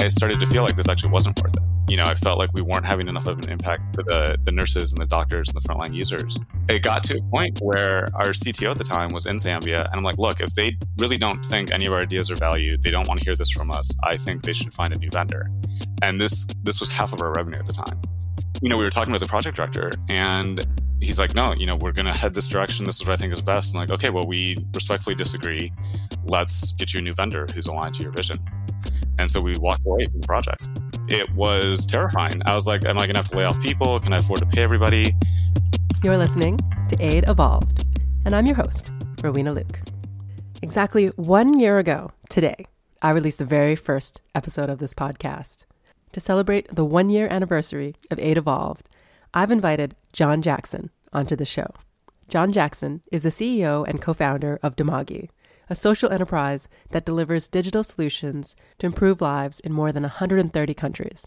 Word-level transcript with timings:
I 0.00 0.08
started 0.08 0.38
to 0.40 0.46
feel 0.46 0.62
like 0.62 0.76
this 0.76 0.88
actually 0.88 1.10
wasn't 1.10 1.40
worth 1.40 1.56
it. 1.56 1.62
You 1.90 1.96
know, 1.96 2.04
I 2.04 2.14
felt 2.14 2.38
like 2.38 2.52
we 2.52 2.60
weren't 2.60 2.84
having 2.84 3.08
enough 3.08 3.26
of 3.26 3.38
an 3.38 3.48
impact 3.48 3.94
for 3.94 4.02
the, 4.02 4.36
the 4.44 4.52
nurses 4.52 4.92
and 4.92 5.00
the 5.00 5.06
doctors 5.06 5.48
and 5.48 5.56
the 5.56 5.66
frontline 5.66 5.94
users. 5.94 6.38
It 6.68 6.82
got 6.82 7.02
to 7.04 7.16
a 7.16 7.22
point 7.30 7.60
where 7.62 8.08
our 8.14 8.28
CTO 8.28 8.70
at 8.70 8.76
the 8.76 8.84
time 8.84 9.10
was 9.10 9.24
in 9.24 9.36
Zambia. 9.36 9.86
And 9.86 9.94
I'm 9.94 10.02
like, 10.02 10.18
look, 10.18 10.40
if 10.40 10.54
they 10.54 10.76
really 10.98 11.16
don't 11.16 11.42
think 11.42 11.72
any 11.72 11.86
of 11.86 11.94
our 11.94 12.00
ideas 12.00 12.30
are 12.30 12.36
valued, 12.36 12.82
they 12.82 12.90
don't 12.90 13.08
want 13.08 13.20
to 13.20 13.24
hear 13.24 13.34
this 13.34 13.50
from 13.50 13.70
us, 13.70 13.90
I 14.04 14.18
think 14.18 14.42
they 14.42 14.52
should 14.52 14.74
find 14.74 14.92
a 14.92 14.98
new 14.98 15.08
vendor. 15.10 15.50
And 16.02 16.20
this 16.20 16.46
this 16.62 16.80
was 16.80 16.90
half 16.90 17.14
of 17.14 17.22
our 17.22 17.32
revenue 17.32 17.58
at 17.58 17.66
the 17.66 17.72
time. 17.72 17.98
You 18.60 18.68
know, 18.68 18.76
we 18.76 18.84
were 18.84 18.90
talking 18.90 19.12
with 19.12 19.22
the 19.22 19.28
project 19.28 19.56
director 19.56 19.92
and 20.10 20.66
he's 21.00 21.18
like, 21.18 21.34
no, 21.34 21.54
you 21.54 21.64
know, 21.64 21.76
we're 21.76 21.92
going 21.92 22.06
to 22.06 22.12
head 22.12 22.34
this 22.34 22.48
direction. 22.48 22.84
This 22.84 23.00
is 23.00 23.06
what 23.06 23.14
I 23.14 23.16
think 23.16 23.32
is 23.32 23.40
best. 23.40 23.72
And 23.72 23.80
like, 23.80 23.90
okay, 23.90 24.10
well, 24.10 24.26
we 24.26 24.56
respectfully 24.74 25.14
disagree. 25.14 25.72
Let's 26.24 26.72
get 26.72 26.92
you 26.92 26.98
a 26.98 27.02
new 27.02 27.14
vendor 27.14 27.46
who's 27.54 27.66
aligned 27.66 27.94
to 27.94 28.02
your 28.02 28.12
vision. 28.12 28.38
And 29.18 29.30
so 29.30 29.40
we 29.40 29.58
walked 29.58 29.84
away 29.84 30.06
from 30.06 30.20
the 30.20 30.26
project. 30.26 30.68
It 31.08 31.28
was 31.34 31.84
terrifying. 31.84 32.40
I 32.46 32.54
was 32.54 32.66
like, 32.66 32.84
am 32.84 32.98
I 32.98 33.06
going 33.06 33.14
to 33.14 33.18
have 33.18 33.30
to 33.30 33.36
lay 33.36 33.44
off 33.44 33.60
people? 33.60 33.98
Can 33.98 34.12
I 34.12 34.18
afford 34.18 34.40
to 34.40 34.46
pay 34.46 34.62
everybody? 34.62 35.12
You're 36.04 36.16
listening 36.16 36.58
to 36.88 36.96
Aid 37.00 37.28
Evolved, 37.28 37.84
and 38.24 38.34
I'm 38.34 38.46
your 38.46 38.54
host, 38.54 38.90
Rowena 39.22 39.52
Luke. 39.52 39.80
Exactly 40.62 41.08
one 41.16 41.58
year 41.58 41.78
ago 41.78 42.12
today, 42.28 42.66
I 43.02 43.10
released 43.10 43.38
the 43.38 43.44
very 43.44 43.74
first 43.74 44.20
episode 44.34 44.70
of 44.70 44.78
this 44.78 44.94
podcast. 44.94 45.64
To 46.12 46.20
celebrate 46.20 46.74
the 46.74 46.84
one 46.84 47.10
year 47.10 47.26
anniversary 47.28 47.94
of 48.10 48.18
Aid 48.20 48.38
Evolved, 48.38 48.88
I've 49.34 49.50
invited 49.50 49.96
Jon 50.12 50.40
Jackson 50.42 50.90
onto 51.12 51.34
the 51.34 51.44
show. 51.44 51.66
Jon 52.28 52.52
Jackson 52.52 53.02
is 53.10 53.22
the 53.22 53.30
CEO 53.30 53.86
and 53.88 54.00
co 54.00 54.14
founder 54.14 54.60
of 54.62 54.76
Dimagi, 54.76 55.28
a 55.70 55.74
social 55.74 56.10
enterprise 56.10 56.68
that 56.90 57.04
delivers 57.04 57.48
digital 57.48 57.82
solutions 57.82 58.56
to 58.78 58.86
improve 58.86 59.20
lives 59.20 59.60
in 59.60 59.72
more 59.72 59.92
than 59.92 60.02
130 60.02 60.74
countries. 60.74 61.26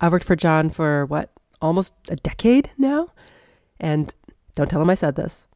I've 0.00 0.12
worked 0.12 0.24
for 0.24 0.36
Jon 0.36 0.70
for 0.70 1.06
what, 1.06 1.30
almost 1.60 1.94
a 2.08 2.16
decade 2.16 2.70
now? 2.76 3.08
And 3.80 4.14
don't 4.54 4.70
tell 4.70 4.82
him 4.82 4.90
I 4.90 4.94
said 4.94 5.16
this. 5.16 5.46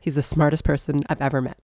He's 0.00 0.14
the 0.14 0.22
smartest 0.22 0.64
person 0.64 1.02
I've 1.08 1.20
ever 1.20 1.40
met. 1.40 1.58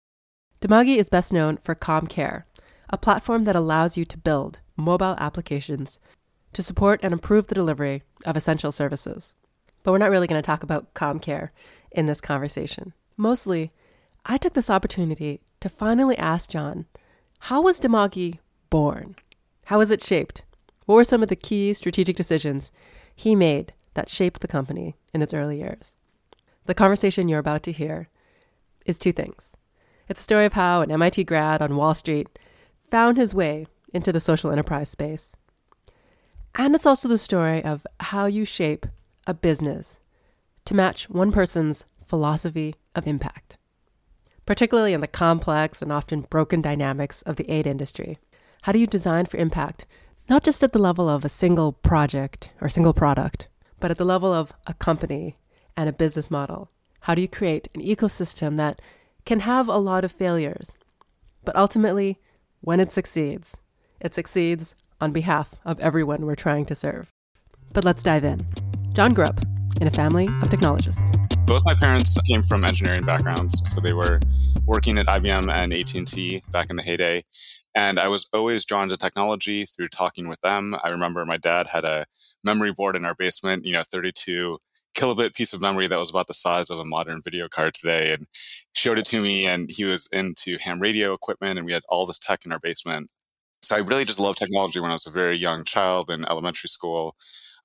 Dimagi 0.61 0.96
is 0.96 1.08
best 1.08 1.33
known 1.33 1.58
for 1.62 1.74
CommCare, 1.74 2.44
a 2.91 2.98
platform 2.98 3.44
that 3.44 3.56
allows 3.56 3.96
you 3.96 4.05
to 4.05 4.18
build 4.18 4.61
mobile 4.77 5.16
applications 5.18 5.98
to 6.52 6.62
support 6.62 7.00
and 7.02 7.12
improve 7.12 7.46
the 7.46 7.55
delivery 7.55 8.02
of 8.24 8.36
essential 8.36 8.72
services. 8.72 9.34
But 9.83 9.92
we're 9.92 9.98
not 9.98 10.11
really 10.11 10.27
going 10.27 10.41
to 10.41 10.46
talk 10.46 10.62
about 10.62 10.94
CommCare 10.94 11.50
in 11.91 12.06
this 12.06 12.20
conversation. 12.20 12.92
Mostly, 13.16 13.70
I 14.24 14.36
took 14.36 14.52
this 14.55 14.70
opportunity 14.70 15.41
to 15.62 15.68
finally 15.68 16.18
ask 16.18 16.50
Jon, 16.50 16.86
how 17.38 17.62
was 17.62 17.80
Dimagi 17.80 18.38
born? 18.68 19.16
How 19.66 19.78
was 19.78 19.91
it 19.91 20.05
shaped? 20.05 20.44
What 20.86 20.96
were 20.96 21.05
some 21.05 21.22
of 21.22 21.28
the 21.28 21.36
key 21.36 21.72
strategic 21.72 22.16
decisions 22.16 22.72
he 23.14 23.34
made 23.34 23.72
that 23.94 24.08
shaped 24.08 24.40
the 24.40 24.48
company 24.48 24.96
in 25.14 25.22
its 25.22 25.33
early 25.33 25.58
years? 25.58 25.94
The 26.66 26.74
conversation 26.74 27.28
you're 27.28 27.38
about 27.38 27.62
to 27.64 27.72
hear 27.72 28.08
is 28.84 28.98
two 28.98 29.12
things. 29.12 29.56
It's 30.08 30.20
a 30.20 30.24
story 30.24 30.46
of 30.46 30.52
how 30.52 30.83
an 30.83 30.90
MIT 30.90 31.24
grad 31.24 31.62
on 31.62 31.77
Wall 31.77 31.94
Street 31.94 32.38
found 32.90 33.16
his 33.16 33.34
way 33.34 33.66
into 33.94 34.12
the 34.12 34.20
social 34.20 34.50
enterprise 34.50 34.88
space. 34.88 35.36
And 36.56 36.74
it's 36.74 36.86
also 36.86 37.08
the 37.08 37.18
story 37.18 37.64
of 37.64 37.86
how 38.00 38.27
you 38.27 38.44
shape 38.44 38.86
a 39.27 39.33
business 39.33 40.00
to 40.64 40.74
match 40.74 41.08
one 41.08 41.33
person's 41.33 41.84
philosophy 42.05 42.74
of 42.94 43.06
impact, 43.06 43.58
particularly 44.53 44.92
in 44.92 45.00
the 45.00 45.06
complex 45.06 45.81
and 45.81 45.91
often 45.91 46.20
broken 46.28 46.61
dynamics 46.61 47.22
of 47.22 47.36
the 47.36 47.50
aid 47.50 47.67
industry. 47.67 48.19
How 48.61 48.72
do 48.72 48.78
you 48.78 48.86
design 48.86 49.25
for 49.25 49.39
impact, 49.39 49.86
not 50.28 50.45
just 50.45 50.62
at 50.62 50.75
the 50.75 50.78
level 50.78 51.08
of 51.08 51.25
a 51.25 51.31
single 51.31 51.72
project 51.72 52.50
or 52.61 52.69
single 52.69 52.92
product, 52.92 53.48
but 53.80 53.91
at 53.91 53.97
the 53.97 54.05
level 54.05 54.30
of 54.30 54.53
a 54.67 54.75
company 54.75 55.34
and 55.75 55.89
a 55.89 55.92
business 55.95 56.30
model? 56.30 56.68
How 57.01 57.14
do 57.14 57.23
you 57.23 57.29
create 57.29 57.68
an 57.74 57.80
ecosystem 57.80 58.58
that 58.58 58.83
can 59.24 59.41
have 59.41 59.68
a 59.68 59.79
lot 59.79 60.05
of 60.05 60.12
failures, 60.12 60.73
but 61.46 61.57
ultimately, 61.57 62.20
when 62.61 62.79
it 62.79 62.92
succeeds, 62.92 63.57
it 64.01 64.14
succeeds 64.14 64.74
on 65.01 65.12
behalf 65.12 65.55
of 65.64 65.80
everyone 65.80 66.27
we're 66.27 66.35
trying 66.35 66.67
to 66.67 66.74
serve? 66.74 67.11
But 67.73 67.86
let's 67.86 68.02
dive 68.02 68.24
in. 68.24 68.46
Jon 68.92 69.14
grew 69.14 69.24
up 69.24 69.41
in 69.82 69.88
a 69.88 69.90
family 69.90 70.28
of 70.42 70.48
technologists. 70.48 71.02
Both 71.44 71.62
my 71.66 71.74
parents 71.74 72.16
came 72.28 72.44
from 72.44 72.64
engineering 72.64 73.04
backgrounds, 73.04 73.60
so 73.66 73.80
they 73.80 73.92
were 73.92 74.20
working 74.64 74.96
at 74.96 75.06
IBM 75.06 75.52
and 75.52 75.74
AT&T 75.74 76.42
back 76.52 76.70
in 76.70 76.76
the 76.76 76.82
heyday. 76.82 77.24
And 77.74 77.98
I 77.98 78.06
was 78.06 78.28
always 78.32 78.64
drawn 78.64 78.88
to 78.90 78.96
technology 78.96 79.64
through 79.64 79.88
talking 79.88 80.28
with 80.28 80.40
them. 80.40 80.76
I 80.84 80.90
remember 80.90 81.26
my 81.26 81.36
dad 81.36 81.66
had 81.66 81.84
a 81.84 82.06
memory 82.44 82.72
board 82.72 82.94
in 82.94 83.04
our 83.04 83.16
basement, 83.16 83.64
you 83.66 83.72
know, 83.72 83.82
32 83.82 84.58
kilobit 84.94 85.34
piece 85.34 85.52
of 85.52 85.60
memory 85.60 85.88
that 85.88 85.98
was 85.98 86.10
about 86.10 86.28
the 86.28 86.34
size 86.34 86.70
of 86.70 86.78
a 86.78 86.84
modern 86.84 87.20
video 87.20 87.48
card 87.48 87.74
today 87.74 88.12
and 88.12 88.26
showed 88.74 88.98
it 88.98 89.06
to 89.06 89.20
me 89.20 89.46
and 89.46 89.70
he 89.70 89.84
was 89.84 90.06
into 90.12 90.58
ham 90.58 90.78
radio 90.80 91.12
equipment 91.12 91.58
and 91.58 91.66
we 91.66 91.72
had 91.72 91.82
all 91.88 92.04
this 92.04 92.18
tech 92.18 92.44
in 92.44 92.52
our 92.52 92.58
basement 92.58 93.08
so 93.62 93.74
i 93.74 93.78
really 93.78 94.04
just 94.04 94.20
loved 94.20 94.36
technology 94.36 94.80
when 94.80 94.90
i 94.90 94.92
was 94.92 95.06
a 95.06 95.10
very 95.10 95.34
young 95.34 95.64
child 95.64 96.10
in 96.10 96.26
elementary 96.28 96.68
school 96.68 97.16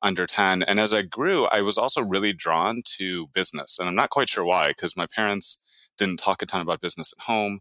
under 0.01 0.25
10. 0.25 0.63
And 0.63 0.79
as 0.79 0.93
I 0.93 1.01
grew, 1.01 1.45
I 1.45 1.61
was 1.61 1.77
also 1.77 2.01
really 2.01 2.33
drawn 2.33 2.81
to 2.97 3.27
business. 3.27 3.77
And 3.79 3.87
I'm 3.87 3.95
not 3.95 4.09
quite 4.09 4.29
sure 4.29 4.45
why, 4.45 4.69
because 4.69 4.97
my 4.97 5.07
parents 5.07 5.61
didn't 5.97 6.19
talk 6.19 6.41
a 6.41 6.45
ton 6.45 6.61
about 6.61 6.81
business 6.81 7.13
at 7.17 7.23
home, 7.23 7.59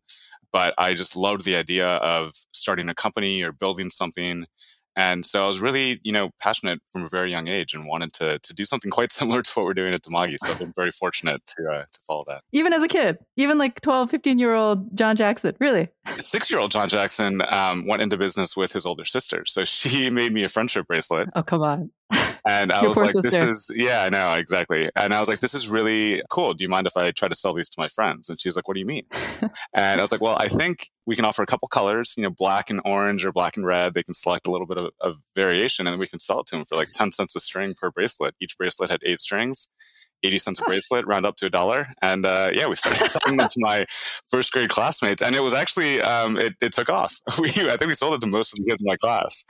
but 0.53 0.75
I 0.79 0.95
just 0.95 1.17
loved 1.17 1.45
the 1.45 1.57
idea 1.57 1.87
of 1.87 2.33
starting 2.53 2.89
a 2.89 2.95
company 2.95 3.43
or 3.43 3.53
building 3.53 3.91
something 3.91 4.47
and 4.97 5.27
so 5.27 5.45
I 5.45 5.49
was 5.49 5.61
really, 5.61 6.01
you 6.03 6.11
know, 6.11 6.31
passionate 6.41 6.81
from 6.89 7.05
a 7.05 7.09
very 7.09 7.31
young 7.31 7.49
age 7.49 7.75
and 7.75 7.87
wanted 7.87 8.15
to 8.15 8.39
to 8.39 8.55
do 8.55 8.65
something 8.65 8.91
quite 8.91 9.13
similar 9.21 9.43
to 9.43 9.51
what 9.55 9.67
we're 9.67 9.75
doing 9.75 9.93
at 9.93 10.03
Dimagi. 10.03 10.39
So 10.39 10.51
I've 10.51 10.59
been 10.59 10.73
very 10.75 10.91
fortunate 10.91 11.43
to 11.47 11.71
uh, 11.71 11.83
to 11.83 11.99
follow 12.07 12.25
that. 12.29 12.43
Even 12.53 12.73
as 12.73 12.83
a 12.83 12.89
kid, 12.89 13.19
even 13.37 13.59
like 13.59 13.81
12, 13.83 14.11
15 14.11 14.39
year 14.39 14.55
old 14.55 14.97
Jon 14.97 15.15
Jackson, 15.15 15.55
really? 15.61 15.89
Six 16.19 16.51
year 16.51 16.59
old 16.59 16.71
Jon 16.71 16.89
Jackson 16.89 17.43
um, 17.51 17.87
went 17.87 18.01
into 18.01 18.17
business 18.17 18.57
with 18.57 18.73
his 18.73 18.87
older 18.87 19.05
sister. 19.05 19.45
So 19.45 19.65
she 19.65 20.09
made 20.11 20.33
me 20.33 20.43
a 20.45 20.49
friendship 20.49 20.87
bracelet. 20.87 21.29
Oh, 21.37 21.43
come 21.43 21.63
on. 21.63 21.91
And 22.47 22.73
I 22.73 22.87
was 22.87 22.97
like, 22.97 23.11
sister. 23.11 23.29
this 23.29 23.43
is, 23.43 23.71
yeah, 23.77 24.05
I 24.05 24.09
know, 24.09 24.35
exactly. 24.35 24.89
And 24.95 25.13
I 25.13 25.19
was 25.19 25.29
like, 25.29 25.41
this 25.41 25.53
is 25.53 25.69
really 25.69 26.23
cool. 26.31 26.55
Do 26.55 26.63
you 26.63 26.69
mind 26.69 26.87
if 26.87 26.97
I 26.97 27.11
try 27.11 27.27
to 27.27 27.35
sell 27.35 27.53
these 27.53 27.69
to 27.71 27.81
my 27.81 27.89
friends? 27.89 28.29
And 28.29 28.41
she's 28.41 28.55
like, 28.55 28.69
what 28.69 28.75
do 28.75 28.81
you 28.81 28.87
mean? 28.87 29.05
and 29.75 30.01
I 30.01 30.01
was 30.01 30.13
like, 30.13 30.21
well, 30.21 30.37
I 30.39 30.47
think 30.47 30.91
we 31.07 31.17
can 31.17 31.25
offer 31.25 31.43
a 31.43 31.47
couple 31.47 31.67
colors, 31.67 32.15
you 32.17 32.23
know, 32.23 32.31
black 32.31 32.71
and 32.71 32.81
orange 32.85 33.27
or 33.27 33.33
black 33.33 33.57
and 33.57 33.67
red. 33.67 33.95
They 33.95 34.05
can 34.05 34.15
select 34.15 34.47
a 34.47 34.53
little 34.53 34.67
bit 34.69 34.79
of, 34.79 34.93
of 35.01 35.17
variation 35.35 35.89
and 35.89 35.99
we 35.99 36.07
can 36.07 36.21
sell 36.21 36.41
it 36.41 36.47
to 36.47 36.57
them 36.57 36.65
for 36.67 36.77
like 36.77 36.89
10 36.89 37.11
cents 37.11 37.35
a 37.35 37.41
string 37.41 37.75
per 37.75 37.91
bracelet. 37.91 38.37
Each 38.41 38.57
bracelet 38.57 38.91
had 38.91 39.01
eight 39.05 39.19
strings. 39.19 39.73
80 40.23 40.39
cents 40.39 40.61
a 40.61 40.65
bracelet, 40.67 41.07
round 41.07 41.27
up 41.27 41.37
to 41.37 41.47
a 41.47 41.51
dollar. 41.51 41.89
And 42.03 42.25
uh, 42.25 42.51
yeah, 42.53 42.67
we 42.67 42.77
started 42.77 43.09
selling 43.11 43.37
them 43.37 43.49
to 43.49 43.61
my 43.61 43.87
first 44.29 44.53
grade 44.53 44.71
classmates. 44.71 45.23
And 45.23 45.35
it 45.35 45.43
was 45.43 45.55
actually, 45.55 46.01
um, 46.03 46.39
it, 46.39 46.55
it, 46.61 46.73
took 46.73 46.91
off. 46.91 47.21
We, 47.41 47.49
I 47.49 47.77
think 47.77 47.87
we 47.87 47.95
sold 47.95 48.15
it 48.15 48.21
to 48.23 48.27
most 48.27 48.53
of 48.53 48.59
the 48.59 48.71
kids 48.71 48.81
in 48.81 48.87
my 48.87 48.97
class. 48.97 49.45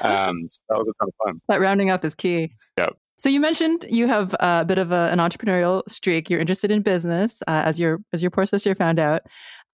Um, 0.00 0.46
so 0.48 0.62
that 0.68 0.78
was 0.78 0.88
a 0.88 0.92
ton 1.00 1.08
of 1.08 1.14
fun. 1.24 1.38
That 1.48 1.60
rounding 1.60 1.90
up 1.90 2.04
is 2.04 2.14
key. 2.14 2.52
Yeah. 2.78 2.88
So 3.18 3.28
you 3.28 3.40
mentioned 3.40 3.86
you 3.88 4.08
have 4.08 4.34
a 4.40 4.64
bit 4.64 4.78
of 4.78 4.92
a, 4.92 5.08
an 5.10 5.18
entrepreneurial 5.18 5.82
streak. 5.88 6.28
You're 6.28 6.40
interested 6.40 6.70
in 6.70 6.82
business, 6.82 7.42
uh, 7.46 7.62
as 7.64 7.80
your 7.80 7.98
as 8.12 8.20
your 8.20 8.30
poor 8.30 8.44
sister 8.44 8.74
found 8.74 8.98
out. 8.98 9.22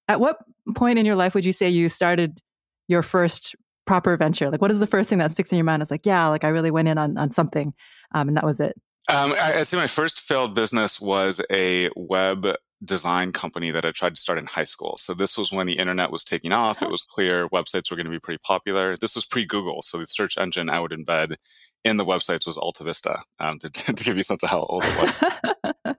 At 0.08 0.20
what 0.20 0.38
point 0.76 0.98
in 0.98 1.06
your 1.06 1.16
life 1.16 1.34
would 1.34 1.44
you 1.44 1.52
say 1.52 1.68
you 1.68 1.88
started 1.88 2.40
your 2.86 3.02
first 3.02 3.56
proper 3.84 4.16
venture? 4.16 4.50
Like, 4.50 4.60
what 4.60 4.70
is 4.70 4.78
the 4.78 4.86
first 4.86 5.08
thing 5.08 5.18
that 5.18 5.32
sticks 5.32 5.50
in 5.50 5.58
your 5.58 5.64
mind? 5.64 5.82
It's 5.82 5.90
like, 5.90 6.06
yeah, 6.06 6.28
like 6.28 6.44
I 6.44 6.48
really 6.48 6.70
went 6.70 6.88
in 6.88 6.98
on 6.98 7.18
on 7.18 7.32
something, 7.32 7.74
um, 8.14 8.28
and 8.28 8.36
that 8.36 8.44
was 8.44 8.60
it. 8.60 8.74
Um, 9.08 9.34
I, 9.40 9.56
would 9.56 9.66
say 9.66 9.76
my 9.76 9.86
first 9.86 10.20
failed 10.20 10.54
business 10.54 11.00
was 11.00 11.40
a 11.50 11.90
web 11.96 12.46
design 12.84 13.32
company 13.32 13.70
that 13.70 13.84
I 13.84 13.90
tried 13.90 14.14
to 14.14 14.20
start 14.20 14.38
in 14.38 14.46
high 14.46 14.64
school. 14.64 14.96
So 14.98 15.14
this 15.14 15.36
was 15.36 15.52
when 15.52 15.66
the 15.66 15.78
internet 15.78 16.10
was 16.10 16.24
taking 16.24 16.52
off. 16.52 16.82
It 16.82 16.90
was 16.90 17.02
clear 17.02 17.48
websites 17.48 17.90
were 17.90 17.96
going 17.96 18.06
to 18.06 18.10
be 18.10 18.20
pretty 18.20 18.40
popular. 18.44 18.96
This 18.96 19.14
was 19.14 19.24
pre 19.24 19.44
Google. 19.44 19.82
So 19.82 19.98
the 19.98 20.06
search 20.06 20.38
engine 20.38 20.68
I 20.68 20.80
would 20.80 20.92
embed 20.92 21.36
in 21.84 21.96
the 21.96 22.04
websites 22.04 22.46
was 22.46 22.56
AltaVista 22.56 23.20
um, 23.40 23.58
to, 23.58 23.70
to, 23.70 24.04
give 24.04 24.16
you 24.16 24.20
a 24.20 24.24
sense 24.24 24.42
of 24.42 24.50
how 24.50 24.60
old 24.60 24.84
it 24.84 24.96
was. 24.96 25.22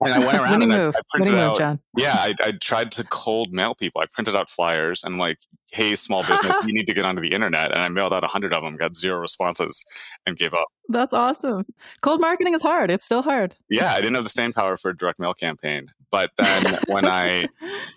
and 0.00 0.12
I 0.12 0.18
went 0.18 0.38
around 0.38 0.62
and 0.62 0.72
I, 0.72 0.88
I, 0.88 0.92
printed 1.10 1.34
out. 1.34 1.58
Move, 1.60 1.78
yeah, 1.96 2.14
I, 2.14 2.34
I, 2.42 2.52
tried 2.52 2.90
to 2.92 3.04
cold 3.04 3.52
mail 3.52 3.74
people. 3.74 4.00
I 4.00 4.06
printed 4.06 4.34
out 4.34 4.50
flyers 4.50 5.04
and 5.04 5.18
like, 5.18 5.38
"Hey, 5.72 5.96
small 5.96 6.22
business, 6.24 6.58
you 6.66 6.72
need 6.72 6.86
to 6.86 6.94
get 6.94 7.04
onto 7.04 7.22
the 7.22 7.32
internet." 7.32 7.72
And 7.72 7.80
I 7.80 7.88
mailed 7.88 8.12
out 8.12 8.24
a 8.24 8.28
hundred 8.28 8.52
of 8.52 8.62
them, 8.62 8.76
got 8.76 8.96
zero 8.96 9.18
responses, 9.18 9.84
and 10.26 10.36
gave 10.36 10.54
up. 10.54 10.68
That's 10.88 11.14
awesome. 11.14 11.66
Cold 12.02 12.20
marketing 12.20 12.54
is 12.54 12.62
hard. 12.62 12.90
It's 12.90 13.04
still 13.04 13.22
hard. 13.22 13.56
Yeah, 13.68 13.92
I 13.92 14.00
didn't 14.00 14.14
have 14.14 14.24
the 14.24 14.30
staying 14.30 14.52
power 14.52 14.76
for 14.76 14.90
a 14.90 14.96
direct 14.96 15.18
mail 15.18 15.34
campaign. 15.34 15.88
But 16.10 16.30
then 16.36 16.78
when 16.86 17.06
I 17.06 17.48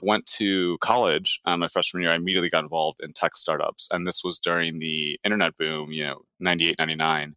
went 0.02 0.26
to 0.38 0.78
college, 0.80 1.40
um, 1.46 1.60
my 1.60 1.68
freshman 1.68 2.04
year, 2.04 2.12
I 2.12 2.16
immediately 2.16 2.50
got 2.50 2.64
involved 2.64 3.00
in 3.02 3.14
tech 3.14 3.36
startups, 3.36 3.88
and 3.92 4.06
this 4.06 4.24
was 4.24 4.40
during 4.40 4.80
the 4.80 5.20
internet 5.24 5.58
boom. 5.58 5.92
You 5.92 6.06
know, 6.06 6.22
98, 6.40 6.76
99. 6.80 7.36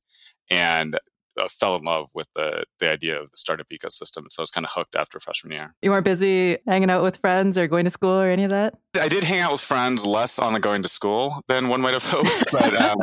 and 0.51 0.99
uh, 1.41 1.49
fell 1.49 1.77
in 1.77 1.85
love 1.85 2.11
with 2.15 2.29
the 2.35 2.65
the 2.79 2.89
idea 2.89 3.21
of 3.21 3.31
the 3.31 3.37
startup 3.37 3.67
ecosystem. 3.73 4.27
So 4.31 4.41
I 4.41 4.43
was 4.43 4.51
kind 4.51 4.65
of 4.65 4.73
hooked 4.73 4.95
after 4.95 5.19
freshman 5.21 5.53
year. 5.53 5.75
You 5.83 5.91
weren't 5.91 6.05
busy 6.05 6.59
hanging 6.67 6.91
out 6.91 7.03
with 7.03 7.17
friends 7.19 7.57
or 7.57 7.67
going 7.67 7.85
to 7.85 7.91
school 7.91 8.21
or 8.21 8.31
any 8.31 8.45
of 8.45 8.51
that. 8.51 8.75
I 9.01 9.09
did 9.09 9.25
hang 9.25 9.41
out 9.41 9.53
with 9.53 9.61
friends 9.61 10.05
less 10.05 10.39
on 10.39 10.53
the 10.53 10.61
going 10.61 10.83
to 10.83 10.89
school 10.89 11.43
than 11.49 11.69
one 11.69 11.81
might 11.81 11.95
have 11.95 12.05
hoped, 12.07 12.53
but 12.53 12.77
um, 12.77 12.99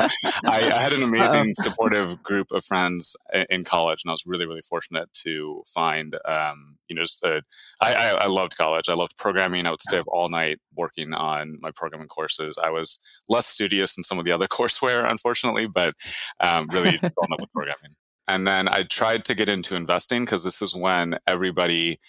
I, 0.45 0.71
I, 0.71 0.79
had 0.79 0.93
an 0.93 1.01
amazing 1.09 1.55
supportive 1.55 2.21
group 2.21 2.51
of 2.51 2.63
friends 2.63 3.15
in 3.49 3.63
college, 3.63 4.01
and 4.03 4.11
I 4.11 4.13
was 4.13 4.23
really 4.25 4.45
really 4.45 4.61
fortunate 4.61 5.11
to 5.23 5.63
find 5.73 6.15
um, 6.25 6.77
you 6.87 6.95
know 6.95 7.03
just 7.03 7.23
a, 7.23 7.41
I, 7.81 7.93
I, 7.93 8.07
I 8.09 8.27
loved 8.27 8.57
college. 8.57 8.89
I 8.89 8.93
loved 8.93 9.17
programming. 9.17 9.65
I 9.65 9.71
would 9.71 9.81
stay 9.81 9.97
up 9.97 10.07
all 10.07 10.29
night 10.29 10.59
working 10.75 11.13
on 11.13 11.57
my 11.61 11.71
programming 11.71 12.07
courses. 12.07 12.57
I 12.61 12.69
was 12.69 12.99
less 13.27 13.47
studious 13.47 13.95
than 13.95 14.03
some 14.03 14.19
of 14.19 14.25
the 14.25 14.31
other 14.31 14.47
courseware, 14.51 15.09
unfortunately, 15.09 15.67
but 15.67 15.95
um, 16.39 16.67
really 16.71 16.97
fell 16.97 17.11
in 17.23 17.31
love 17.31 17.39
with 17.39 17.53
programming. 17.53 17.95
And 18.29 18.47
then 18.47 18.69
I 18.69 18.83
tried 18.83 19.25
to 19.25 19.35
get 19.35 19.49
into 19.49 19.75
investing 19.75 20.23
because 20.23 20.43
this 20.43 20.61
is 20.61 20.75
when 20.75 21.17
everybody 21.27 21.99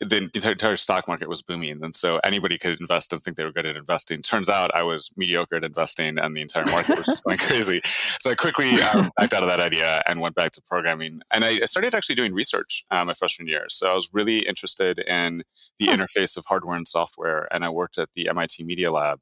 the 0.00 0.30
entire 0.34 0.76
stock 0.76 1.08
market 1.08 1.26
was 1.26 1.40
booming, 1.40 1.82
and 1.82 1.96
so 1.96 2.20
anybody 2.22 2.58
could 2.58 2.78
invest 2.80 3.14
and 3.14 3.22
think 3.22 3.38
they 3.38 3.44
were 3.44 3.52
good 3.52 3.64
at 3.64 3.76
investing. 3.76 4.20
Turns 4.20 4.50
out 4.50 4.70
I 4.74 4.82
was 4.82 5.10
mediocre 5.16 5.56
at 5.56 5.64
investing, 5.64 6.18
and 6.18 6.36
the 6.36 6.42
entire 6.42 6.66
market 6.66 6.98
was 6.98 7.06
just 7.06 7.24
going 7.24 7.38
crazy. 7.48 7.80
So 8.20 8.30
I 8.30 8.34
quickly 8.34 8.80
um, 8.82 9.10
backed 9.16 9.32
out 9.32 9.42
of 9.42 9.48
that 9.48 9.58
idea 9.58 10.02
and 10.06 10.20
went 10.20 10.34
back 10.34 10.52
to 10.52 10.62
programming. 10.62 11.22
And 11.30 11.46
I 11.46 11.60
started 11.60 11.94
actually 11.94 12.14
doing 12.16 12.34
research 12.34 12.84
um, 12.90 13.06
my 13.06 13.14
freshman 13.14 13.48
year. 13.48 13.64
So 13.68 13.90
I 13.90 13.94
was 13.94 14.10
really 14.12 14.40
interested 14.40 14.98
in 14.98 15.42
the 15.78 15.86
interface 15.86 16.36
of 16.36 16.44
hardware 16.46 16.76
and 16.76 16.86
software, 16.86 17.48
and 17.50 17.64
I 17.64 17.70
worked 17.70 17.96
at 17.96 18.10
the 18.12 18.28
MIT 18.28 18.64
Media 18.64 18.92
Lab 18.92 19.18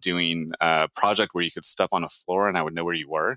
doing 0.00 0.52
a 0.62 0.88
project 0.96 1.34
where 1.34 1.44
you 1.44 1.50
could 1.50 1.66
step 1.66 1.90
on 1.92 2.04
a 2.04 2.08
floor 2.08 2.48
and 2.48 2.56
I 2.56 2.62
would 2.62 2.74
know 2.74 2.84
where 2.84 2.94
you 2.94 3.10
were. 3.10 3.36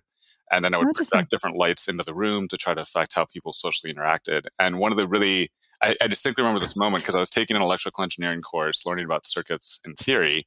And 0.52 0.66
then 0.66 0.74
I 0.74 0.78
would 0.78 0.94
project 0.94 1.30
different 1.30 1.58
lights 1.58 1.88
into 1.88 2.04
the 2.04 2.14
room 2.14 2.48
to 2.48 2.58
try 2.58 2.74
to 2.74 2.82
affect 2.82 3.14
how 3.14 3.26
people 3.26 3.54
socially 3.54 3.94
interacted. 3.94 4.46
And 4.58 4.80
one 4.80 4.92
of 4.92 4.98
the 4.98 5.08
really 5.08 5.52
I, 5.82 5.96
I 6.02 6.08
distinctly 6.08 6.42
remember 6.42 6.60
this 6.60 6.76
moment 6.76 7.04
because 7.04 7.16
I 7.16 7.20
was 7.20 7.30
taking 7.30 7.56
an 7.56 7.62
electrical 7.62 8.04
engineering 8.04 8.42
course, 8.42 8.86
learning 8.86 9.06
about 9.06 9.26
circuits 9.26 9.80
in 9.86 9.94
theory, 9.96 10.46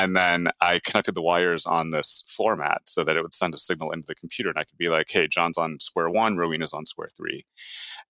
and 0.00 0.16
then 0.16 0.48
I 0.62 0.80
connected 0.82 1.14
the 1.14 1.22
wires 1.22 1.66
on 1.66 1.90
this 1.90 2.24
floor 2.26 2.56
mat 2.56 2.82
so 2.86 3.04
that 3.04 3.16
it 3.16 3.22
would 3.22 3.34
send 3.34 3.52
a 3.52 3.58
signal 3.58 3.90
into 3.90 4.06
the 4.06 4.14
computer, 4.14 4.48
and 4.48 4.58
I 4.58 4.64
could 4.64 4.78
be 4.78 4.88
like, 4.88 5.10
"Hey, 5.10 5.28
Jon's 5.28 5.58
on 5.58 5.78
square 5.78 6.08
one, 6.08 6.38
Rowena's 6.38 6.72
on 6.72 6.86
square 6.86 7.08
three. 7.14 7.44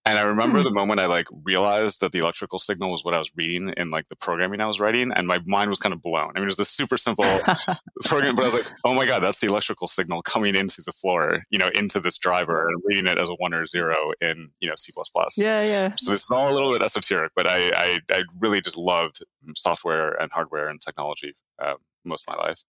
And 0.06 0.18
I 0.18 0.22
remember 0.22 0.60
mm. 0.60 0.64
the 0.64 0.70
moment 0.70 1.00
I 1.00 1.06
like 1.06 1.26
realized 1.44 2.00
that 2.00 2.12
the 2.12 2.20
electrical 2.20 2.58
signal 2.58 2.90
was 2.90 3.04
what 3.04 3.12
I 3.12 3.18
was 3.18 3.30
reading 3.36 3.74
in 3.76 3.90
like 3.90 4.08
the 4.08 4.16
programming 4.16 4.60
I 4.60 4.66
was 4.66 4.80
writing, 4.80 5.12
and 5.12 5.26
my 5.26 5.40
mind 5.46 5.68
was 5.68 5.78
kind 5.78 5.92
of 5.92 6.00
blown. 6.00 6.30
I 6.30 6.34
mean, 6.34 6.44
it 6.44 6.46
was 6.46 6.60
a 6.60 6.64
super 6.64 6.96
simple 6.96 7.24
program, 8.04 8.34
but 8.34 8.42
I 8.42 8.46
was 8.46 8.54
like, 8.54 8.70
"Oh 8.84 8.94
my 8.94 9.04
god, 9.04 9.20
that's 9.20 9.40
the 9.40 9.48
electrical 9.48 9.88
signal 9.88 10.22
coming 10.22 10.54
in 10.54 10.68
through 10.68 10.84
the 10.86 10.92
floor, 10.92 11.42
you 11.50 11.58
know, 11.58 11.68
into 11.74 12.00
this 12.00 12.16
driver, 12.16 12.68
and 12.68 12.82
reading 12.86 13.06
it 13.06 13.18
as 13.18 13.28
a 13.28 13.34
one 13.34 13.52
or 13.52 13.66
zero 13.66 14.12
in 14.20 14.50
you 14.60 14.68
know 14.68 14.74
C++." 14.76 14.92
Yeah, 15.36 15.62
yeah. 15.62 15.92
So 15.96 16.12
this 16.12 16.24
is 16.24 16.30
all 16.30 16.50
a 16.50 16.54
little 16.54 16.72
bit 16.72 16.82
esoteric, 16.82 17.32
but 17.36 17.46
I 17.46 17.70
I, 17.74 17.98
I 18.10 18.22
really 18.38 18.62
just 18.62 18.78
loved 18.78 19.22
software 19.54 20.14
and 20.14 20.32
hardware 20.32 20.68
and 20.68 20.80
technology 20.80 21.34
uh, 21.60 21.74
most 22.04 22.28
of 22.28 22.36
my 22.36 22.42
life. 22.42 22.62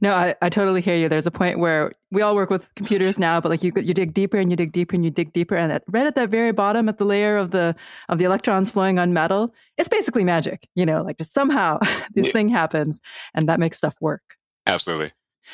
No, 0.00 0.12
I, 0.12 0.34
I 0.42 0.48
totally 0.48 0.80
hear 0.80 0.96
you. 0.96 1.08
There's 1.08 1.26
a 1.26 1.30
point 1.30 1.58
where 1.58 1.92
we 2.10 2.22
all 2.22 2.34
work 2.34 2.50
with 2.50 2.72
computers 2.74 3.18
now, 3.18 3.40
but 3.40 3.50
like 3.50 3.62
you 3.62 3.72
you 3.76 3.94
dig 3.94 4.12
deeper 4.14 4.36
and 4.36 4.50
you 4.50 4.56
dig 4.56 4.72
deeper 4.72 4.94
and 4.94 5.04
you 5.04 5.10
dig 5.10 5.32
deeper, 5.32 5.54
and 5.54 5.72
at, 5.72 5.84
right 5.88 6.06
at 6.06 6.14
that 6.16 6.28
very 6.28 6.52
bottom, 6.52 6.88
at 6.88 6.98
the 6.98 7.04
layer 7.04 7.36
of 7.36 7.50
the 7.50 7.74
of 8.08 8.18
the 8.18 8.24
electrons 8.24 8.70
flowing 8.70 8.98
on 8.98 9.12
metal, 9.12 9.54
it's 9.76 9.88
basically 9.88 10.24
magic. 10.24 10.68
You 10.74 10.86
know, 10.86 11.02
like 11.02 11.18
just 11.18 11.32
somehow 11.32 11.78
this 12.14 12.26
yeah. 12.26 12.32
thing 12.32 12.48
happens, 12.48 13.00
and 13.34 13.48
that 13.48 13.60
makes 13.60 13.76
stuff 13.76 13.94
work. 14.00 14.22
Absolutely. 14.66 15.12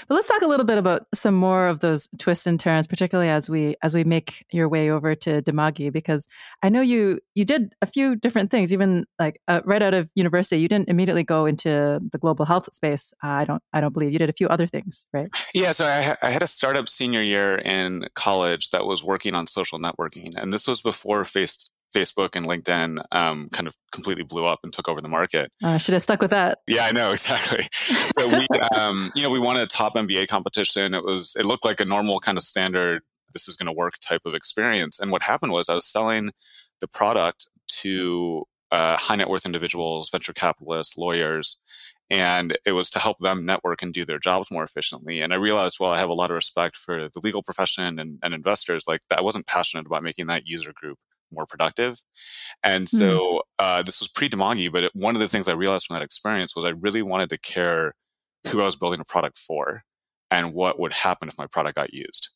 But 0.09 0.15
let's 0.15 0.29
talk 0.29 0.43
a 0.43 0.47
little 0.47 0.67
bit 0.67 0.79
about 0.79 1.07
some 1.15 1.35
more 1.35 1.67
of 1.67 1.81
those 1.81 2.09
twists 2.19 2.47
and 2.47 2.59
turns, 2.59 2.87
particularly 2.87 3.31
as 3.31 3.49
we 3.49 3.75
as 3.83 3.95
we 3.95 4.05
make 4.05 4.45
your 4.53 4.69
way 4.69 4.91
over 4.91 5.15
to 5.15 5.43
Dimagi, 5.43 5.93
because 5.93 6.27
I 6.63 6.69
know 6.69 6.81
you 6.81 7.21
you 7.35 7.45
did 7.45 7.75
a 7.83 7.87
few 7.87 8.17
different 8.17 8.51
things. 8.51 8.73
Even 8.73 9.07
like 9.19 9.41
uh, 9.49 9.61
right 9.65 9.83
out 9.83 9.95
of 9.95 10.09
university, 10.15 10.61
you 10.61 10.69
didn't 10.69 10.89
immediately 10.89 11.25
go 11.25 11.47
into 11.47 12.01
the 12.11 12.19
global 12.19 12.45
health 12.45 12.73
space. 12.75 13.13
Uh, 13.23 13.29
I 13.29 13.45
don't 13.45 13.63
I 13.73 13.81
don't 13.81 13.93
believe 13.93 14.13
you 14.13 14.19
did 14.19 14.31
a 14.31 14.35
few 14.35 14.49
other 14.49 14.67
things, 14.67 15.05
right? 15.13 15.29
Yeah, 15.55 15.73
so 15.73 15.87
I, 15.87 16.17
I 16.23 16.31
had 16.31 16.43
a 16.43 16.47
startup 16.47 16.89
senior 16.89 17.23
year 17.23 17.57
in 17.57 18.07
college 18.15 18.71
that 18.71 18.87
was 18.87 19.05
working 19.05 19.35
on 19.35 19.47
social 19.47 19.79
networking, 19.79 20.35
and 20.37 20.53
this 20.53 20.67
was 20.67 20.81
before 20.81 21.25
face 21.25 21.71
Facebook 21.93 22.37
and 22.37 22.47
LinkedIn 22.47 23.03
um, 23.13 23.49
kind 23.51 23.69
of 23.69 23.77
completely 23.93 24.25
blew 24.25 24.45
up 24.45 24.61
and 24.63 24.73
took 24.73 24.89
over 24.89 25.01
the 25.01 25.09
market. 25.09 25.51
I 25.63 25.75
uh, 25.75 25.79
should 25.79 25.95
have 25.95 26.03
stuck 26.03 26.21
with 26.21 26.31
that. 26.31 26.59
Yeah, 26.67 26.87
I 26.87 26.93
know 26.93 27.13
exactly. 27.13 27.69
So 28.17 28.29
we, 28.29 28.47
um, 28.77 29.11
you 29.15 29.23
know, 29.23 29.31
we 29.31 29.39
won 29.39 29.57
a 29.57 29.67
top 29.67 29.95
MBA 29.95 30.29
competition. 30.29 30.95
It 30.95 31.05
was, 31.05 31.37
it 31.39 31.45
looked 31.45 31.65
like 31.65 31.81
a 31.81 31.85
normal 31.85 32.21
kind 32.21 32.39
of 32.39 32.45
standard. 32.45 33.03
This 33.33 33.49
is 33.49 33.57
going 33.57 33.67
to 33.67 33.73
work 33.73 33.95
type 34.01 34.23
of 34.25 34.35
experience. 34.35 34.99
And 34.99 35.11
what 35.11 35.23
happened 35.23 35.53
was 35.53 35.69
I 35.69 35.75
was 35.75 35.87
selling 35.87 36.33
the 36.81 36.89
product 36.89 37.49
to 37.69 38.45
uh, 38.71 38.97
high 38.97 39.17
net 39.17 39.29
worth 39.29 39.47
individuals, 39.47 40.09
venture 40.11 40.33
capitalists, 40.33 40.97
lawyers, 40.97 41.61
and 42.11 42.57
it 42.67 42.73
was 42.73 42.91
to 42.91 42.99
help 42.99 43.19
them 43.21 43.47
network 43.47 43.83
and 43.83 43.95
do 43.95 44.05
their 44.05 44.19
jobs 44.19 44.51
more 44.51 44.65
efficiently. 44.65 45.21
And 45.21 45.33
I 45.33 45.37
realized, 45.37 45.77
well, 45.81 45.93
I 45.93 45.99
have 45.99 46.09
a 46.11 46.15
lot 46.15 46.31
of 46.31 46.35
respect 46.35 46.77
for 46.77 47.09
the 47.09 47.21
legal 47.23 47.43
profession 47.43 47.99
and, 47.99 48.19
and 48.23 48.35
investors. 48.35 48.85
Like, 48.87 49.01
I 49.17 49.23
wasn't 49.23 49.47
passionate 49.47 49.87
about 49.87 50.03
making 50.03 50.27
that 50.27 50.47
user 50.47 50.73
group 50.75 50.99
more 51.33 51.47
productive. 51.47 52.01
And 52.63 52.89
hmm. 52.89 52.97
so 52.97 53.43
uh, 53.59 53.83
this 53.83 54.01
was 54.01 54.09
pre 54.09 54.29
Dimagi, 54.29 54.71
but 54.71 54.85
it, 54.85 54.93
one 54.95 55.15
of 55.15 55.21
the 55.21 55.29
things 55.29 55.49
I 55.49 55.55
realized 55.55 55.87
from 55.87 55.95
that 55.95 56.03
experience 56.03 56.55
was 56.55 56.65
I 56.65 56.71
really 56.71 57.03
wanted 57.03 57.31
to 57.31 57.39
care 57.39 57.95
who 58.49 58.61
I 58.61 58.65
was 58.65 58.77
building 58.77 59.01
a 59.01 59.05
product 59.05 59.39
for 59.39 59.85
and 60.31 60.53
what 60.53 60.79
would 60.79 60.93
happen 60.93 61.29
if 61.29 61.39
my 61.39 61.47
product 61.47 61.77
got 61.77 61.93
used. 61.93 62.31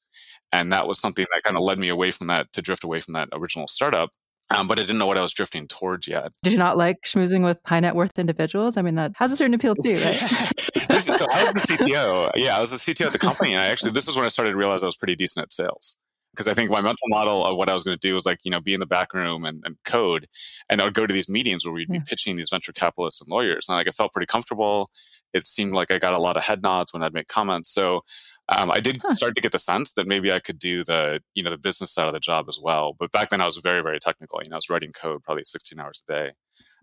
And 0.53 0.73
that 0.73 0.87
was 0.87 1.01
something 1.01 1.27
that 1.33 1.43
kind 1.43 1.57
of 1.57 1.63
led 1.63 1.79
me 1.79 1.89
away 1.89 2.11
from 2.11 2.29
that 2.29 2.53
to 2.53 2.63
drift 2.63 2.85
away 2.85 3.01
from 3.01 3.15
that 3.15 3.29
original 3.33 3.69
startup. 3.69 4.11
Um, 4.57 4.69
but 4.69 4.79
I 4.79 4.83
didn't 4.83 4.99
know 4.99 5.07
what 5.07 5.19
I 5.19 5.23
was 5.23 5.35
drifting 5.35 5.67
towards 5.67 6.07
yet. 6.07 6.31
Did 6.45 6.53
you 6.53 6.59
not 6.59 6.79
like 6.79 6.99
schmoozing 7.05 7.43
with 7.43 7.59
high 7.67 7.81
net 7.81 7.97
worth 7.97 8.17
individuals? 8.17 8.77
I 8.77 8.83
mean, 8.83 8.95
that 8.95 9.11
has 9.17 9.33
a 9.33 9.37
certain 9.37 9.55
appeal 9.55 9.75
too, 9.75 10.01
right? 10.01 10.17
so 11.03 11.27
I 11.33 11.43
was 11.43 11.53
the 11.53 11.67
CTO. 11.69 12.31
Yeah, 12.37 12.57
I 12.57 12.61
was 12.61 12.71
the 12.71 12.77
CTO 12.77 13.07
at 13.07 13.13
the 13.13 13.19
company. 13.19 13.53
And 13.55 13.61
I 13.61 13.67
actually, 13.67 13.91
this 13.91 14.07
is 14.07 14.15
when 14.15 14.25
I 14.25 14.29
started 14.29 14.53
to 14.53 14.57
realize 14.57 14.85
I 14.85 14.87
was 14.87 14.97
pretty 14.97 15.17
decent 15.17 15.43
at 15.43 15.53
sales 15.53 15.99
because 16.37 16.49
I 16.49 16.55
think 16.55 16.71
my 16.71 16.83
mental 16.83 17.09
model 17.09 17.45
of 17.45 17.57
what 17.57 17.71
I 17.71 17.75
was 17.75 17.83
going 17.83 17.97
to 17.97 18.09
do 18.09 18.15
was 18.15 18.27
like, 18.27 18.41
you 18.45 18.51
know, 18.51 18.61
be 18.61 18.75
in 18.75 18.81
the 18.81 18.87
back 18.87 19.15
room 19.15 19.45
and, 19.45 19.63
and 19.65 19.77
code. 19.85 20.29
And 20.69 20.81
I 20.81 20.85
would 20.85 20.95
go 20.95 21.07
to 21.07 21.15
these 21.15 21.29
meetings 21.29 21.65
where 21.65 21.73
we'd 21.73 21.89
be 21.89 22.01
pitching 22.01 22.37
these 22.37 22.51
venture 22.51 22.73
capitalists 22.73 23.21
and 23.21 23.31
lawyers. 23.31 23.67
And 23.69 23.77
like, 23.77 23.89
I 23.89 23.91
felt 23.91 24.13
pretty 24.13 24.27
comfortable. 24.27 24.91
It 25.33 25.47
seemed 25.47 25.73
like 25.73 25.91
I 25.91 25.99
got 25.99 26.15
a 26.15 26.19
lot 26.19 26.37
of 26.37 26.45
head 26.45 26.63
nods 26.63 26.93
when 26.93 27.03
I'd 27.03 27.15
make 27.15 27.29
comments. 27.29 27.73
So 27.73 28.03
um, 28.51 28.71
I 28.71 28.81
did 28.81 28.99
huh. 29.03 29.15
start 29.15 29.35
to 29.37 29.41
get 29.41 29.53
the 29.53 29.59
sense 29.59 29.95
that 29.95 30.07
maybe 30.07 30.31
I 30.31 30.39
could 30.39 30.59
do 30.59 30.85
the, 30.85 31.23
you 31.35 31.43
know, 31.43 31.51
the 31.51 31.59
business 31.59 31.93
side 31.93 32.07
of 32.07 32.13
the 32.13 32.21
job 32.21 32.47
as 32.49 32.59
well. 32.63 32.95
But 32.99 33.11
back 33.13 33.31
then 33.31 33.41
I 33.41 33.47
was 33.47 33.57
very, 33.57 33.83
very 33.83 33.99
technical. 33.99 34.41
You 34.43 34.51
know, 34.51 34.57
I 34.57 34.59
was 34.59 34.71
writing 34.71 34.93
code 34.93 35.23
probably 35.25 35.45
16 35.45 35.81
hours 35.81 36.05
a 36.09 36.13
day 36.13 36.31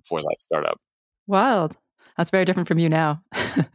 for 0.04 0.20
that 0.20 0.36
startup. 0.40 0.80
Wild. 1.28 1.78
That's 2.18 2.32
very 2.32 2.46
different 2.46 2.68
from 2.68 2.80
you 2.80 2.90
now. 2.90 3.22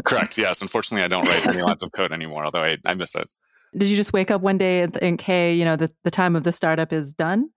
Correct. 0.05 0.39
Yes. 0.39 0.63
Unfortunately, 0.63 1.05
I 1.05 1.09
don't 1.09 1.27
write 1.27 1.47
any 1.47 1.63
lines 1.63 1.83
of 1.83 1.93
code 1.93 2.13
anymore, 2.13 2.45
although 2.45 2.63
I, 2.63 2.77
I 2.85 2.95
miss 2.95 3.15
it. 3.15 3.29
Did 3.77 3.89
you 3.89 3.97
just 3.97 4.13
wake 4.13 4.31
up 4.31 4.41
one 4.41 4.59
day 4.59 4.83
and 4.83 4.93
think, 4.93 5.21
"Hey, 5.21 5.55
you 5.55 5.65
know, 5.65 5.77
the, 5.77 5.91
the 6.05 6.11
time 6.11 6.37
of 6.37 6.45
the 6.45 6.53
startup 6.53 6.93
is 6.93 7.13
done," 7.13 7.51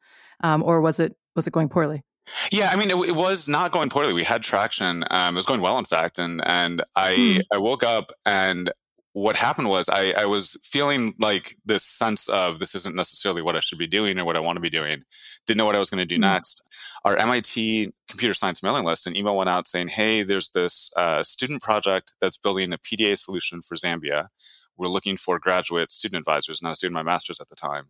um, 0.44 0.64
or 0.64 0.82
was 0.82 1.00
it 1.00 1.16
was 1.36 1.48
it 1.48 1.54
going 1.54 1.70
poorly? 1.70 2.04
Yeah, 2.52 2.70
I 2.72 2.76
mean, 2.76 2.90
it, 2.90 3.10
it 3.10 3.16
was 3.16 3.48
not 3.48 3.72
going 3.72 3.90
poorly. 3.90 4.14
We 4.14 4.24
had 4.24 4.44
traction. 4.44 5.04
Um, 5.10 5.36
it 5.36 5.40
was 5.40 5.46
going 5.46 5.62
well, 5.62 5.78
in 5.78 5.86
fact, 5.86 6.20
and 6.20 6.42
and 6.46 6.84
I 6.96 7.16
hmm. 7.16 7.56
I 7.56 7.58
woke 7.58 7.84
up 7.84 8.12
and 8.26 8.72
what 9.14 9.36
happened 9.36 9.68
was 9.68 9.90
I, 9.90 10.14
I 10.14 10.26
was 10.26 10.58
feeling 10.64 11.14
like 11.20 11.58
this 11.66 11.84
sense 11.84 12.30
of 12.30 12.60
this 12.60 12.76
isn't 12.76 12.96
necessarily 12.96 13.42
what 13.42 13.56
I 13.56 13.60
should 13.60 13.78
be 13.78 13.88
doing 13.88 14.18
or 14.18 14.24
what 14.24 14.38
I 14.38 14.40
want 14.40 14.56
to 14.56 14.62
be 14.62 14.70
doing. 14.70 15.04
Didn't 15.46 15.58
know 15.58 15.66
what 15.66 15.76
I 15.76 15.80
was 15.80 15.90
going 15.90 16.00
to 16.00 16.06
do 16.06 16.16
mm-hmm. 16.16 16.34
next. 16.34 16.64
Our 17.04 17.18
MIT 17.18 17.92
computer 18.08 18.34
science 18.34 18.64
mailing 18.64 18.86
list, 18.86 19.08
an 19.08 19.16
email 19.18 19.36
went 19.36 19.50
out 19.50 19.68
saying, 19.68 19.90
"Hey, 19.90 20.24
there's 20.24 20.50
this 20.52 20.92
uh, 20.96 21.24
student 21.24 21.62
project 21.62 22.14
that's 22.22 22.38
building 22.38 22.72
a 22.72 22.78
PDA 22.78 23.18
solution 23.18 23.62
for 23.62 23.76
Zambia 23.76 24.28
we're 24.78 24.88
looking 24.88 25.18
for 25.18 25.40
graduate 25.40 25.92
student 25.92 26.20
advisors, 26.20 26.60
and 26.60 26.68
I 26.68 26.72
was 26.72 26.80
doing 26.80 26.94
my 26.94 27.04
master's 27.04 27.40
at 27.40 27.48
the 27.48 27.56
time. 27.56 27.90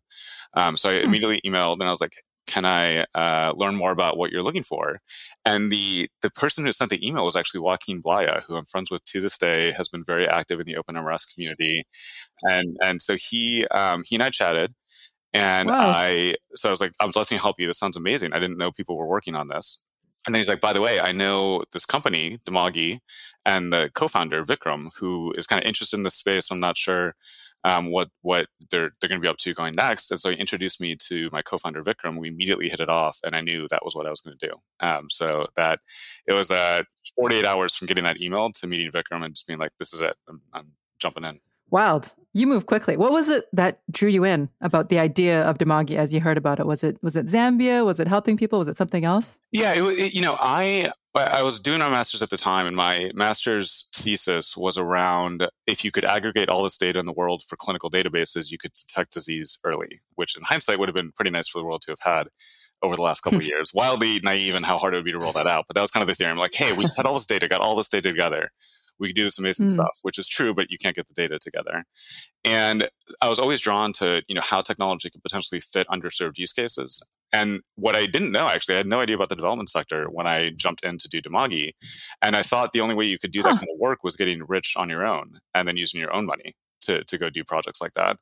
Um, 0.53 0.77
so 0.77 0.89
I 0.89 0.99
hmm. 0.99 1.05
immediately 1.05 1.41
emailed 1.45 1.75
and 1.79 1.83
I 1.83 1.89
was 1.89 2.01
like, 2.01 2.15
"Can 2.47 2.65
I 2.65 3.05
uh, 3.15 3.53
learn 3.55 3.75
more 3.75 3.91
about 3.91 4.17
what 4.17 4.31
you're 4.31 4.41
looking 4.41 4.63
for?" 4.63 4.99
And 5.45 5.71
the 5.71 6.09
the 6.21 6.31
person 6.31 6.65
who 6.65 6.71
sent 6.71 6.91
the 6.91 7.05
email 7.07 7.25
was 7.25 7.35
actually 7.35 7.61
Joaquin 7.61 8.01
Blaya, 8.01 8.43
who 8.43 8.55
I'm 8.55 8.65
friends 8.65 8.91
with 8.91 9.03
to 9.05 9.21
this 9.21 9.37
day, 9.37 9.71
has 9.71 9.87
been 9.87 10.03
very 10.03 10.27
active 10.27 10.59
in 10.59 10.65
the 10.65 10.77
Open 10.77 10.95
OpenMRS 10.95 11.33
community, 11.33 11.85
and 12.43 12.77
and 12.83 13.01
so 13.01 13.15
he 13.15 13.65
um, 13.67 14.03
he 14.05 14.15
and 14.15 14.23
I 14.23 14.29
chatted. 14.29 14.73
And 15.33 15.69
wow. 15.69 15.79
I, 15.79 16.35
so 16.55 16.67
I 16.67 16.71
was 16.71 16.81
like, 16.81 16.91
I'm 16.99 17.11
definitely 17.11 17.37
help 17.37 17.57
you. 17.57 17.65
This 17.65 17.79
sounds 17.79 17.95
amazing. 17.95 18.33
I 18.33 18.39
didn't 18.39 18.57
know 18.57 18.69
people 18.69 18.97
were 18.97 19.07
working 19.07 19.33
on 19.33 19.47
this. 19.47 19.81
And 20.25 20.35
then 20.35 20.39
he's 20.39 20.49
like, 20.49 20.61
by 20.61 20.73
the 20.73 20.81
way, 20.81 20.99
I 20.99 21.11
know 21.11 21.63
this 21.73 21.85
company, 21.85 22.39
Dimagi, 22.45 22.99
and 23.45 23.73
the 23.73 23.89
co-founder 23.95 24.45
Vikram, 24.45 24.89
who 24.97 25.33
is 25.35 25.47
kind 25.47 25.61
of 25.61 25.67
interested 25.67 25.97
in 25.97 26.03
this 26.03 26.15
space. 26.15 26.51
I'm 26.51 26.59
not 26.59 26.77
sure 26.77 27.15
um, 27.63 27.91
what 27.91 28.09
what 28.21 28.47
they're 28.69 28.91
they're 28.99 29.09
going 29.09 29.21
to 29.21 29.25
be 29.25 29.29
up 29.29 29.37
to 29.37 29.53
going 29.53 29.73
next. 29.75 30.11
And 30.11 30.19
so 30.19 30.29
he 30.29 30.35
introduced 30.37 30.81
me 30.81 30.95
to 31.07 31.29
my 31.31 31.41
co-founder 31.41 31.83
Vikram. 31.83 32.17
We 32.17 32.27
immediately 32.27 32.69
hit 32.69 32.79
it 32.79 32.89
off, 32.89 33.19
and 33.23 33.35
I 33.35 33.41
knew 33.41 33.67
that 33.69 33.85
was 33.85 33.95
what 33.95 34.07
I 34.07 34.09
was 34.09 34.21
going 34.21 34.37
to 34.37 34.47
do. 34.47 34.53
Um, 34.79 35.09
so 35.09 35.47
that 35.55 35.79
it 36.27 36.33
was 36.33 36.51
uh, 36.51 36.83
48 37.15 37.45
hours 37.45 37.75
from 37.75 37.87
getting 37.87 38.03
that 38.05 38.21
email 38.21 38.51
to 38.51 38.67
meeting 38.67 38.91
Vikram 38.91 39.23
and 39.23 39.35
just 39.35 39.47
being 39.47 39.59
like, 39.59 39.71
"This 39.79 39.93
is 39.93 40.01
it. 40.01 40.15
I'm, 40.27 40.41
I'm 40.53 40.73
jumping 40.99 41.23
in." 41.23 41.39
Wild. 41.71 42.13
you 42.33 42.47
move 42.47 42.65
quickly. 42.65 42.95
What 42.97 43.11
was 43.11 43.29
it 43.29 43.45
that 43.53 43.81
drew 43.89 44.09
you 44.09 44.23
in 44.23 44.49
about 44.61 44.89
the 44.89 44.99
idea 44.99 45.43
of 45.43 45.57
Dimagi 45.57 45.95
as 45.95 46.13
you 46.13 46.21
heard 46.21 46.37
about 46.37 46.59
it? 46.59 46.65
Was 46.65 46.83
it 46.83 46.97
was 47.01 47.15
it 47.15 47.27
Zambia? 47.27 47.85
Was 47.85 47.99
it 47.99 48.07
helping 48.07 48.37
people? 48.37 48.59
Was 48.59 48.67
it 48.67 48.77
something 48.77 49.03
else? 49.03 49.39
Yeah, 49.51 49.73
it, 49.73 49.83
it, 49.99 50.13
you 50.13 50.21
know, 50.21 50.37
I 50.39 50.91
I 51.15 51.43
was 51.43 51.59
doing 51.59 51.79
my 51.79 51.89
master's 51.89 52.21
at 52.21 52.29
the 52.29 52.37
time, 52.37 52.67
and 52.67 52.75
my 52.75 53.11
master's 53.13 53.89
thesis 53.93 54.55
was 54.55 54.77
around 54.77 55.49
if 55.67 55.83
you 55.83 55.91
could 55.91 56.05
aggregate 56.05 56.47
all 56.49 56.63
this 56.63 56.77
data 56.77 56.99
in 56.99 57.05
the 57.05 57.13
world 57.13 57.43
for 57.47 57.57
clinical 57.57 57.89
databases, 57.89 58.51
you 58.51 58.57
could 58.57 58.73
detect 58.73 59.13
disease 59.13 59.59
early, 59.65 59.99
which 60.15 60.37
in 60.37 60.43
hindsight 60.43 60.79
would 60.79 60.87
have 60.87 60.95
been 60.95 61.11
pretty 61.11 61.31
nice 61.31 61.49
for 61.49 61.59
the 61.59 61.65
world 61.65 61.81
to 61.83 61.91
have 61.91 61.99
had 62.01 62.27
over 62.81 62.95
the 62.95 63.01
last 63.01 63.21
couple 63.21 63.39
of 63.39 63.45
years. 63.53 63.73
Wildly 63.73 64.21
naive 64.23 64.55
in 64.55 64.63
how 64.63 64.77
hard 64.77 64.93
it 64.93 64.97
would 64.97 65.05
be 65.05 65.11
to 65.11 65.19
roll 65.19 65.33
that 65.33 65.47
out, 65.47 65.65
but 65.67 65.75
that 65.75 65.81
was 65.81 65.91
kind 65.91 66.01
of 66.01 66.07
the 66.07 66.15
theory. 66.15 66.31
I'm 66.31 66.37
like, 66.37 66.53
hey, 66.53 66.71
we 66.71 66.83
just 66.83 66.97
had 66.97 67.05
all 67.05 67.13
this 67.13 67.25
data, 67.25 67.47
got 67.49 67.61
all 67.61 67.75
this 67.75 67.89
data 67.89 68.09
together 68.09 68.51
we 69.01 69.07
could 69.07 69.15
do 69.15 69.23
this 69.23 69.39
amazing 69.39 69.65
mm. 69.65 69.71
stuff, 69.71 69.99
which 70.03 70.17
is 70.17 70.27
true, 70.27 70.53
but 70.53 70.67
you 70.69 70.77
can't 70.77 70.95
get 70.95 71.07
the 71.07 71.13
data 71.13 71.39
together. 71.41 71.83
And 72.45 72.87
I 73.21 73.27
was 73.27 73.39
always 73.39 73.59
drawn 73.59 73.91
to, 73.93 74.23
you 74.27 74.35
know, 74.35 74.41
how 74.41 74.61
technology 74.61 75.09
could 75.09 75.23
potentially 75.23 75.59
fit 75.59 75.87
underserved 75.87 76.37
use 76.37 76.53
cases. 76.53 77.01
And 77.33 77.61
what 77.75 77.95
I 77.95 78.05
didn't 78.05 78.31
know, 78.31 78.47
actually, 78.47 78.75
I 78.75 78.77
had 78.77 78.87
no 78.87 78.99
idea 78.99 79.15
about 79.15 79.29
the 79.29 79.35
development 79.35 79.69
sector 79.69 80.05
when 80.09 80.27
I 80.27 80.51
jumped 80.55 80.83
in 80.83 80.97
to 80.99 81.07
do 81.07 81.21
Dimagi. 81.21 81.71
And 82.21 82.35
I 82.35 82.43
thought 82.43 82.73
the 82.73 82.81
only 82.81 82.95
way 82.95 83.05
you 83.05 83.17
could 83.17 83.31
do 83.31 83.41
that 83.41 83.49
huh. 83.49 83.57
kind 83.57 83.69
of 83.73 83.79
work 83.79 84.03
was 84.03 84.15
getting 84.15 84.43
rich 84.47 84.75
on 84.77 84.89
your 84.89 85.05
own 85.05 85.39
and 85.53 85.67
then 85.67 85.77
using 85.77 85.99
your 85.99 86.13
own 86.13 86.25
money 86.25 86.55
to, 86.81 87.03
to 87.03 87.17
go 87.17 87.29
do 87.29 87.43
projects 87.43 87.81
like 87.81 87.93
that. 87.93 88.17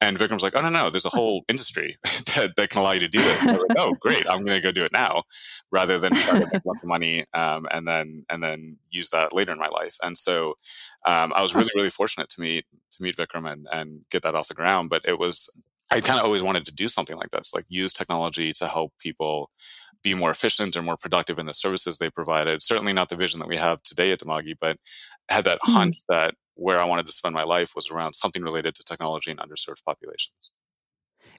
And 0.00 0.18
Vikram's 0.18 0.42
like, 0.42 0.56
oh, 0.56 0.62
no, 0.62 0.68
no, 0.68 0.90
there's 0.90 1.04
a 1.04 1.08
whole 1.16 1.44
industry 1.48 1.96
that, 2.34 2.52
that 2.56 2.70
can 2.70 2.80
allow 2.80 2.92
you 2.92 3.00
to 3.00 3.08
do 3.08 3.20
this. 3.20 3.42
like, 3.44 3.78
oh, 3.78 3.94
great, 4.00 4.28
I'm 4.28 4.40
going 4.40 4.54
to 4.54 4.60
go 4.60 4.72
do 4.72 4.84
it 4.84 4.92
now 4.92 5.24
rather 5.70 5.98
than 5.98 6.14
try 6.14 6.38
to 6.38 6.44
make 6.46 6.54
a 6.54 6.60
bunch 6.60 6.82
of 6.82 6.88
money 6.88 7.24
um, 7.34 7.66
and 7.70 7.86
then 7.86 8.24
and 8.28 8.42
then 8.42 8.76
use 8.90 9.10
that 9.10 9.32
later 9.32 9.52
in 9.52 9.58
my 9.58 9.68
life. 9.68 9.96
And 10.02 10.16
so 10.16 10.54
um, 11.04 11.32
I 11.34 11.42
was 11.42 11.54
really, 11.54 11.70
really 11.74 11.90
fortunate 11.90 12.28
to 12.30 12.40
meet 12.40 12.64
to 12.92 13.02
meet 13.02 13.16
Vikram 13.16 13.50
and, 13.50 13.66
and 13.72 14.00
get 14.10 14.22
that 14.22 14.34
off 14.34 14.48
the 14.48 14.54
ground. 14.54 14.90
But 14.90 15.02
it 15.04 15.18
was, 15.18 15.48
I 15.90 16.00
kind 16.00 16.18
of 16.18 16.24
always 16.24 16.42
wanted 16.42 16.66
to 16.66 16.72
do 16.72 16.88
something 16.88 17.16
like 17.16 17.30
this, 17.30 17.54
like 17.54 17.64
use 17.68 17.92
technology 17.92 18.52
to 18.54 18.68
help 18.68 18.92
people 18.98 19.50
be 20.02 20.14
more 20.14 20.30
efficient 20.30 20.76
or 20.76 20.82
more 20.82 20.96
productive 20.96 21.38
in 21.38 21.46
the 21.46 21.54
services 21.54 21.98
they 21.98 22.10
provided. 22.10 22.62
Certainly 22.62 22.92
not 22.92 23.08
the 23.08 23.16
vision 23.16 23.40
that 23.40 23.48
we 23.48 23.56
have 23.56 23.82
today 23.82 24.12
at 24.12 24.20
Dimagi, 24.20 24.54
but 24.60 24.76
had 25.28 25.44
that 25.44 25.58
mm-hmm. 25.60 25.72
hunch 25.72 25.96
that 26.08 26.34
where 26.54 26.78
I 26.78 26.84
wanted 26.84 27.06
to 27.06 27.12
spend 27.12 27.34
my 27.34 27.44
life 27.44 27.74
was 27.74 27.90
around 27.90 28.14
something 28.14 28.42
related 28.42 28.74
to 28.76 28.84
technology 28.84 29.30
and 29.30 29.40
underserved 29.40 29.84
populations. 29.84 30.50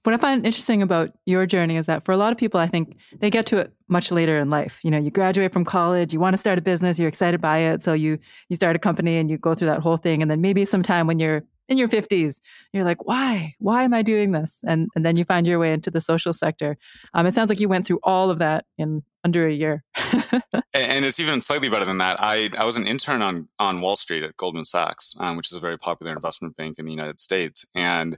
What 0.04 0.14
I 0.14 0.18
find 0.18 0.46
interesting 0.46 0.82
about 0.82 1.14
your 1.26 1.46
journey 1.46 1.78
is 1.78 1.86
that 1.86 2.04
for 2.04 2.12
a 2.12 2.18
lot 2.18 2.34
of 2.34 2.38
people, 2.38 2.60
I 2.60 2.68
think 2.68 2.98
they 3.20 3.30
get 3.30 3.46
to 3.48 3.58
it 3.58 3.72
much 3.88 4.12
later 4.12 4.38
in 4.38 4.50
life. 4.50 4.80
You 4.84 4.92
know, 4.92 4.98
you 4.98 5.10
graduate 5.10 5.54
from 5.54 5.64
college, 5.64 6.12
you 6.12 6.20
want 6.20 6.34
to 6.34 6.38
start 6.38 6.58
a 6.58 6.62
business, 6.62 7.00
you're 7.00 7.08
excited 7.08 7.40
by 7.40 7.60
it, 7.60 7.84
so 7.84 7.94
you 7.94 8.20
you 8.50 8.58
start 8.58 8.76
a 8.76 8.80
company 8.80 9.18
and 9.18 9.30
you 9.30 9.38
go 9.38 9.56
through 9.56 9.68
that 9.68 9.80
whole 9.80 9.96
thing, 9.96 10.22
and 10.22 10.30
then 10.30 10.42
maybe 10.42 10.66
sometime 10.66 11.08
when 11.08 11.20
you're 11.20 11.44
in 11.70 11.78
your 11.78 11.88
50s 11.88 12.40
you're 12.74 12.84
like 12.84 13.06
why? 13.06 13.56
Why 13.60 13.84
am 13.84 13.94
i 13.94 14.02
doing 14.02 14.32
this? 14.32 14.62
And 14.66 14.90
and 14.96 15.06
then 15.06 15.16
you 15.16 15.26
find 15.26 15.48
your 15.48 15.60
way 15.60 15.72
into 15.72 15.92
the 15.92 16.02
social 16.02 16.34
sector. 16.34 16.78
Um, 17.14 17.26
it 17.28 17.36
sounds 17.36 17.50
like 17.50 17.60
you 17.60 17.70
went 17.70 17.86
through 17.86 18.00
all 18.04 18.30
of 18.30 18.40
that 18.40 18.66
in 18.78 19.04
under 19.24 19.48
a 19.48 19.54
year. 19.54 19.84
And 20.76 21.06
it's 21.06 21.20
even 21.20 21.40
slightly 21.40 21.70
better 21.70 21.86
than 21.86 22.00
that. 22.00 22.18
I 22.20 22.50
i 22.58 22.66
was 22.66 22.78
an 22.78 22.88
intern 22.88 23.22
on 23.22 23.48
on 23.60 23.80
wall 23.80 23.96
street 23.96 24.24
at 24.24 24.36
goldman 24.38 24.66
sachs 24.66 25.16
um, 25.20 25.38
which 25.38 25.52
is 25.52 25.56
a 25.56 25.60
very 25.60 25.78
popular 25.78 26.12
investment 26.12 26.58
bank 26.58 26.80
in 26.80 26.86
the 26.86 26.92
united 26.92 27.20
states. 27.20 27.64
And 27.76 28.18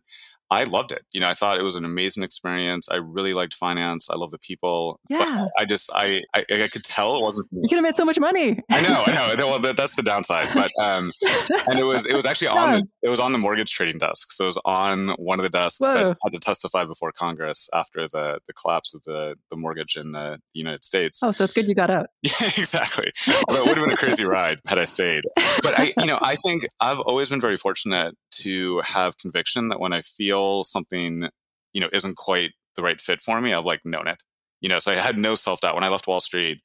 I 0.52 0.64
loved 0.64 0.92
it. 0.92 1.04
You 1.14 1.22
know, 1.22 1.28
I 1.28 1.34
thought 1.34 1.60
it 1.60 1.64
was 1.64 1.76
an 1.76 1.86
amazing 1.86 2.24
experience. 2.24 2.88
I 2.90 2.98
really 2.98 3.34
liked 3.34 3.54
finance. 3.54 4.10
I 4.10 4.16
love 4.16 4.32
the 4.32 4.38
people. 4.38 5.00
Yeah. 5.10 5.48
I 5.58 5.66
just, 5.66 5.90
I, 5.94 6.24
I, 6.36 6.46
I, 6.50 6.68
could 6.68 6.84
tell 6.84 7.18
it 7.18 7.24
wasn't. 7.24 7.48
You 7.52 7.68
could 7.68 7.76
have 7.76 7.84
made 7.84 7.96
so 7.96 8.06
much 8.06 8.20
money. 8.20 8.60
I 8.70 8.82
know, 8.82 9.04
I 9.06 9.12
know. 9.12 9.26
Well, 9.46 9.60
that, 9.60 9.78
that's 9.78 9.96
the 9.96 10.02
downside. 10.02 10.48
But, 10.56 10.72
um, 10.80 11.12
and 11.70 11.78
it 11.78 11.84
was, 11.84 12.08
it 12.08 12.16
was 12.16 12.26
actually 12.26 12.48
on 12.48 12.72
the, 12.72 12.88
it 13.04 13.10
was 13.10 13.20
on 13.20 13.32
the 13.32 13.38
mortgage 13.38 13.72
trading 13.72 14.00
desk. 14.00 14.32
So 14.32 14.46
it 14.46 14.48
was 14.48 14.62
on 14.66 15.10
one 15.18 15.40
of 15.40 15.44
the 15.44 15.50
desks 15.50 15.80
Whoa. 15.80 15.94
that 15.94 16.18
had 16.24 16.32
to 16.32 16.40
testify 16.40 16.84
before 16.86 17.12
Congress 17.12 17.70
after 17.74 18.08
the, 18.08 18.40
the 18.48 18.54
collapse 18.54 18.96
of 18.96 19.04
the, 19.04 19.36
the 19.52 19.56
mortgage 19.56 19.98
in 19.98 20.12
the, 20.12 20.40
the 20.54 20.60
United 20.60 20.84
States. 20.84 21.22
Oh, 21.22 21.32
so 21.32 21.44
it's 21.44 21.54
good 21.54 21.68
you 21.68 21.76
got 21.76 21.90
out. 21.92 22.08
Yeah, 22.24 22.52
exactly. 22.58 23.12
Although 23.48 23.62
it 23.62 23.68
would 23.68 23.78
have 23.78 23.86
been 23.86 23.94
a 23.94 23.98
crazy 23.98 24.26
ride 24.26 24.60
had 24.66 24.80
I 24.80 24.86
stayed. 24.86 25.24
But 25.62 25.80
I, 25.80 25.94
you 25.98 26.08
know, 26.08 26.18
I 26.22 26.36
think 26.36 26.64
I've 26.80 27.00
always 27.00 27.30
been 27.30 27.40
very 27.40 27.56
fortunate 27.56 28.16
to 28.38 28.82
have 28.82 29.18
conviction 29.18 29.70
that 29.70 29.80
when 29.80 29.94
I 29.94 30.02
feel 30.02 30.45
something, 30.64 31.30
you 31.74 31.82
know, 31.82 31.90
isn't 31.92 32.16
quite 32.18 32.52
the 32.76 32.84
right 32.84 33.00
fit 33.00 33.22
for 33.22 33.40
me, 33.42 33.54
I've 33.54 33.66
like 33.66 33.82
known 33.86 34.08
it. 34.08 34.22
You 34.62 34.70
know, 34.70 34.80
so 34.80 34.92
I 34.92 34.96
had 34.96 35.18
no 35.18 35.36
self 35.36 35.62
doubt 35.62 35.76
when 35.76 35.84
I 35.84 35.90
left 35.90 36.08
Wall 36.08 36.22
Street. 36.22 36.60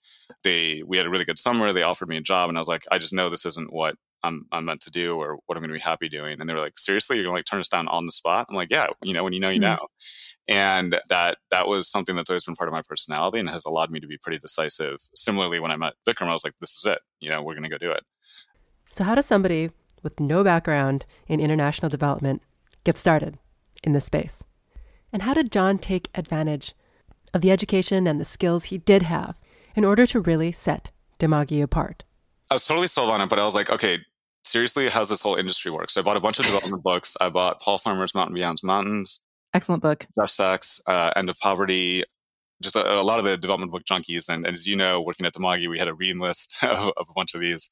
They 0.44 0.82
we 0.86 0.96
had 0.96 1.06
a 1.06 1.10
really 1.10 1.24
good 1.24 1.38
summer. 1.38 1.72
They 1.72 1.82
offered 1.82 2.08
me 2.08 2.16
a 2.16 2.22
job, 2.22 2.48
and 2.48 2.56
I 2.56 2.60
was 2.60 2.68
like, 2.68 2.84
I 2.90 2.98
just 2.98 3.12
know 3.12 3.28
this 3.28 3.44
isn't 3.44 3.72
what 3.72 3.96
I'm 4.22 4.46
I'm 4.52 4.64
meant 4.64 4.80
to 4.82 4.90
do 4.90 5.16
or 5.16 5.38
what 5.46 5.56
I'm 5.56 5.62
going 5.62 5.70
to 5.70 5.74
be 5.74 5.80
happy 5.80 6.08
doing. 6.08 6.40
And 6.40 6.48
they 6.48 6.54
were 6.54 6.60
like, 6.60 6.78
seriously, 6.78 7.16
you're 7.16 7.24
going 7.24 7.34
to 7.34 7.38
like 7.38 7.46
turn 7.46 7.60
us 7.60 7.68
down 7.68 7.88
on 7.88 8.06
the 8.06 8.12
spot? 8.12 8.46
I'm 8.48 8.56
like, 8.56 8.70
yeah, 8.70 8.86
you 9.02 9.12
know, 9.12 9.24
when 9.24 9.32
you 9.32 9.40
know, 9.40 9.50
you 9.50 9.60
mm-hmm. 9.60 9.72
know. 9.72 9.86
And 10.48 10.98
that 11.08 11.38
that 11.50 11.68
was 11.68 11.90
something 11.90 12.16
that's 12.16 12.30
always 12.30 12.44
been 12.44 12.56
part 12.56 12.68
of 12.68 12.72
my 12.72 12.82
personality 12.88 13.38
and 13.38 13.50
has 13.50 13.64
allowed 13.64 13.90
me 13.90 14.00
to 14.00 14.06
be 14.06 14.18
pretty 14.18 14.38
decisive. 14.38 14.98
Similarly, 15.14 15.60
when 15.60 15.70
I 15.70 15.76
met 15.76 15.94
Vikram, 16.08 16.28
I 16.28 16.32
was 16.32 16.44
like, 16.44 16.54
this 16.60 16.76
is 16.76 16.86
it. 16.86 17.00
You 17.20 17.28
know, 17.30 17.42
we're 17.42 17.54
going 17.54 17.64
to 17.64 17.68
go 17.68 17.78
do 17.78 17.90
it. 17.90 18.02
So, 18.92 19.04
how 19.04 19.14
does 19.14 19.26
somebody 19.26 19.70
with 20.02 20.18
no 20.18 20.42
background 20.42 21.06
in 21.28 21.40
international 21.40 21.88
development 21.88 22.42
get 22.84 22.98
started 22.98 23.38
in 23.82 23.92
this 23.92 24.04
space? 24.04 24.42
And 25.12 25.22
how 25.22 25.34
did 25.34 25.52
Jon 25.52 25.78
take 25.78 26.08
advantage 26.14 26.74
of 27.34 27.40
the 27.40 27.50
education 27.50 28.06
and 28.06 28.18
the 28.20 28.24
skills 28.24 28.64
he 28.64 28.78
did 28.78 29.02
have 29.02 29.36
in 29.74 29.84
order 29.84 30.06
to 30.06 30.20
really 30.20 30.52
set 30.52 30.90
Dimagi 31.18 31.62
apart? 31.62 32.04
I 32.50 32.54
was 32.54 32.66
totally 32.66 32.88
sold 32.88 33.10
on 33.10 33.20
it, 33.20 33.28
but 33.28 33.38
I 33.38 33.44
was 33.44 33.54
like, 33.54 33.70
okay, 33.70 33.98
seriously, 34.44 34.88
how's 34.88 35.08
this 35.08 35.22
whole 35.22 35.36
industry 35.36 35.70
work? 35.70 35.90
So 35.90 36.00
I 36.00 36.04
bought 36.04 36.16
a 36.16 36.20
bunch 36.20 36.38
of 36.38 36.44
development 36.46 36.82
books. 36.82 37.16
I 37.20 37.28
bought 37.28 37.60
Paul 37.60 37.78
Farmer's 37.78 38.14
Mountain 38.14 38.34
Beyond 38.34 38.58
Mountains. 38.62 39.20
Excellent 39.54 39.82
book. 39.82 40.06
Jeff 40.18 40.30
Sachs, 40.30 40.80
uh, 40.86 41.10
End 41.16 41.28
of 41.28 41.38
Poverty, 41.38 42.04
just 42.62 42.76
a, 42.76 43.00
a, 43.00 43.02
lot 43.02 43.18
of 43.18 43.24
the 43.24 43.36
development 43.36 43.72
book 43.72 43.84
junkies. 43.84 44.28
And, 44.28 44.44
and, 44.44 44.54
as 44.54 44.66
you 44.66 44.76
know, 44.76 45.00
working 45.00 45.26
at 45.26 45.34
Dimagi, 45.34 45.68
we 45.68 45.78
had 45.78 45.88
a 45.88 45.94
reading 45.94 46.20
list 46.20 46.58
of, 46.62 46.92
of 46.96 47.06
a 47.08 47.12
bunch 47.14 47.34
of 47.34 47.40
these 47.40 47.70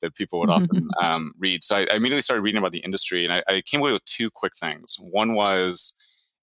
that 0.00 0.14
people 0.14 0.38
would 0.40 0.50
often 0.50 0.88
um, 1.02 1.32
read. 1.38 1.62
So 1.62 1.76
I, 1.76 1.86
I, 1.90 1.96
immediately 1.96 2.22
started 2.22 2.42
reading 2.42 2.58
about 2.58 2.72
the 2.72 2.78
industry, 2.78 3.24
and 3.24 3.32
I, 3.32 3.42
I, 3.48 3.62
came 3.62 3.80
away 3.80 3.92
with 3.92 4.04
two 4.04 4.30
quick 4.30 4.52
things. 4.56 4.96
One 4.98 5.34
was 5.34 5.96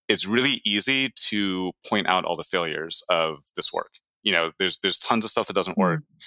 it's 0.07 0.27
really 0.27 0.61
easy 0.65 1.11
to 1.29 1.71
point 1.87 2.07
out 2.07 2.25
all 2.25 2.35
the 2.35 2.43
failures 2.43 3.03
of 3.09 3.39
this 3.55 3.73
work. 3.73 3.93
You 4.23 4.33
know, 4.33 4.51
there's 4.59 4.77
there's 4.79 4.99
tons 4.99 5.25
of 5.25 5.31
stuff 5.31 5.47
that 5.47 5.53
doesn't 5.53 5.77
work. 5.77 6.01
Mm-hmm. 6.01 6.17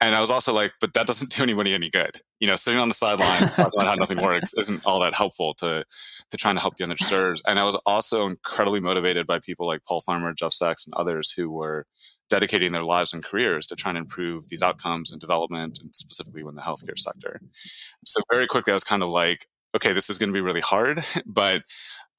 And 0.00 0.14
I 0.14 0.20
was 0.20 0.30
also 0.30 0.52
like, 0.52 0.72
but 0.80 0.94
that 0.94 1.06
doesn't 1.06 1.30
do 1.36 1.42
anybody 1.42 1.74
any 1.74 1.90
good. 1.90 2.20
You 2.40 2.46
know, 2.46 2.56
sitting 2.56 2.80
on 2.80 2.88
the 2.88 2.94
sidelines 2.94 3.54
talking 3.54 3.80
about 3.80 3.88
how 3.88 3.94
nothing 3.94 4.22
works 4.22 4.54
isn't 4.54 4.84
all 4.86 5.00
that 5.00 5.14
helpful 5.14 5.54
to 5.54 5.84
to 6.30 6.36
trying 6.36 6.54
to 6.54 6.60
help 6.60 6.76
the 6.76 6.84
underserved. 6.86 7.40
And 7.46 7.58
I 7.58 7.64
was 7.64 7.74
also 7.86 8.26
incredibly 8.26 8.80
motivated 8.80 9.26
by 9.26 9.38
people 9.38 9.66
like 9.66 9.84
Paul 9.84 10.00
Farmer, 10.00 10.32
Jeff 10.32 10.52
Sachs, 10.52 10.86
and 10.86 10.94
others 10.94 11.30
who 11.30 11.50
were 11.50 11.86
dedicating 12.28 12.70
their 12.70 12.82
lives 12.82 13.12
and 13.12 13.24
careers 13.24 13.66
to 13.66 13.74
trying 13.74 13.96
to 13.96 14.00
improve 14.00 14.48
these 14.48 14.62
outcomes 14.62 15.10
and 15.10 15.20
development, 15.20 15.78
and 15.82 15.94
specifically 15.94 16.42
in 16.42 16.54
the 16.54 16.62
healthcare 16.62 16.98
sector. 16.98 17.40
So 18.06 18.20
very 18.32 18.46
quickly, 18.46 18.72
I 18.72 18.74
was 18.74 18.84
kind 18.84 19.02
of 19.02 19.10
like, 19.10 19.46
okay, 19.74 19.92
this 19.92 20.08
is 20.08 20.16
going 20.16 20.30
to 20.30 20.34
be 20.34 20.40
really 20.40 20.60
hard, 20.60 21.04
but 21.26 21.62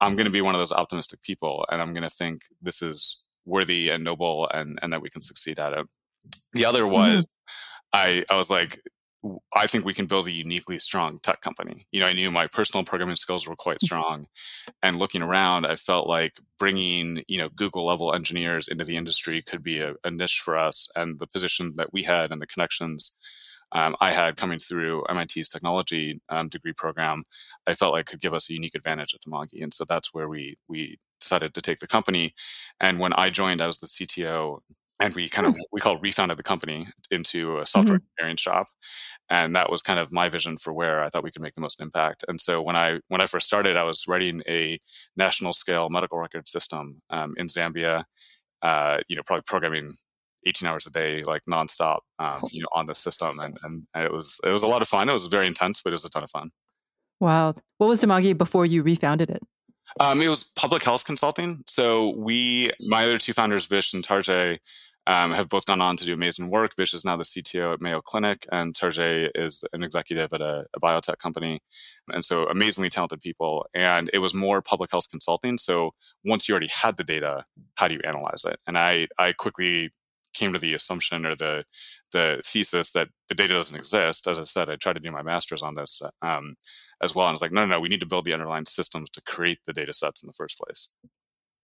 I'm 0.00 0.14
going 0.14 0.26
to 0.26 0.30
be 0.30 0.42
one 0.42 0.54
of 0.54 0.60
those 0.60 0.72
optimistic 0.72 1.22
people, 1.22 1.64
and 1.70 1.80
I'm 1.80 1.94
going 1.94 2.04
to 2.04 2.10
think 2.10 2.42
this 2.60 2.82
is 2.82 3.24
worthy 3.46 3.88
and 3.88 4.04
noble, 4.04 4.48
and 4.52 4.78
and 4.82 4.92
that 4.92 5.02
we 5.02 5.10
can 5.10 5.22
succeed 5.22 5.58
at 5.58 5.72
it. 5.72 5.86
The 6.52 6.64
other 6.64 6.82
mm-hmm. 6.82 6.92
was. 6.92 7.26
I, 7.92 8.24
I 8.30 8.36
was 8.36 8.50
like, 8.50 8.80
I 9.54 9.66
think 9.68 9.84
we 9.84 9.94
can 9.94 10.06
build 10.06 10.26
a 10.26 10.32
uniquely 10.32 10.78
strong 10.80 11.18
tech 11.18 11.40
company. 11.40 11.86
You 11.92 12.00
know, 12.00 12.06
I 12.06 12.12
knew 12.12 12.30
my 12.30 12.48
personal 12.48 12.84
programming 12.84 13.16
skills 13.16 13.46
were 13.46 13.54
quite 13.54 13.76
mm-hmm. 13.76 13.86
strong. 13.86 14.26
And 14.82 14.98
looking 14.98 15.22
around, 15.22 15.64
I 15.64 15.76
felt 15.76 16.08
like 16.08 16.38
bringing, 16.58 17.22
you 17.28 17.38
know, 17.38 17.48
Google 17.50 17.86
level 17.86 18.14
engineers 18.14 18.68
into 18.68 18.84
the 18.84 18.96
industry 18.96 19.42
could 19.42 19.62
be 19.62 19.80
a, 19.80 19.94
a 20.02 20.10
niche 20.10 20.42
for 20.44 20.58
us. 20.58 20.88
And 20.96 21.20
the 21.20 21.28
position 21.28 21.74
that 21.76 21.92
we 21.92 22.02
had 22.02 22.32
and 22.32 22.42
the 22.42 22.46
connections 22.46 23.12
um, 23.74 23.96
I 24.00 24.10
had 24.10 24.36
coming 24.36 24.58
through 24.58 25.04
MIT's 25.12 25.48
technology 25.48 26.20
um, 26.28 26.48
degree 26.48 26.74
program, 26.74 27.24
I 27.66 27.74
felt 27.74 27.92
like 27.92 28.06
could 28.06 28.20
give 28.20 28.34
us 28.34 28.50
a 28.50 28.52
unique 28.52 28.74
advantage 28.74 29.14
at 29.14 29.22
Dimagi. 29.22 29.62
And 29.62 29.72
so 29.72 29.84
that's 29.88 30.12
where 30.12 30.28
we, 30.28 30.58
we 30.68 30.98
decided 31.20 31.54
to 31.54 31.62
take 31.62 31.78
the 31.78 31.86
company. 31.86 32.34
And 32.80 32.98
when 32.98 33.14
I 33.14 33.30
joined, 33.30 33.62
I 33.62 33.66
was 33.66 33.78
the 33.78 33.86
CTO 33.86 34.58
and 35.02 35.14
we 35.14 35.28
kind 35.28 35.46
of 35.46 35.56
we 35.72 35.80
call 35.80 35.98
refounded 35.98 36.38
the 36.38 36.42
company 36.42 36.86
into 37.10 37.58
a 37.58 37.66
software 37.66 37.98
mm-hmm. 37.98 38.06
engineering 38.18 38.36
shop 38.36 38.68
and 39.30 39.54
that 39.56 39.70
was 39.70 39.82
kind 39.82 39.98
of 39.98 40.12
my 40.12 40.28
vision 40.28 40.56
for 40.56 40.72
where 40.72 41.02
i 41.02 41.08
thought 41.08 41.24
we 41.24 41.30
could 41.30 41.42
make 41.42 41.54
the 41.54 41.60
most 41.60 41.80
impact 41.80 42.24
and 42.28 42.40
so 42.40 42.62
when 42.62 42.76
i 42.76 42.98
when 43.08 43.20
i 43.20 43.26
first 43.26 43.46
started 43.46 43.76
i 43.76 43.84
was 43.84 44.06
writing 44.06 44.42
a 44.48 44.78
national 45.16 45.52
scale 45.52 45.88
medical 45.90 46.18
record 46.18 46.48
system 46.48 47.02
um, 47.10 47.34
in 47.36 47.46
zambia 47.46 48.04
uh, 48.62 48.98
you 49.08 49.16
know 49.16 49.22
probably 49.26 49.42
programming 49.46 49.92
18 50.46 50.68
hours 50.68 50.86
a 50.86 50.90
day 50.90 51.22
like 51.24 51.42
nonstop 51.50 52.00
um, 52.18 52.42
you 52.50 52.60
know 52.60 52.68
on 52.72 52.86
the 52.86 52.94
system 52.94 53.38
and, 53.40 53.58
and 53.62 53.86
it 53.94 54.12
was 54.12 54.40
it 54.44 54.50
was 54.50 54.62
a 54.62 54.66
lot 54.66 54.82
of 54.82 54.88
fun. 54.88 55.08
It 55.08 55.12
was 55.12 55.26
very 55.26 55.46
intense 55.46 55.80
but 55.82 55.90
it 55.90 55.94
was 55.94 56.04
a 56.04 56.10
ton 56.10 56.24
of 56.24 56.30
fun. 56.30 56.50
Wow. 57.20 57.54
What 57.78 57.86
was 57.86 58.02
Dimagi 58.02 58.36
before 58.36 58.66
you 58.66 58.82
refounded 58.82 59.30
it? 59.30 59.42
Um, 60.00 60.20
it 60.22 60.28
was 60.28 60.44
public 60.44 60.82
health 60.82 61.04
consulting. 61.04 61.62
So 61.66 62.16
we, 62.16 62.70
my 62.80 63.04
other 63.04 63.18
two 63.18 63.32
founders, 63.32 63.66
Vish 63.66 63.92
and 63.92 64.06
Terje, 64.06 64.58
um, 65.06 65.32
have 65.32 65.48
both 65.48 65.66
gone 65.66 65.80
on 65.80 65.96
to 65.96 66.04
do 66.04 66.14
amazing 66.14 66.48
work. 66.48 66.76
Vish 66.76 66.94
is 66.94 67.04
now 67.04 67.16
the 67.16 67.24
CTO 67.24 67.74
at 67.74 67.80
Mayo 67.80 68.00
Clinic, 68.00 68.46
and 68.52 68.72
Terje 68.74 69.30
is 69.34 69.64
an 69.72 69.82
executive 69.82 70.32
at 70.32 70.40
a, 70.40 70.64
a, 70.74 70.80
biotech 70.80 71.18
company. 71.18 71.60
And 72.08 72.24
so, 72.24 72.46
amazingly 72.46 72.88
talented 72.88 73.20
people. 73.20 73.66
And 73.74 74.10
it 74.12 74.18
was 74.18 74.32
more 74.32 74.62
public 74.62 74.90
health 74.90 75.08
consulting. 75.10 75.58
So, 75.58 75.92
once 76.24 76.48
you 76.48 76.52
already 76.52 76.68
had 76.68 76.96
the 76.96 77.04
data, 77.04 77.44
how 77.74 77.88
do 77.88 77.94
you 77.94 78.00
analyze 78.04 78.44
it? 78.44 78.58
And 78.66 78.78
I, 78.78 79.08
I 79.18 79.32
quickly 79.32 79.90
came 80.34 80.52
to 80.52 80.58
the 80.58 80.74
assumption 80.74 81.26
or 81.26 81.34
the 81.34 81.64
the 82.12 82.40
thesis 82.44 82.90
that 82.90 83.08
the 83.28 83.34
data 83.34 83.54
doesn't 83.54 83.76
exist. 83.76 84.26
As 84.26 84.38
I 84.38 84.42
said, 84.42 84.68
I 84.68 84.76
tried 84.76 84.94
to 84.94 85.00
do 85.00 85.10
my 85.10 85.22
master's 85.22 85.62
on 85.62 85.74
this 85.74 86.02
um, 86.20 86.56
as 87.02 87.14
well, 87.14 87.26
and 87.26 87.32
I 87.32 87.34
was 87.34 87.42
like, 87.42 87.52
no, 87.52 87.64
no, 87.64 87.72
no, 87.72 87.80
we 87.80 87.88
need 87.88 88.00
to 88.00 88.06
build 88.06 88.26
the 88.26 88.34
underlying 88.34 88.66
systems 88.66 89.10
to 89.10 89.22
create 89.22 89.58
the 89.66 89.72
data 89.72 89.92
sets 89.92 90.22
in 90.22 90.26
the 90.26 90.34
first 90.34 90.58
place. 90.58 90.90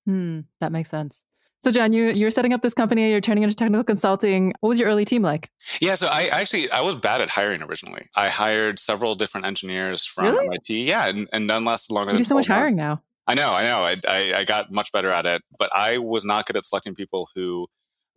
Hmm, 0.06 0.40
that 0.60 0.72
makes 0.72 0.88
sense. 0.88 1.24
So, 1.60 1.72
Jon, 1.72 1.92
you 1.92 2.10
you're 2.10 2.30
setting 2.30 2.52
up 2.52 2.62
this 2.62 2.74
company. 2.74 3.10
You're 3.10 3.20
turning 3.20 3.42
into 3.42 3.56
technical 3.56 3.82
consulting. 3.82 4.52
What 4.60 4.68
was 4.68 4.78
your 4.78 4.88
early 4.88 5.04
team 5.04 5.22
like? 5.22 5.50
Yeah, 5.80 5.96
so 5.96 6.06
I 6.06 6.26
actually 6.26 6.70
I 6.70 6.80
was 6.82 6.94
bad 6.94 7.20
at 7.20 7.30
hiring 7.30 7.62
originally. 7.62 8.06
I 8.14 8.28
hired 8.28 8.78
several 8.78 9.14
different 9.14 9.46
engineers 9.46 10.04
from 10.04 10.26
really? 10.26 10.46
MIT. 10.46 10.84
Yeah, 10.84 11.08
and, 11.08 11.28
and 11.32 11.46
none 11.46 11.64
lasted 11.64 11.92
longer. 11.92 12.12
You 12.12 12.18
do 12.18 12.24
so 12.24 12.36
much 12.36 12.46
hiring 12.46 12.76
now. 12.76 13.02
I 13.26 13.34
know, 13.34 13.52
I 13.52 13.62
know. 13.62 13.82
I, 13.82 13.96
I, 14.08 14.34
I 14.38 14.44
got 14.44 14.72
much 14.72 14.90
better 14.90 15.10
at 15.10 15.26
it, 15.26 15.42
but 15.58 15.70
I 15.74 15.98
was 15.98 16.24
not 16.24 16.46
good 16.46 16.56
at 16.56 16.64
selecting 16.64 16.94
people 16.94 17.28
who 17.34 17.66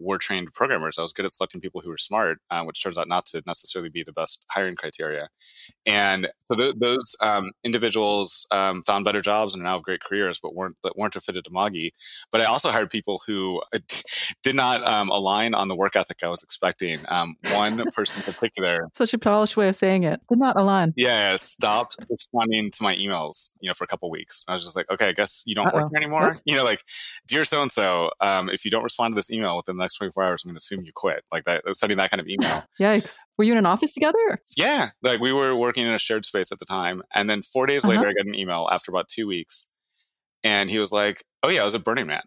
were 0.02 0.18
trained 0.18 0.54
programmers. 0.54 0.98
I 0.98 1.02
was 1.02 1.14
good 1.14 1.26
at 1.26 1.34
selecting 1.34 1.62
people 1.62 1.82
who 1.82 1.90
were 1.90 1.98
smart, 1.98 2.40
uh, 2.50 2.64
which 2.64 2.82
turns 2.84 2.98
out 2.98 3.08
not 3.08 3.26
to 3.28 3.44
necessarily 3.46 3.90
be 3.90 4.04
the 4.04 4.14
best 4.14 4.46
hiring 4.50 4.76
criteria. 4.76 5.30
And 5.86 6.28
so 6.46 6.56
th- 6.56 6.76
those 6.78 7.16
um, 7.22 7.52
individuals 7.64 8.46
um, 8.52 8.84
found 8.84 9.06
better 9.06 9.22
jobs 9.22 9.54
and 9.54 9.64
now 9.64 9.74
have 9.74 9.84
great 9.84 10.02
careers, 10.02 10.40
but 10.42 10.54
weren't 10.56 10.76
that 10.84 10.98
weren't 10.98 11.16
a 11.16 11.22
fit 11.22 11.38
at 11.38 11.46
Dimagi. 11.46 11.92
But 12.32 12.42
I 12.42 12.46
also 12.46 12.72
hired 12.72 12.90
people 12.90 13.22
who 13.26 13.62
did 14.44 14.56
not 14.56 14.84
um, 14.86 15.10
align 15.10 15.54
on 15.54 15.68
the 15.68 15.76
work 15.76 15.96
ethic 15.96 16.18
I 16.24 16.30
was 16.30 16.44
expecting. 16.44 17.00
Um, 17.08 17.36
one 17.52 17.78
person 17.96 18.18
in 18.18 18.34
particular, 18.34 18.90
such 18.94 19.14
a 19.14 19.20
polished 19.20 19.58
way 19.58 19.70
of 19.70 19.76
saying 19.76 20.04
it, 20.04 20.20
did 20.30 20.40
not 20.40 20.58
align. 20.58 20.94
Yeah, 20.96 21.36
stopped 21.38 21.98
responding 22.10 22.72
to 22.72 22.84
my 22.84 22.96
emails. 22.96 23.50
You 23.60 23.68
know, 23.68 23.74
for 23.74 23.84
a 23.84 23.88
couple 23.88 24.10
weeks. 24.10 24.44
I 24.48 24.54
was 24.54 24.64
just 24.64 24.76
like, 24.76 24.90
okay, 24.92 25.10
I 25.10 25.14
guess 25.14 25.44
you 25.46 25.56
don't 25.56 25.68
Uh-oh. 25.68 25.84
work 25.84 25.92
here 25.92 25.98
anymore. 25.98 26.34
You 26.46 26.56
know, 26.56 26.64
like, 26.64 26.82
dear 27.28 27.46
so 27.46 27.62
and 27.62 27.72
so, 27.72 28.12
if 28.22 28.66
you 28.66 28.72
don't 28.72 28.84
respond 28.84 29.14
to 29.14 29.16
this 29.16 29.32
email 29.32 29.56
within 29.56 29.78
the 29.78 29.84
next 29.84 29.91
24 29.96 30.24
hours, 30.24 30.44
I'm 30.44 30.50
going 30.50 30.56
to 30.56 30.58
assume 30.58 30.86
you 30.86 30.92
quit. 30.96 31.24
Like 31.32 31.46
that, 31.46 31.64
sending 31.76 31.98
that 31.98 32.10
kind 32.10 32.22
of 32.22 32.28
email. 32.28 32.64
Yikes. 32.80 33.16
Were 33.38 33.44
you 33.44 33.52
in 33.54 33.58
an 33.58 33.66
office 33.66 33.94
together? 33.94 34.42
Yeah. 34.58 34.90
Like 35.02 35.20
we 35.20 35.32
were 35.34 35.56
working 35.56 35.86
in 35.88 35.94
a 35.94 36.00
shared 36.00 36.26
space 36.26 36.52
at 36.52 36.60
the 36.60 36.66
time. 36.66 37.02
And 37.16 37.30
then 37.30 37.42
four 37.42 37.66
days 37.66 37.84
Uh-huh. 37.86 37.94
later, 37.96 38.08
I 38.10 38.14
got 38.14 38.26
an 38.28 38.36
email 38.36 38.68
after 38.72 38.92
about 38.92 39.08
two 39.08 39.28
weeks. 39.28 39.68
And 40.44 40.70
he 40.70 40.80
was 40.80 40.92
like, 40.92 41.24
oh, 41.44 41.50
yeah, 41.50 41.62
I 41.62 41.66
was 41.66 41.76
at 41.76 41.84
Burning 41.84 42.08
Man. 42.08 42.24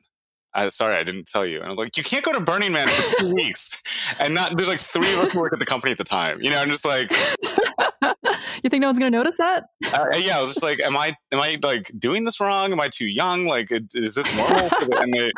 I, 0.55 0.69
sorry, 0.69 0.95
I 0.97 1.03
didn't 1.03 1.27
tell 1.27 1.45
you. 1.45 1.61
And 1.61 1.71
I'm 1.71 1.77
like, 1.77 1.97
you 1.97 2.05
can't 2.05 2.25
go 2.25 2.33
to 2.33 2.41
Burning 2.41 2.73
Man 2.73 2.89
for 2.89 3.21
two 3.21 3.29
weeks. 3.35 3.83
And 4.19 4.35
not, 4.35 4.57
there's 4.57 4.69
like 4.69 4.81
three 4.81 5.13
of 5.13 5.21
us 5.21 5.33
who 5.33 5.41
work 5.41 5.53
at 5.53 5.59
the 5.59 5.67
company 5.67 5.93
at 5.93 5.99
the 5.99 6.05
time. 6.05 6.41
You 6.41 6.51
know, 6.51 6.59
I'm 6.59 6.69
just 6.69 6.85
like, 6.85 7.11
you 8.63 8.71
think 8.71 8.81
no 8.81 8.89
one's 8.89 8.99
going 8.99 9.11
to 9.11 9.19
notice 9.19 9.37
that? 9.39 9.65
uh, 9.93 10.07
yeah, 10.17 10.37
I 10.37 10.41
was 10.41 10.51
just 10.51 10.63
like, 10.63 10.81
am 10.81 10.97
I, 10.97 11.17
am 11.33 11.41
I 11.41 11.59
like 11.63 11.91
doing 11.99 12.25
this 12.25 12.41
wrong? 12.41 12.73
Am 12.73 12.81
I 12.81 12.89
too 12.89 13.07
young? 13.07 13.47
Like, 13.47 13.69
is 13.95 14.15
this 14.15 14.33
normal? 14.37 14.71
and 14.99 15.13
they, 15.13 15.33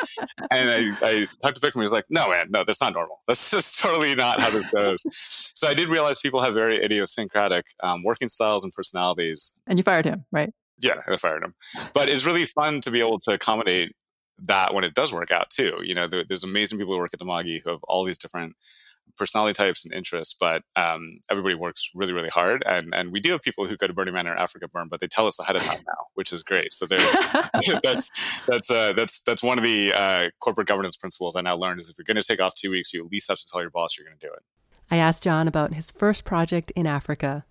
and 0.51 0.71
I, 0.71 1.07
I 1.07 1.29
talked 1.43 1.57
to 1.57 1.61
Vic 1.61 1.75
and 1.75 1.81
he 1.81 1.85
was 1.85 1.93
like, 1.93 2.07
no, 2.11 2.29
man, 2.29 2.49
no, 2.51 2.65
that's 2.65 2.81
not 2.81 2.93
normal. 2.93 3.21
That's 3.27 3.51
just 3.57 3.79
totally 3.81 4.15
not 4.15 4.41
how 4.41 4.51
this 4.51 4.71
goes. 4.71 5.03
so 5.55 5.69
I 5.69 5.75
did 5.75 5.91
realize 5.91 6.19
people 6.19 6.41
have 6.41 6.55
very 6.55 6.83
idiosyncratic 6.83 7.67
um, 7.83 8.03
working 8.03 8.29
styles 8.29 8.65
and 8.65 8.73
personalities. 8.73 9.55
And 9.67 9.79
you 9.79 9.83
fired 9.83 10.05
him, 10.05 10.25
right? 10.31 10.53
Yeah, 10.79 10.97
I 11.09 11.17
fired 11.17 11.43
him. 11.43 11.55
But 11.95 12.09
it's 12.09 12.27
really 12.27 12.45
fun 12.45 12.83
to 12.83 12.91
be 12.91 13.01
able 13.01 13.19
to 13.21 13.33
accommodate 13.33 13.95
that 14.45 14.75
when 14.75 14.85
it 14.85 14.95
does 14.95 15.13
work 15.13 15.31
out 15.31 15.51
too. 15.51 15.81
You 15.83 15.95
know, 15.95 16.07
there, 16.07 16.25
there's 16.25 16.45
amazing 16.45 16.79
people 16.79 16.95
who 16.95 17.01
work 17.01 17.15
at 17.15 17.21
Dimagi 17.21 17.63
who 17.63 17.71
have 17.71 17.83
all 17.85 18.05
these 18.05 18.19
different 18.19 18.57
personality 19.17 19.55
types 19.55 19.85
and 19.85 19.95
interests, 19.95 20.35
but 20.39 20.63
um, 20.75 21.19
everybody 21.31 21.55
works 21.55 21.91
really, 21.95 22.13
really 22.13 22.29
hard. 22.29 22.63
And 22.67 22.95
and 22.95 23.13
we 23.13 23.21
do 23.21 23.33
have 23.33 23.43
people 23.43 23.67
who 23.67 23.77
go 23.77 23.87
to 23.87 23.95
Burning 23.95 24.15
Man 24.15 24.27
or 24.27 24.37
Africa 24.37 24.69
Burn, 24.69 24.89
but 24.89 25.01
they 25.01 25.07
tell 25.07 25.27
us 25.27 25.39
ahead 25.39 25.57
of 25.57 25.63
time 25.63 25.83
now, 25.87 26.07
which 26.15 26.33
is 26.33 26.43
great. 26.43 26.73
So 26.73 26.87
that's 27.83 28.11
that's 28.47 28.71
uh, 28.71 28.93
that's 28.93 29.23
that's 29.23 29.43
one 29.43 29.59
of 29.59 29.65
the 29.65 29.93
uh, 29.95 30.31
corporate 30.41 30.69
governance 30.69 30.97
principles 30.97 31.37
I 31.37 31.41
now 31.41 31.57
learned 31.57 31.81
is 31.81 31.89
if 31.89 31.97
you're 31.99 32.05
going 32.05 32.23
to 32.23 32.27
take 32.27 32.41
off 32.41 32.55
two 32.55 32.71
weeks, 32.71 32.93
you 32.93 33.05
at 33.05 33.11
least 33.11 33.29
have 33.29 33.39
to 33.39 33.47
tell 33.47 33.61
your 33.61 33.71
boss 33.71 33.97
you're 33.97 34.07
going 34.07 34.19
to 34.19 34.27
do 34.27 34.33
it. 34.33 34.43
I 34.91 34.97
asked 34.99 35.25
Jon 35.25 35.49
about 35.49 35.75
his 35.75 35.91
first 35.91 36.25
project 36.25 36.71
in 36.77 36.87
Africa 36.87 37.45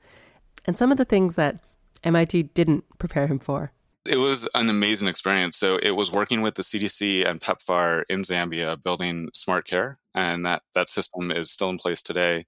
and 0.65 0.77
some 0.77 0.91
of 0.91 0.97
the 0.97 1.05
things 1.05 1.35
that 1.35 1.59
MIT 2.03 2.43
didn't 2.53 2.85
prepare 2.97 3.27
him 3.27 3.39
for. 3.39 3.71
It 4.07 4.17
was 4.17 4.47
an 4.53 4.69
amazing 4.69 5.07
experience. 5.07 5.57
So 5.57 5.77
it 5.77 5.91
was 5.91 6.11
working 6.11 6.41
with 6.41 6.55
the 6.55 6.61
CDC 6.61 7.27
and 7.27 7.41
PEPFAR 7.41 8.03
in 8.09 8.21
Zambia 8.21 8.81
building 8.81 9.29
SmartCare. 9.35 9.95
And 10.13 10.45
that, 10.45 10.61
that 10.75 10.89
system 10.89 11.31
is 11.31 11.51
still 11.51 11.69
in 11.69 11.77
place 11.77 12.01
today. 12.01 12.45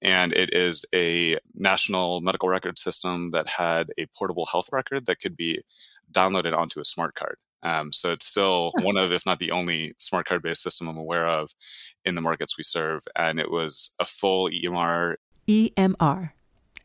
And 0.00 0.32
it 0.32 0.52
is 0.52 0.84
a 0.94 1.38
national 1.54 2.20
medical 2.20 2.48
record 2.48 2.78
system 2.78 3.30
that 3.32 3.48
had 3.48 3.92
a 3.98 4.06
portable 4.16 4.46
health 4.46 4.68
record 4.72 5.06
that 5.06 5.20
could 5.20 5.36
be 5.36 5.62
downloaded 6.12 6.56
onto 6.56 6.80
a 6.80 6.84
smart 6.84 7.14
card. 7.14 7.36
Um, 7.62 7.92
so 7.92 8.10
it's 8.10 8.26
still 8.26 8.72
one 8.80 8.96
of, 8.96 9.12
if 9.12 9.24
not 9.24 9.38
the 9.38 9.52
only 9.52 9.94
smart 9.98 10.26
card 10.26 10.42
based 10.42 10.62
system 10.62 10.88
I'm 10.88 10.96
aware 10.96 11.26
of 11.26 11.52
in 12.04 12.14
the 12.14 12.20
markets 12.20 12.58
we 12.58 12.64
serve. 12.64 13.02
And 13.16 13.38
it 13.38 13.50
was 13.50 13.94
a 13.98 14.04
full 14.04 14.48
EMR. 14.48 15.16
EMR, 15.48 16.30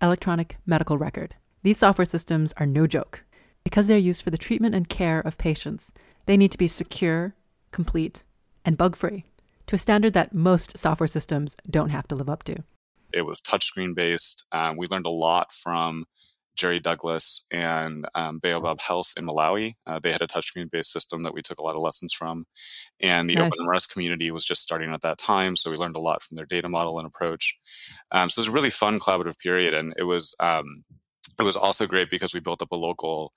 electronic 0.01 0.57
medical 0.65 0.97
record. 0.97 1.35
These 1.63 1.79
software 1.79 2.05
systems 2.05 2.53
are 2.57 2.67
no 2.67 2.85
joke. 2.85 3.23
Because 3.67 3.87
they're 3.87 3.97
used 3.97 4.21
for 4.21 4.29
the 4.29 4.37
treatment 4.37 4.75
and 4.75 4.87
care 4.87 5.19
of 5.19 5.37
patients, 5.37 5.91
they 6.25 6.37
need 6.37 6.53
to 6.53 6.57
be 6.57 6.69
secure, 6.69 7.35
complete, 7.71 8.23
and 8.63 8.77
bug 8.77 8.95
free 8.95 9.25
to 9.65 9.75
a 9.75 9.77
standard 9.77 10.13
that 10.13 10.33
most 10.33 10.77
software 10.77 11.05
systems 11.05 11.57
don't 11.69 11.89
have 11.89 12.07
to 12.07 12.15
live 12.15 12.29
up 12.29 12.43
to. 12.43 12.63
It 13.11 13.23
was 13.23 13.41
touchscreen 13.41 13.93
based. 13.93 14.47
Um, 14.53 14.77
we 14.77 14.87
learned 14.87 15.05
a 15.05 15.09
lot 15.09 15.51
from 15.51 16.05
Gerry 16.55 16.79
Douglas 16.79 17.45
and 17.51 18.07
um, 18.15 18.39
Baobab 18.39 18.79
Health 18.79 19.13
in 19.17 19.25
Malawi. 19.25 19.73
Uh, 19.85 19.99
they 19.99 20.13
had 20.13 20.21
a 20.21 20.27
touchscreen 20.27 20.71
based 20.71 20.93
system 20.93 21.23
that 21.23 21.33
we 21.33 21.41
took 21.41 21.59
a 21.59 21.61
lot 21.61 21.75
of 21.75 21.81
lessons 21.81 22.13
from. 22.13 22.45
And 23.01 23.29
the 23.29 23.35
Nice. 23.35 23.51
OpenMRS 23.51 23.91
community 23.91 24.31
was 24.31 24.45
just 24.45 24.61
starting 24.61 24.93
at 24.93 25.01
that 25.01 25.17
time. 25.17 25.57
So 25.57 25.69
we 25.69 25.75
learned 25.75 25.97
a 25.97 25.99
lot 25.99 26.23
from 26.23 26.37
their 26.37 26.45
data 26.45 26.69
model 26.69 26.99
and 26.99 27.05
approach. 27.05 27.53
Um, 28.13 28.29
so 28.29 28.39
it 28.39 28.43
was 28.43 28.47
a 28.47 28.55
really 28.55 28.69
fun 28.69 28.97
collaborative 28.97 29.37
period. 29.39 29.73
And 29.73 29.93
it 29.97 30.03
was, 30.03 30.33
um, 30.39 30.85
it 31.39 31.43
was 31.43 31.55
also 31.55 31.85
great 31.85 32.09
because 32.09 32.33
we 32.33 32.39
built 32.39 32.61
up 32.61 32.71
a 32.71 32.75
local 32.75 33.33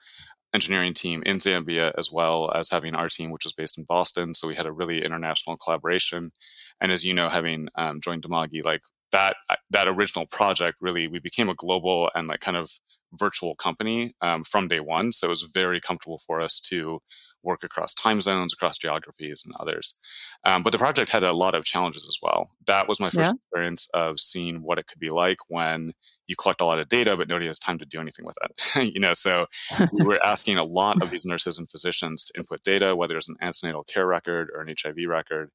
engineering 0.52 0.94
team 0.94 1.22
in 1.26 1.36
Zambia 1.36 1.92
as 1.96 2.10
well 2.10 2.50
as 2.54 2.70
having 2.70 2.96
our 2.96 3.08
team, 3.08 3.30
which 3.30 3.44
was 3.44 3.52
based 3.52 3.78
in 3.78 3.84
Boston. 3.84 4.34
So 4.34 4.48
we 4.48 4.54
had 4.54 4.66
a 4.66 4.72
really 4.72 5.02
international 5.02 5.56
collaboration. 5.56 6.32
And 6.80 6.90
as 6.90 7.04
you 7.04 7.14
know, 7.14 7.28
having 7.28 7.68
um, 7.76 8.00
joined 8.00 8.22
Dimagi, 8.22 8.64
like 8.64 8.82
that 9.12 9.37
that 9.70 9.88
original 9.88 10.27
project, 10.27 10.79
really 10.81 11.09
we 11.09 11.18
became 11.18 11.49
a 11.49 11.55
global 11.55 12.11
and 12.14 12.29
like 12.29 12.40
kind 12.40 12.57
of 12.57 12.70
virtual 13.14 13.57
company 13.57 14.12
um, 14.20 14.44
from 14.44 14.68
day 14.68 14.81
one. 14.81 15.11
So 15.12 15.27
it 15.27 15.31
was 15.31 15.42
very 15.42 15.81
comfortable 15.81 16.18
for 16.18 16.40
us 16.40 16.61
to 16.62 17.01
work 17.42 17.64
across 17.64 17.94
time 17.94 18.20
zones, 18.20 18.53
across 18.53 18.79
geographies, 18.79 19.42
and 19.44 19.55
others. 19.59 19.96
Um, 20.44 20.62
but 20.62 20.70
the 20.70 20.79
project 20.79 21.11
had 21.11 21.23
a 21.25 21.33
lot 21.33 21.55
of 21.55 21.64
challenges 21.64 22.05
as 22.05 22.18
well. 22.23 22.51
That 22.66 22.87
was 22.88 23.01
my 23.01 23.11
first 23.11 23.33
Yeah. 23.33 23.38
experience 23.51 23.88
of 23.94 24.20
seeing 24.20 24.62
what 24.62 24.79
it 24.79 24.87
could 24.87 25.01
be 25.01 25.11
like 25.11 25.38
when 25.49 25.92
you 26.27 26.37
collect 26.37 26.61
a 26.61 26.64
lot 26.64 26.79
of 26.79 26.88
data, 26.88 27.16
but 27.16 27.29
nobody 27.29 27.46
has 27.46 27.59
time 27.59 27.79
to 27.79 27.87
do 27.87 28.01
anything 28.01 28.25
with 28.25 28.37
it. 28.44 28.92
you 28.94 29.01
know, 29.01 29.14
so 29.14 29.46
we 29.90 30.03
were 30.03 30.18
asking 30.25 30.59
a 30.59 30.64
lot 30.64 30.99
of 31.01 31.11
these 31.11 31.25
nurses 31.25 31.59
and 31.59 31.70
physicians 31.70 32.25
to 32.25 32.33
input 32.38 32.62
data, 32.62 32.94
whether 32.94 33.16
it's 33.16 33.29
an 33.29 33.37
antenatal 33.40 33.85
care 33.85 34.07
record 34.07 34.51
or 34.55 34.61
an 34.61 34.68
HIV 34.68 35.07
record. 35.07 35.51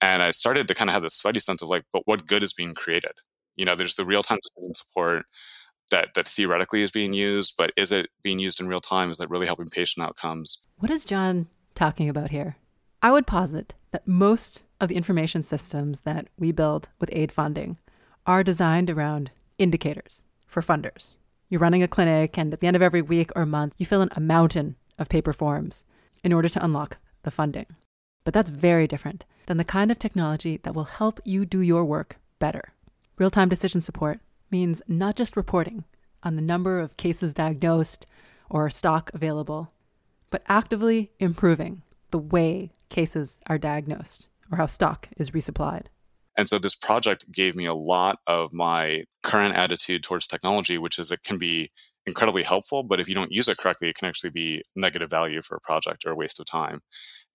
And 0.00 0.22
I 0.22 0.30
started 0.32 0.68
to 0.68 0.74
kind 0.74 0.90
of 0.90 0.94
have 0.94 1.02
this 1.02 1.14
sweaty 1.14 1.40
sense 1.40 1.62
of 1.62 1.68
like, 1.68 1.84
but 1.92 2.02
what 2.06 2.26
good 2.26 2.42
is 2.42 2.52
being 2.52 2.74
created? 2.74 3.12
You 3.56 3.64
know, 3.64 3.74
there's 3.74 3.94
the 3.94 4.04
real 4.04 4.22
time 4.22 4.38
support 4.74 5.24
that 5.90 6.14
that 6.14 6.28
theoretically 6.28 6.82
is 6.82 6.90
being 6.90 7.12
used, 7.12 7.54
but 7.56 7.72
is 7.76 7.92
it 7.92 8.08
being 8.22 8.38
used 8.38 8.60
in 8.60 8.68
real 8.68 8.80
time? 8.80 9.10
Is 9.10 9.18
that 9.18 9.30
really 9.30 9.46
helping 9.46 9.68
patient 9.68 10.04
outcomes? 10.04 10.58
What 10.78 10.90
is 10.90 11.04
John 11.04 11.46
talking 11.74 12.08
about 12.08 12.30
here? 12.30 12.56
I 13.02 13.12
would 13.12 13.26
posit 13.26 13.74
that 13.90 14.08
most 14.08 14.64
of 14.80 14.88
the 14.88 14.96
information 14.96 15.42
systems 15.42 16.02
that 16.02 16.28
we 16.38 16.52
build 16.52 16.88
with 16.98 17.10
aid 17.12 17.30
funding 17.30 17.76
are 18.26 18.42
designed 18.42 18.90
around 18.90 19.30
indicators 19.58 20.24
for 20.46 20.62
funders. 20.62 21.12
You're 21.48 21.60
running 21.60 21.82
a 21.82 21.88
clinic, 21.88 22.38
and 22.38 22.52
at 22.52 22.60
the 22.60 22.66
end 22.66 22.76
of 22.76 22.82
every 22.82 23.02
week 23.02 23.30
or 23.36 23.44
month, 23.44 23.74
you 23.76 23.86
fill 23.86 24.02
in 24.02 24.08
a 24.16 24.20
mountain 24.20 24.76
of 24.98 25.08
paper 25.08 25.32
forms 25.32 25.84
in 26.22 26.32
order 26.32 26.48
to 26.48 26.64
unlock 26.64 26.96
the 27.22 27.30
funding. 27.30 27.66
But 28.24 28.32
that's 28.32 28.50
very 28.50 28.86
different 28.86 29.24
than 29.46 29.56
the 29.56 29.64
kind 29.64 29.90
of 29.90 29.98
technology 29.98 30.58
that 30.62 30.74
will 30.74 30.84
help 30.84 31.20
you 31.24 31.44
do 31.44 31.60
your 31.60 31.84
work 31.84 32.16
better. 32.38 32.72
Real 33.16 33.30
time 33.30 33.48
decision 33.48 33.80
support 33.80 34.20
means 34.50 34.82
not 34.88 35.16
just 35.16 35.36
reporting 35.36 35.84
on 36.22 36.36
the 36.36 36.42
number 36.42 36.80
of 36.80 36.96
cases 36.96 37.34
diagnosed 37.34 38.06
or 38.50 38.70
stock 38.70 39.10
available, 39.14 39.72
but 40.30 40.42
actively 40.48 41.12
improving 41.18 41.82
the 42.10 42.18
way 42.18 42.72
cases 42.88 43.38
are 43.46 43.58
diagnosed 43.58 44.28
or 44.50 44.58
how 44.58 44.66
stock 44.66 45.08
is 45.16 45.30
resupplied. 45.32 45.86
And 46.36 46.48
so 46.48 46.58
this 46.58 46.74
project 46.74 47.30
gave 47.30 47.54
me 47.54 47.66
a 47.66 47.74
lot 47.74 48.18
of 48.26 48.52
my 48.52 49.04
current 49.22 49.54
attitude 49.54 50.02
towards 50.02 50.26
technology, 50.26 50.78
which 50.78 50.98
is 50.98 51.10
it 51.10 51.22
can 51.22 51.38
be 51.38 51.70
incredibly 52.06 52.42
helpful, 52.42 52.82
but 52.82 53.00
if 53.00 53.08
you 53.08 53.14
don't 53.14 53.32
use 53.32 53.48
it 53.48 53.56
correctly, 53.56 53.88
it 53.88 53.96
can 53.96 54.08
actually 54.08 54.30
be 54.30 54.62
negative 54.76 55.10
value 55.10 55.42
for 55.42 55.56
a 55.56 55.60
project 55.60 56.04
or 56.04 56.10
a 56.10 56.16
waste 56.16 56.40
of 56.40 56.46
time. 56.46 56.80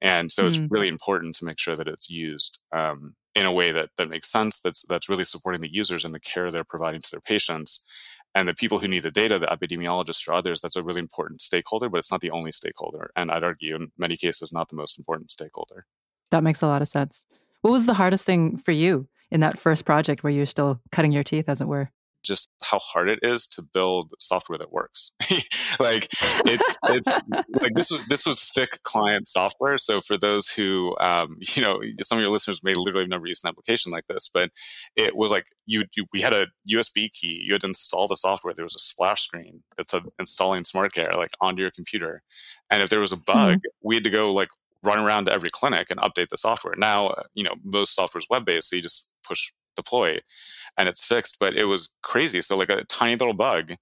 And 0.02 0.32
so 0.32 0.48
it's 0.48 0.60
Mm. 0.60 0.68
really 0.70 0.88
important 0.88 1.36
to 1.36 1.46
make 1.46 1.60
sure 1.60 1.76
that 1.76 1.88
it's 1.88 2.10
used 2.10 2.60
um, 2.72 3.16
in 3.36 3.46
a 3.46 3.52
way 3.52 3.72
that 3.72 3.90
that 3.98 4.10
makes 4.10 4.30
sense 4.32 4.60
that's 4.60 4.84
that's 4.88 5.10
really 5.10 5.26
supporting 5.26 5.62
the 5.62 5.74
users 5.74 6.04
and 6.06 6.14
the 6.16 6.20
care 6.20 6.50
they're 6.52 6.64
providing 6.64 7.02
to 7.02 7.12
their 7.12 7.22
patients 7.22 7.84
and 8.36 8.48
the 8.48 8.54
people 8.54 8.80
who 8.80 8.88
need 8.88 9.04
the 9.04 9.12
data 9.12 9.38
the 9.40 9.48
epidemiologists 9.48 10.28
or 10.28 10.34
others 10.34 10.62
that's 10.62 10.76
a 10.76 10.84
really 10.84 11.00
important 11.00 11.40
stakeholder 11.42 11.90
but 11.90 12.00
it's 12.00 12.12
not 12.12 12.22
the 12.22 12.32
only 12.32 12.52
stakeholder 12.52 13.12
and 13.16 13.32
i'd 13.32 13.44
argue 13.44 13.76
in 13.76 13.92
many 13.98 14.18
cases 14.18 14.52
not 14.52 14.70
the 14.70 14.76
most 14.76 14.98
important 14.98 15.30
stakeholder. 15.32 15.86
That 16.32 16.44
makes 16.44 16.62
a 16.62 16.68
lot 16.68 16.82
of 16.82 16.88
sense. 16.88 17.26
What 17.62 17.72
was 17.72 17.86
the 17.86 17.94
hardest 17.94 18.26
thing 18.26 18.58
for 18.58 18.72
you 18.72 19.08
in 19.32 19.42
that 19.42 19.60
first 19.60 19.86
project 19.86 20.24
where 20.24 20.34
you're 20.34 20.46
still 20.46 20.82
cutting 20.92 21.12
your 21.12 21.24
teeth 21.24 21.50
as 21.50 21.62
it 21.62 21.68
were 21.68 21.92
just 22.24 22.50
how 22.64 22.80
hard 22.80 23.10
it 23.10 23.20
is 23.22 23.48
to 23.48 23.62
build 23.62 24.14
software 24.20 24.58
that 24.58 24.72
works. 24.72 25.12
like 25.80 26.08
it's 26.46 26.78
it's 26.84 27.20
like 27.62 27.74
this 27.76 27.90
was 27.90 28.04
this 28.06 28.26
was 28.26 28.44
thick 28.44 28.82
client 28.84 29.28
software. 29.28 29.78
So 29.78 30.00
for 30.00 30.18
those 30.18 30.50
who 30.50 30.96
um, 31.00 31.38
you 31.56 31.62
know 31.62 31.82
some 32.02 32.18
of 32.18 32.24
your 32.24 32.32
listeners 32.32 32.64
may 32.64 32.74
literally 32.74 33.04
have 33.04 33.10
never 33.10 33.28
used 33.28 33.44
an 33.44 33.50
application 33.50 33.92
like 33.92 34.08
this, 34.08 34.30
but 34.34 34.52
it 34.96 35.16
was 35.16 35.32
like 35.32 35.46
you, 35.66 35.86
you 35.96 36.06
we 36.14 36.22
had 36.22 36.34
a 36.34 36.48
USB 36.72 37.12
key. 37.12 37.44
You 37.46 37.54
had 37.54 37.62
to 37.62 37.68
install 37.68 38.08
the 38.08 38.18
software. 38.18 38.54
There 38.54 38.66
was 38.66 38.76
a 38.76 38.80
splash 38.80 39.24
screen 39.24 39.64
that's 39.78 39.94
a, 39.94 40.02
installing 40.20 40.64
SmartCare 40.64 41.16
like 41.16 41.32
onto 41.42 41.62
your 41.62 41.72
computer, 41.72 42.22
and 42.70 42.84
if 42.84 42.90
there 42.90 43.02
was 43.02 43.12
a 43.12 43.18
bug, 43.18 43.58
mm-hmm. 43.58 43.88
we 43.88 43.96
had 43.96 44.04
to 44.04 44.10
go 44.10 44.32
like 44.32 44.50
run 44.84 45.00
around 45.00 45.26
to 45.26 45.34
every 45.34 45.50
clinic 45.50 45.88
and 45.90 46.00
update 46.00 46.30
the 46.30 46.38
software. 46.38 46.76
Now, 46.78 47.14
you 47.34 47.44
know, 47.44 47.56
most 47.64 47.96
software 47.96 48.20
is 48.20 48.28
web 48.30 48.46
based, 48.46 48.70
so 48.70 48.76
you 48.76 48.82
just 48.82 49.12
push 49.28 49.52
deploy 49.76 50.20
and 50.78 50.90
it's 50.90 51.04
fixed. 51.04 51.38
But 51.40 51.56
it 51.56 51.66
was 51.66 51.90
crazy. 52.02 52.42
So 52.42 52.58
like 52.58 52.70
a 52.70 52.84
tiny 52.86 53.16
little 53.16 53.34
bug 53.34 53.74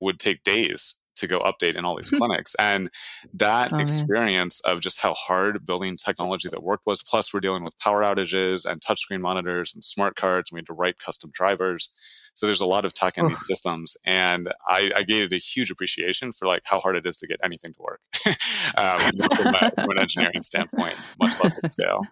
would 0.00 0.18
take 0.18 0.42
days 0.42 0.96
to 1.16 1.26
go 1.26 1.40
update 1.40 1.76
in 1.76 1.84
all 1.84 1.96
these 1.96 2.10
clinics. 2.18 2.54
And 2.56 2.90
that 3.34 3.72
oh, 3.72 3.78
experience 3.78 4.60
of 4.60 4.80
just 4.80 5.00
how 5.00 5.14
hard 5.14 5.64
building 5.64 5.96
technology 5.96 6.48
that 6.48 6.62
worked 6.62 6.86
was, 6.86 7.02
plus 7.02 7.32
we're 7.32 7.40
dealing 7.40 7.64
with 7.64 7.78
power 7.78 8.02
outages 8.02 8.64
and 8.64 8.80
touchscreen 8.80 9.20
monitors 9.20 9.74
and 9.74 9.84
smart 9.84 10.16
cards. 10.16 10.50
And 10.50 10.56
we 10.56 10.58
had 10.58 10.66
to 10.66 10.72
write 10.72 10.98
custom 10.98 11.30
drivers. 11.32 11.92
So 12.34 12.46
there's 12.46 12.60
a 12.60 12.66
lot 12.66 12.84
of 12.84 12.94
tech 12.94 13.16
in 13.16 13.26
oh. 13.26 13.28
these 13.28 13.46
systems. 13.46 13.96
And 14.04 14.52
I, 14.66 14.90
I 14.96 15.02
gave 15.02 15.22
it 15.22 15.32
a 15.32 15.38
huge 15.38 15.70
appreciation 15.70 16.32
for 16.32 16.46
like 16.46 16.62
how 16.64 16.80
hard 16.80 16.96
it 16.96 17.06
is 17.06 17.16
to 17.18 17.26
get 17.26 17.40
anything 17.44 17.74
to 17.74 17.82
work 17.82 18.00
um, 18.76 18.98
from, 19.00 19.54
a, 19.54 19.70
from, 19.80 19.90
an 19.90 19.98
engineering 19.98 20.42
standpoint, 20.42 20.96
much 21.20 21.40
less 21.42 21.62
at 21.62 21.72
scale. 21.72 22.02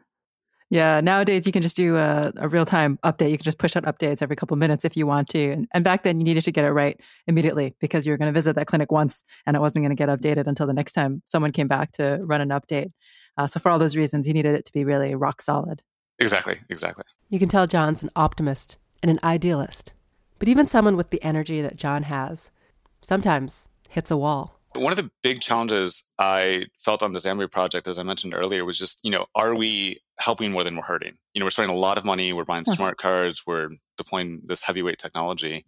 Yeah, 0.72 1.02
nowadays 1.02 1.44
you 1.44 1.52
can 1.52 1.60
just 1.60 1.76
do 1.76 1.98
a, 1.98 2.32
a 2.36 2.48
real 2.48 2.64
time 2.64 2.98
update. 3.04 3.30
You 3.30 3.36
can 3.36 3.44
just 3.44 3.58
push 3.58 3.76
out 3.76 3.82
updates 3.82 4.22
every 4.22 4.36
couple 4.36 4.56
minutes 4.56 4.86
if 4.86 4.96
you 4.96 5.06
want 5.06 5.28
to. 5.28 5.50
And, 5.50 5.68
and 5.74 5.84
back 5.84 6.02
then 6.02 6.18
you 6.18 6.24
needed 6.24 6.44
to 6.44 6.50
get 6.50 6.64
it 6.64 6.70
right 6.70 6.98
immediately 7.26 7.74
because 7.78 8.06
you 8.06 8.12
were 8.12 8.16
going 8.16 8.32
to 8.32 8.38
visit 8.38 8.56
that 8.56 8.68
clinic 8.68 8.90
once 8.90 9.22
and 9.44 9.54
it 9.54 9.60
wasn't 9.60 9.82
going 9.84 9.94
to 9.94 9.96
get 9.96 10.08
updated 10.08 10.46
until 10.46 10.66
the 10.66 10.72
next 10.72 10.92
time 10.92 11.20
someone 11.26 11.52
came 11.52 11.68
back 11.68 11.92
to 11.92 12.20
run 12.22 12.40
an 12.40 12.48
update. 12.48 12.88
Uh, 13.36 13.46
so 13.46 13.60
for 13.60 13.70
all 13.70 13.78
those 13.78 13.96
reasons, 13.96 14.26
you 14.26 14.32
needed 14.32 14.54
it 14.54 14.64
to 14.64 14.72
be 14.72 14.82
really 14.82 15.14
rock 15.14 15.42
solid. 15.42 15.82
Exactly, 16.18 16.56
exactly. 16.70 17.04
You 17.28 17.38
can 17.38 17.50
tell 17.50 17.66
Jon's 17.66 18.02
an 18.02 18.10
optimist 18.16 18.78
and 19.02 19.10
an 19.10 19.20
idealist. 19.22 19.92
But 20.38 20.48
even 20.48 20.66
someone 20.66 20.96
with 20.96 21.10
the 21.10 21.22
energy 21.22 21.60
that 21.60 21.76
Jon 21.76 22.04
has 22.04 22.50
sometimes 23.02 23.68
hits 23.90 24.10
a 24.10 24.16
wall. 24.16 24.58
One 24.74 24.92
of 24.92 24.96
the 24.96 25.10
big 25.22 25.40
challenges 25.40 26.06
I 26.18 26.66
felt 26.78 27.02
on 27.02 27.12
the 27.12 27.18
Zambia 27.18 27.50
project, 27.50 27.86
as 27.88 27.98
I 27.98 28.02
mentioned 28.02 28.34
earlier, 28.34 28.64
was 28.64 28.78
just, 28.78 29.00
you 29.04 29.10
know, 29.10 29.26
are 29.34 29.54
we 29.54 30.00
helping 30.18 30.50
more 30.50 30.64
than 30.64 30.76
we're 30.76 30.82
hurting? 30.82 31.14
You 31.34 31.40
know, 31.40 31.46
we're 31.46 31.50
spending 31.50 31.76
a 31.76 31.78
lot 31.78 31.98
of 31.98 32.04
money, 32.04 32.32
we're 32.32 32.44
buying 32.44 32.64
smart 32.64 32.96
cards, 32.96 33.42
we're 33.46 33.70
deploying 33.98 34.40
this 34.44 34.62
heavyweight 34.62 34.98
technology. 34.98 35.64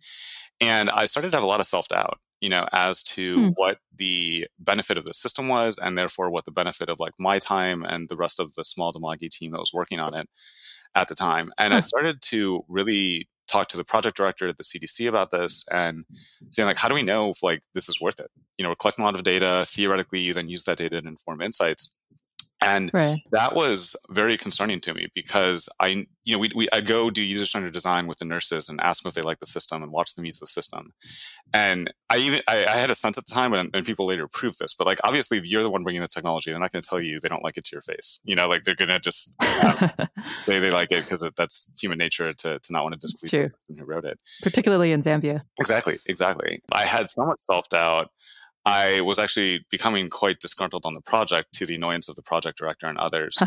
And 0.61 0.88
I 0.90 1.07
started 1.07 1.33
to 1.33 1.37
have 1.37 1.45
a 1.45 1.49
lot 1.49 1.61
of 1.61 1.67
self 1.67 1.88
doubt, 1.88 2.19
you 2.40 2.49
know, 2.49 2.67
as 2.73 3.03
to 3.03 3.37
hmm. 3.37 3.49
what 3.57 3.79
the 3.95 4.47
benefit 4.59 4.97
of 4.97 5.05
the 5.05 5.14
system 5.14 5.49
was, 5.49 5.79
and 5.79 5.99
therefore 5.99 6.31
what 6.31 6.45
the 6.45 6.53
benefit 6.53 6.88
of 6.88 7.01
like 7.01 7.14
my 7.19 7.38
time 7.38 7.85
and 7.85 8.09
the 8.09 8.17
rest 8.17 8.40
of 8.40 8.55
the 8.55 8.64
small 8.64 8.93
Dimagi 8.93 9.29
team 9.29 9.53
that 9.53 9.61
was 9.61 9.73
working 9.75 10.01
on 10.01 10.14
it 10.14 10.29
at 10.95 11.09
the 11.09 11.14
time. 11.14 11.53
And 11.59 11.73
huh. 11.73 11.79
I 11.79 11.81
started 11.81 12.23
to 12.23 12.64
really 12.69 13.29
talk 13.55 13.69
to 13.69 13.77
the 13.77 13.85
project 13.85 14.17
director 14.17 14.49
at 14.49 14.57
the 14.57 14.64
CDC 14.64 15.09
about 15.09 15.31
this 15.31 15.64
and 15.71 16.05
saying 16.53 16.67
like, 16.67 16.79
how 16.79 16.88
do 16.88 16.95
we 16.95 17.03
know 17.03 17.31
if 17.31 17.43
like 17.43 17.62
this 17.75 17.88
is 17.88 18.01
worth 18.01 18.19
it? 18.19 18.31
You 18.59 18.64
know, 18.64 18.71
we're 18.71 18.77
collecting 18.77 19.05
a 19.05 19.07
lot 19.07 19.14
of 19.14 19.23
data. 19.23 19.64
Theoretically, 19.69 20.21
you 20.21 20.33
then 20.33 20.49
use 20.49 20.64
that 20.64 20.79
data 20.79 21.01
to 21.01 21.09
inform 21.09 21.40
insights. 21.40 21.95
And 22.64 22.90
right. 22.92 23.20
that 23.33 23.55
was 23.55 23.96
very 24.11 24.37
concerning 24.37 24.81
to 24.81 24.94
me 24.94 25.09
because 25.14 25.68
I, 25.81 26.07
you 26.24 26.35
know, 26.35 26.38
we, 26.38 26.50
we 26.55 26.68
I 26.72 26.81
go 26.81 27.11
do 27.11 27.22
user 27.22 27.46
centered 27.46 27.72
design 27.72 28.07
with 28.07 28.18
the 28.18 28.24
nurses 28.24 28.68
and 28.68 28.81
ask 28.81 29.03
them 29.03 29.09
if 29.09 29.14
they 29.14 29.22
like 29.22 29.40
the 29.40 29.46
system 29.46 29.83
and 29.83 29.92
watch 29.92 30.14
them 30.14 30.24
use 30.24 30.40
the 30.40 30.46
system. 30.46 30.92
And 31.53 31.92
I 32.11 32.16
even 32.18 32.40
I, 32.48 32.64
I 32.64 32.77
had 32.77 32.90
a 32.90 32.94
sense 32.94 33.18
at 33.18 33.27
the 33.27 33.35
time, 33.35 33.53
and, 33.53 33.70
and, 33.74 33.85
people 33.85 34.07
later 34.07 34.27
proved 34.27 34.59
this. 34.59 34.74
But 34.74 34.87
like, 34.87 34.98
obviously, 35.05 35.38
if 35.38 35.46
you're 35.46 35.62
the 35.62 35.70
one 35.70 35.85
bringing 35.85 36.03
the 36.03 36.09
technology, 36.09 36.50
they're 36.50 36.59
not 36.59 36.72
going 36.72 36.83
to 36.83 36.88
tell 36.88 37.00
you 37.00 37.20
they 37.20 37.29
don't 37.29 37.44
like 37.44 37.57
it 37.57 37.64
to 37.66 37.77
your 37.77 37.83
face. 37.83 38.20
You 38.24 38.35
know, 38.35 38.48
like 38.48 38.64
they're 38.64 38.74
going 38.74 38.88
to 38.88 38.98
just 38.98 39.35
um, 39.62 39.90
say 40.38 40.59
they 40.59 40.70
like 40.70 40.90
it 40.90 41.05
because 41.05 41.20
that's 41.37 41.70
human 41.79 41.98
nature 41.98 42.33
to 42.33 42.59
to 42.59 42.72
not 42.72 42.83
want 42.83 42.94
to 42.94 42.98
displease 42.98 43.31
the 43.31 43.50
person 43.50 43.79
who 43.79 43.85
wrote 43.85 44.05
it. 44.05 44.18
Particularly 44.42 44.92
in 44.92 45.03
Zambia. 45.03 45.42
Exactly, 45.61 45.98
exactly. 46.07 46.61
I 46.72 46.87
had 46.87 47.11
so 47.11 47.27
much 47.27 47.40
self 47.40 47.68
doubt. 47.68 48.11
I 48.64 49.00
was 49.03 49.18
actually 49.18 49.64
becoming 49.70 50.09
quite 50.09 50.40
disgruntled 50.40 50.87
on 50.87 50.94
the 50.94 51.03
project 51.03 51.53
to 51.55 51.66
the 51.66 51.74
annoyance 51.74 52.09
of 52.09 52.16
the 52.16 52.22
project 52.22 52.59
director 52.59 52.87
and 52.87 52.98
others. 52.98 53.38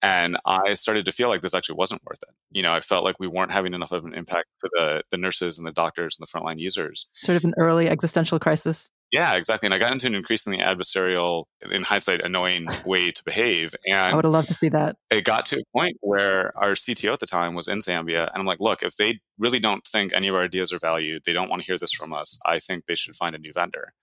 And 0.00 0.36
I 0.46 0.74
started 0.74 1.04
to 1.06 1.12
feel 1.12 1.28
like 1.28 1.40
this 1.40 1.54
actually 1.54 1.76
wasn't 1.76 2.02
worth 2.04 2.22
it. 2.22 2.34
You 2.50 2.62
know, 2.62 2.72
I 2.72 2.80
felt 2.80 3.04
like 3.04 3.18
we 3.18 3.26
weren't 3.26 3.52
having 3.52 3.74
enough 3.74 3.92
of 3.92 4.04
an 4.04 4.14
impact 4.14 4.46
for 4.58 4.68
the, 4.72 5.02
the 5.10 5.18
nurses 5.18 5.58
and 5.58 5.66
the 5.66 5.72
doctors 5.72 6.16
and 6.18 6.26
the 6.26 6.30
frontline 6.30 6.58
users. 6.58 7.08
Sort 7.14 7.36
of 7.36 7.44
an 7.44 7.54
early 7.58 7.88
existential 7.88 8.38
crisis. 8.38 8.90
Yeah, 9.10 9.34
exactly. 9.34 9.66
And 9.66 9.74
I 9.74 9.78
got 9.78 9.90
into 9.90 10.06
an 10.06 10.14
increasingly 10.14 10.58
adversarial, 10.58 11.44
in 11.68 11.82
hindsight, 11.82 12.20
annoying 12.20 12.68
way 12.84 13.10
to 13.10 13.24
behave. 13.24 13.74
And 13.86 13.96
I 13.96 14.14
would 14.14 14.24
have 14.24 14.32
loved 14.32 14.48
to 14.48 14.54
see 14.54 14.68
that. 14.68 14.96
It 15.10 15.24
got 15.24 15.46
to 15.46 15.56
a 15.56 15.64
point 15.76 15.96
where 16.00 16.56
our 16.56 16.72
CTO 16.72 17.14
at 17.14 17.18
the 17.18 17.26
time 17.26 17.54
was 17.54 17.68
in 17.68 17.78
Zambia. 17.78 18.28
And 18.28 18.36
I'm 18.40 18.46
like, 18.46 18.60
look, 18.60 18.82
if 18.82 18.96
they 18.96 19.18
really 19.38 19.58
don't 19.58 19.84
think 19.86 20.12
any 20.14 20.28
of 20.28 20.34
our 20.34 20.42
ideas 20.42 20.72
are 20.72 20.78
valued, 20.78 21.22
they 21.24 21.32
don't 21.32 21.48
want 21.48 21.62
to 21.62 21.66
hear 21.66 21.78
this 21.78 21.92
from 21.92 22.12
us, 22.12 22.38
I 22.44 22.58
think 22.58 22.84
they 22.84 22.94
should 22.94 23.16
find 23.16 23.34
a 23.34 23.38
new 23.38 23.52
vendor 23.52 23.94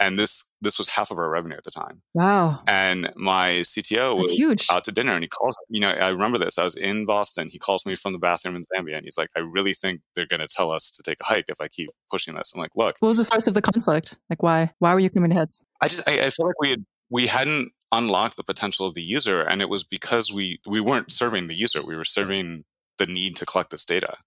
and 0.00 0.18
this 0.18 0.50
this 0.60 0.78
was 0.78 0.88
half 0.88 1.10
of 1.10 1.18
our 1.18 1.30
revenue 1.30 1.56
at 1.56 1.64
the 1.64 1.70
time. 1.70 2.02
Wow! 2.14 2.60
And 2.66 3.12
my 3.16 3.62
CTO 3.64 4.16
was 4.16 4.32
huge. 4.32 4.66
out 4.70 4.84
to 4.84 4.92
dinner, 4.92 5.12
and 5.12 5.22
he 5.22 5.28
calls. 5.28 5.56
You 5.68 5.80
know, 5.80 5.90
I 5.90 6.08
remember 6.08 6.38
this. 6.38 6.58
I 6.58 6.64
was 6.64 6.74
in 6.74 7.06
Boston. 7.06 7.48
He 7.48 7.58
calls 7.58 7.86
me 7.86 7.94
from 7.94 8.12
the 8.12 8.18
bathroom 8.18 8.56
in 8.56 8.62
Zambia, 8.62 8.96
and 8.96 9.04
he's 9.04 9.18
like, 9.18 9.30
"I 9.36 9.40
really 9.40 9.74
think 9.74 10.00
they're 10.14 10.26
going 10.26 10.40
to 10.40 10.48
tell 10.48 10.70
us 10.70 10.90
to 10.92 11.02
take 11.02 11.20
a 11.20 11.24
hike 11.24 11.46
if 11.48 11.60
I 11.60 11.68
keep 11.68 11.90
pushing 12.10 12.34
this." 12.34 12.52
I'm 12.54 12.60
like, 12.60 12.72
"Look." 12.76 12.96
What 13.00 13.08
was 13.08 13.18
the 13.18 13.24
source 13.24 13.46
of 13.46 13.54
the 13.54 13.62
conflict? 13.62 14.18
Like, 14.30 14.42
why? 14.42 14.72
Why 14.78 14.94
were 14.94 15.00
you 15.00 15.10
coming 15.10 15.30
to 15.30 15.36
heads? 15.36 15.64
I 15.80 15.88
just 15.88 16.08
I, 16.08 16.26
I 16.26 16.30
feel 16.30 16.46
like 16.46 16.60
we 16.60 16.70
had 16.70 16.84
we 17.10 17.26
hadn't 17.26 17.72
unlocked 17.92 18.36
the 18.36 18.44
potential 18.44 18.86
of 18.86 18.94
the 18.94 19.02
user, 19.02 19.42
and 19.42 19.62
it 19.62 19.68
was 19.68 19.84
because 19.84 20.32
we 20.32 20.60
we 20.66 20.80
weren't 20.80 21.10
serving 21.10 21.46
the 21.46 21.54
user. 21.54 21.84
We 21.84 21.96
were 21.96 22.04
serving 22.04 22.64
the 22.98 23.06
need 23.06 23.36
to 23.36 23.46
collect 23.46 23.70
this 23.70 23.84
data 23.84 24.18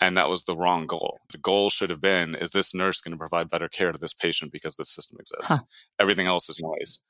and 0.00 0.16
that 0.16 0.28
was 0.28 0.44
the 0.44 0.56
wrong 0.56 0.86
goal. 0.86 1.18
The 1.32 1.38
goal 1.38 1.70
should 1.70 1.90
have 1.90 2.00
been 2.00 2.34
is 2.34 2.50
this 2.50 2.74
nurse 2.74 3.00
going 3.00 3.12
to 3.12 3.18
provide 3.18 3.50
better 3.50 3.68
care 3.68 3.92
to 3.92 3.98
this 3.98 4.14
patient 4.14 4.52
because 4.52 4.76
this 4.76 4.90
system 4.90 5.18
exists? 5.20 5.48
Huh. 5.48 5.58
Everything 5.98 6.26
else 6.26 6.48
is 6.48 6.60
noise. 6.60 7.02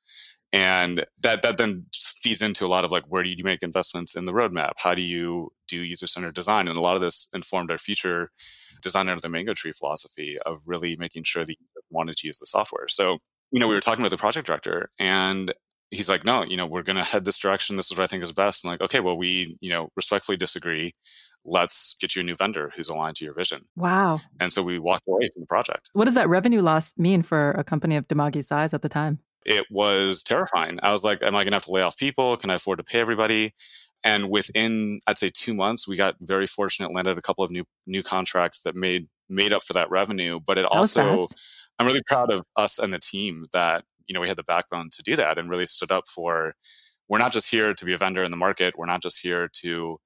And 0.53 1.05
that 1.23 1.43
that 1.43 1.59
then 1.59 1.87
feeds 1.93 2.41
into 2.41 2.65
a 2.65 2.69
lot 2.69 2.85
of 2.85 2.91
like 2.91 3.05
where 3.09 3.23
do 3.23 3.29
you 3.29 3.45
make 3.45 3.63
investments 3.63 4.15
in 4.17 4.25
the 4.25 4.33
roadmap? 4.33 4.73
How 4.79 4.95
do 4.95 5.03
you 5.03 5.51
do 5.67 5.77
user 5.77 6.07
centered 6.07 6.35
design? 6.35 6.69
And 6.69 6.77
a 6.77 6.81
lot 6.81 6.97
of 6.97 7.03
this 7.03 7.29
informed 7.35 7.71
our 7.71 7.79
future 7.79 8.31
design 8.81 9.09
under 9.09 9.21
the 9.21 9.29
mango 9.29 9.55
tree 9.55 9.73
philosophy 9.73 10.39
of 10.47 10.61
really 10.65 10.97
making 10.97 11.25
sure 11.25 11.45
that 11.45 11.57
you 11.59 11.67
wanted 11.91 12.17
to 12.17 12.27
use 12.27 12.39
the 12.39 12.47
software. 12.47 12.89
So, 12.89 13.19
you 13.51 13.61
know, 13.61 13.69
we 13.69 13.75
were 13.75 13.81
talking 13.81 14.03
with 14.03 14.13
the 14.13 14.17
project 14.17 14.47
director 14.47 14.91
and 14.99 15.53
he's 15.91 16.09
like, 16.09 16.25
no, 16.25 16.45
you 16.45 16.57
know, 16.57 16.67
we're 16.67 16.83
going 16.83 16.97
to 16.97 17.05
head 17.05 17.25
this 17.25 17.39
direction. 17.39 17.77
This 17.77 17.91
is 17.91 17.97
what 17.97 18.05
I 18.05 18.07
think 18.07 18.23
is 18.23 18.33
best. 18.33 18.65
And 18.65 18.71
like, 18.71 18.81
okay, 18.81 19.01
well, 19.01 19.17
we, 19.17 19.57
you 19.61 19.73
know, 19.73 19.89
respectfully 19.97 20.37
disagree 20.37 20.95
let's 21.45 21.97
get 22.01 22.15
you 22.15 22.21
a 22.21 22.25
new 22.25 22.35
vendor 22.35 22.73
who's 22.77 22.89
aligned 22.89 23.17
to 23.17 23.25
your 23.25 23.35
vision. 23.35 23.65
Wow. 23.77 24.21
And 24.41 24.53
so 24.53 24.63
we 24.63 24.79
walked 24.79 25.09
away 25.09 25.29
from 25.33 25.41
the 25.41 25.47
project. 25.47 25.91
What 25.93 26.05
does 26.05 26.15
that 26.15 26.29
revenue 26.29 26.63
loss 26.63 26.95
mean 26.97 27.23
for 27.23 27.53
a 27.53 27.65
company 27.65 27.97
of 27.97 28.07
Dimagi's 28.09 28.49
size 28.49 28.75
at 28.75 28.83
the 28.83 28.89
time? 28.89 29.21
It 29.45 29.65
was 29.71 30.23
terrifying. 30.23 30.79
I 30.83 30.93
was 30.93 31.05
like, 31.05 31.23
am 31.23 31.35
I 31.35 31.45
going 31.45 31.53
to 31.53 31.57
have 31.57 31.65
to 31.65 31.71
lay 31.71 31.83
off 31.83 31.97
people? 31.97 32.37
Can 32.37 32.51
I 32.51 32.55
afford 32.55 32.79
to 32.79 32.85
pay 32.85 33.01
everybody? 33.01 33.55
And 34.05 34.31
within, 34.31 35.01
I'd 35.07 35.19
say 35.19 35.31
two 35.33 35.55
months, 35.55 35.89
we 35.89 35.97
got 35.97 36.17
very 36.21 36.47
fortunate, 36.47 36.93
landed 36.93 37.19
a 37.19 37.23
couple 37.23 37.45
of 37.45 37.51
new 37.51 37.65
new 37.87 38.03
contracts 38.03 38.61
that 38.61 38.77
made 38.77 39.09
made 39.29 39.53
up 39.53 39.65
for 39.65 39.73
that 39.73 39.91
revenue. 39.91 40.39
But 40.39 40.59
it 40.59 40.63
that 40.63 40.69
also, 40.69 41.27
I'm 41.79 41.87
really 41.87 42.03
proud 42.07 42.31
of 42.31 42.43
us 42.57 42.79
and 42.79 42.93
the 42.93 43.01
team 43.01 43.47
that 43.53 43.85
you 44.09 44.15
know 44.15 44.21
we 44.21 44.29
had 44.29 44.37
the 44.37 44.45
backbone 44.45 44.89
to 44.93 45.03
do 45.03 45.17
that 45.17 45.39
and 45.39 45.51
really 45.51 45.67
stood 45.67 45.93
up 45.93 46.09
for. 46.09 46.55
We're 47.09 47.19
not 47.19 47.33
just 47.33 47.51
here 47.51 47.73
to 47.73 47.85
be 47.85 47.95
a 47.95 47.99
vendor 47.99 48.25
in 48.25 48.31
the 48.31 48.37
market. 48.37 48.75
We're 48.77 48.87
not 48.87 49.03
just 49.03 49.21
here 49.23 49.49
to 49.61 49.99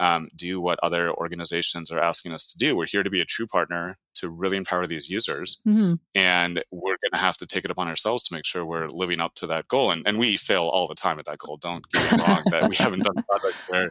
um, 0.00 0.28
do 0.34 0.60
what 0.60 0.78
other 0.82 1.12
organizations 1.12 1.90
are 1.90 2.00
asking 2.00 2.32
us 2.32 2.46
to 2.46 2.58
do. 2.58 2.76
We're 2.76 2.86
here 2.86 3.02
to 3.02 3.10
be 3.10 3.20
a 3.20 3.24
true 3.24 3.46
partner 3.46 3.98
to 4.16 4.28
really 4.28 4.56
empower 4.56 4.86
these 4.86 5.08
users. 5.08 5.58
Mm-hmm. 5.66 5.94
And 6.14 6.62
we're 6.70 6.96
going 7.02 7.12
to 7.14 7.18
have 7.18 7.36
to 7.38 7.46
take 7.46 7.64
it 7.64 7.70
upon 7.70 7.88
ourselves 7.88 8.22
to 8.24 8.34
make 8.34 8.44
sure 8.44 8.64
we're 8.64 8.88
living 8.88 9.20
up 9.20 9.34
to 9.36 9.46
that 9.48 9.68
goal. 9.68 9.90
And, 9.90 10.06
and 10.06 10.18
we 10.18 10.36
fail 10.36 10.64
all 10.64 10.86
the 10.86 10.94
time 10.94 11.18
at 11.18 11.24
that 11.26 11.38
goal. 11.38 11.56
Don't 11.56 11.88
get 11.90 12.12
me 12.12 12.18
wrong 12.18 12.42
that 12.50 12.68
we 12.68 12.76
haven't 12.76 13.02
done 13.02 13.22
projects 13.28 13.62
where 13.68 13.90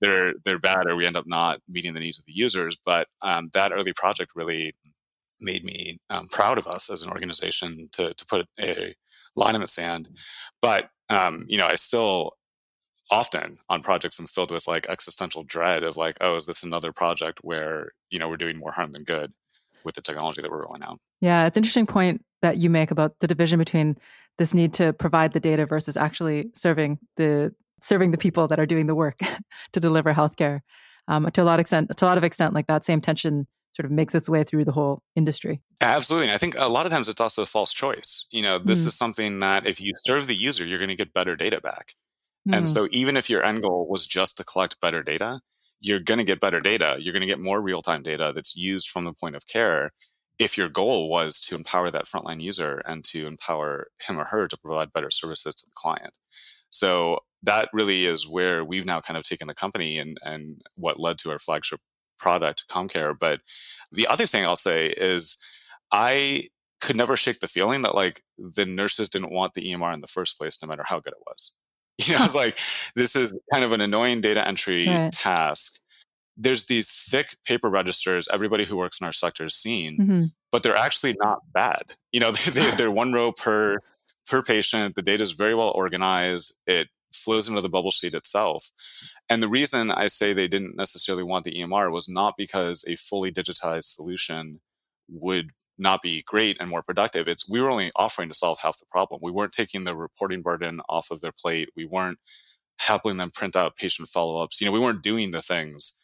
they're, 0.00 0.34
they're 0.44 0.58
bad 0.58 0.86
or 0.86 0.96
we 0.96 1.06
end 1.06 1.16
up 1.16 1.26
not 1.26 1.60
meeting 1.68 1.94
the 1.94 2.00
needs 2.00 2.18
of 2.18 2.24
the 2.26 2.32
users. 2.32 2.76
But 2.84 3.08
um, 3.22 3.50
that 3.52 3.72
early 3.72 3.92
project 3.92 4.32
really 4.34 4.74
made 5.40 5.64
me 5.64 5.98
um, 6.10 6.28
proud 6.28 6.58
of 6.58 6.66
us 6.66 6.90
as 6.90 7.02
an 7.02 7.10
organization 7.10 7.88
to, 7.92 8.14
to 8.14 8.26
put 8.26 8.46
a 8.60 8.94
line 9.34 9.54
in 9.54 9.60
the 9.60 9.66
sand. 9.66 10.08
But, 10.60 10.88
um, 11.10 11.44
you 11.48 11.58
know, 11.58 11.66
I 11.66 11.74
still 11.76 12.32
often 13.10 13.58
on 13.68 13.82
projects 13.82 14.18
I'm 14.18 14.26
filled 14.26 14.50
with 14.50 14.66
like 14.66 14.88
existential 14.88 15.44
dread 15.44 15.82
of 15.82 15.96
like, 15.96 16.16
oh, 16.20 16.36
is 16.36 16.46
this 16.46 16.62
another 16.62 16.92
project 16.92 17.40
where, 17.42 17.92
you 18.10 18.18
know, 18.18 18.28
we're 18.28 18.36
doing 18.36 18.58
more 18.58 18.72
harm 18.72 18.92
than 18.92 19.04
good 19.04 19.32
with 19.84 19.94
the 19.94 20.02
technology 20.02 20.42
that 20.42 20.50
we're 20.50 20.64
rolling 20.64 20.82
out? 20.82 20.98
Yeah, 21.20 21.46
it's 21.46 21.56
an 21.56 21.60
interesting 21.60 21.86
point 21.86 22.24
that 22.42 22.56
you 22.56 22.68
make 22.68 22.90
about 22.90 23.14
the 23.20 23.26
division 23.26 23.58
between 23.58 23.96
this 24.38 24.52
need 24.52 24.72
to 24.74 24.92
provide 24.92 25.32
the 25.32 25.40
data 25.40 25.66
versus 25.66 25.96
actually 25.96 26.50
serving 26.54 26.98
the 27.16 27.54
serving 27.82 28.10
the 28.10 28.18
people 28.18 28.48
that 28.48 28.58
are 28.58 28.66
doing 28.66 28.86
the 28.86 28.94
work 28.94 29.18
to 29.72 29.80
deliver 29.80 30.12
healthcare. 30.12 30.60
Um, 31.08 31.30
to 31.30 31.42
a 31.42 31.44
lot 31.44 31.54
of 31.54 31.60
extent, 31.60 31.96
to 31.96 32.04
a 32.04 32.08
lot 32.08 32.18
of 32.18 32.24
extent, 32.24 32.52
like 32.52 32.66
that 32.66 32.84
same 32.84 33.00
tension 33.00 33.46
sort 33.76 33.84
of 33.84 33.92
makes 33.92 34.14
its 34.14 34.28
way 34.28 34.42
through 34.42 34.64
the 34.64 34.72
whole 34.72 35.02
industry. 35.14 35.60
Absolutely. 35.82 36.32
I 36.32 36.38
think 36.38 36.56
a 36.58 36.68
lot 36.68 36.86
of 36.86 36.92
times 36.92 37.10
it's 37.10 37.20
also 37.20 37.42
a 37.42 37.46
false 37.46 37.74
choice. 37.74 38.26
You 38.30 38.40
know, 38.40 38.58
this 38.58 38.82
mm. 38.82 38.86
is 38.86 38.94
something 38.94 39.40
that 39.40 39.66
if 39.66 39.80
you 39.80 39.92
serve 40.04 40.26
the 40.26 40.34
user, 40.34 40.66
you're 40.66 40.78
going 40.78 40.88
to 40.88 40.96
get 40.96 41.12
better 41.12 41.36
data 41.36 41.60
back. 41.60 41.94
Mm. 42.48 42.56
And 42.56 42.68
so 42.68 42.88
even 42.90 43.16
if 43.16 43.28
your 43.28 43.44
end 43.44 43.62
goal 43.62 43.86
was 43.88 44.06
just 44.06 44.38
to 44.38 44.44
collect 44.44 44.80
better 44.80 45.02
data, 45.02 45.40
you're 45.78 46.00
going 46.00 46.18
to 46.18 46.24
get 46.24 46.40
better 46.40 46.58
data. 46.58 46.96
You're 46.98 47.12
going 47.12 47.20
to 47.20 47.26
get 47.26 47.38
more 47.38 47.60
real 47.60 47.82
time 47.82 48.02
data 48.02 48.32
that's 48.34 48.56
used 48.56 48.88
from 48.88 49.04
the 49.04 49.12
point 49.12 49.36
of 49.36 49.46
care. 49.46 49.90
If 50.38 50.56
your 50.56 50.70
goal 50.70 51.10
was 51.10 51.38
to 51.42 51.54
empower 51.54 51.90
that 51.90 52.06
frontline 52.06 52.40
user 52.40 52.80
and 52.86 53.04
to 53.06 53.26
empower 53.26 53.88
him 54.06 54.18
or 54.18 54.24
her 54.24 54.48
to 54.48 54.56
provide 54.56 54.92
better 54.92 55.10
services 55.10 55.54
to 55.54 55.66
the 55.66 55.72
client. 55.74 56.16
So 56.70 57.20
that 57.42 57.68
really 57.72 58.06
is 58.06 58.26
where 58.26 58.64
we've 58.64 58.86
now 58.86 59.00
kind 59.00 59.16
of 59.16 59.24
taken 59.24 59.48
the 59.48 59.54
company 59.54 59.98
and, 59.98 60.18
and 60.22 60.62
what 60.74 60.98
led 60.98 61.18
to 61.18 61.30
our 61.30 61.38
flagship 61.38 61.80
product, 62.18 62.64
CommCare. 62.70 63.16
But 63.18 63.40
the 63.92 64.06
other 64.06 64.26
thing 64.26 64.44
I'll 64.44 64.56
say 64.56 64.88
is 64.88 65.36
I 65.92 66.48
could 66.80 66.96
never 66.96 67.16
shake 67.16 67.40
the 67.40 67.48
feeling 67.48 67.82
that 67.82 67.94
like 67.94 68.22
the 68.38 68.66
nurses 68.66 69.08
didn't 69.08 69.32
want 69.32 69.54
the 69.54 69.72
EMR 69.72 69.94
in 69.94 70.00
the 70.00 70.06
first 70.06 70.38
place, 70.38 70.58
no 70.62 70.68
matter 70.68 70.84
how 70.84 71.00
good 71.00 71.14
it 71.14 71.24
was. 71.26 71.52
You 72.06 72.14
know, 72.14 72.24
it's 72.24 72.34
like 72.34 72.58
this 72.94 73.16
is 73.16 73.32
kind 73.50 73.64
of 73.64 73.72
an 73.72 73.80
annoying 73.80 74.20
data 74.20 74.46
entry 74.46 74.86
right. 74.86 75.10
task. 75.10 75.80
There's 76.36 76.66
these 76.66 76.90
thick 76.90 77.36
paper 77.46 77.70
registers 77.70 78.28
everybody 78.30 78.66
who 78.66 78.76
works 78.76 79.00
in 79.00 79.06
our 79.06 79.14
sector 79.14 79.44
has 79.44 79.54
seen, 79.54 79.96
mm-hmm. 79.96 80.24
but 80.52 80.62
they're 80.62 80.76
actually 80.76 81.16
not 81.22 81.38
bad. 81.54 81.94
You 82.12 82.20
know, 82.20 82.32
they, 82.52 82.70
they're 82.72 82.90
one 82.90 83.14
row 83.14 83.32
per 83.32 83.78
per 84.28 84.42
patient. 84.42 84.94
The 84.94 85.00
data 85.00 85.22
is 85.22 85.32
very 85.32 85.54
well 85.54 85.72
organized. 85.74 86.54
It 86.66 86.88
flows 87.14 87.48
into 87.48 87.62
the 87.62 87.70
bubble 87.70 87.90
sheet 87.90 88.12
itself. 88.12 88.70
And 89.28 89.42
the 89.42 89.48
reason 89.48 89.90
I 89.90 90.06
say 90.06 90.32
they 90.32 90.48
didn't 90.48 90.76
necessarily 90.76 91.24
want 91.24 91.44
the 91.44 91.54
EMR 91.54 91.90
was 91.90 92.08
not 92.08 92.34
because 92.36 92.84
a 92.86 92.94
fully 92.96 93.32
digitized 93.32 93.94
solution 93.94 94.60
would 95.08 95.50
not 95.78 96.00
be 96.00 96.22
great 96.26 96.56
and 96.60 96.70
more 96.70 96.82
productive. 96.82 97.28
It's 97.28 97.48
we 97.48 97.60
were 97.60 97.70
only 97.70 97.90
offering 97.96 98.28
to 98.28 98.34
solve 98.34 98.58
half 98.60 98.78
the 98.78 98.86
problem. 98.90 99.20
We 99.22 99.32
weren't 99.32 99.52
taking 99.52 99.84
the 99.84 99.96
reporting 99.96 100.42
burden 100.42 100.80
off 100.88 101.10
of 101.10 101.20
their 101.20 101.32
plate. 101.32 101.70
We 101.76 101.84
weren't 101.84 102.18
helping 102.78 103.16
them 103.16 103.30
print 103.30 103.56
out 103.56 103.76
patient 103.76 104.08
follow-ups. 104.08 104.60
You 104.60 104.66
know, 104.66 104.72
we 104.72 104.80
weren't 104.80 105.02
doing 105.02 105.32
the 105.32 105.42
things 105.42 105.94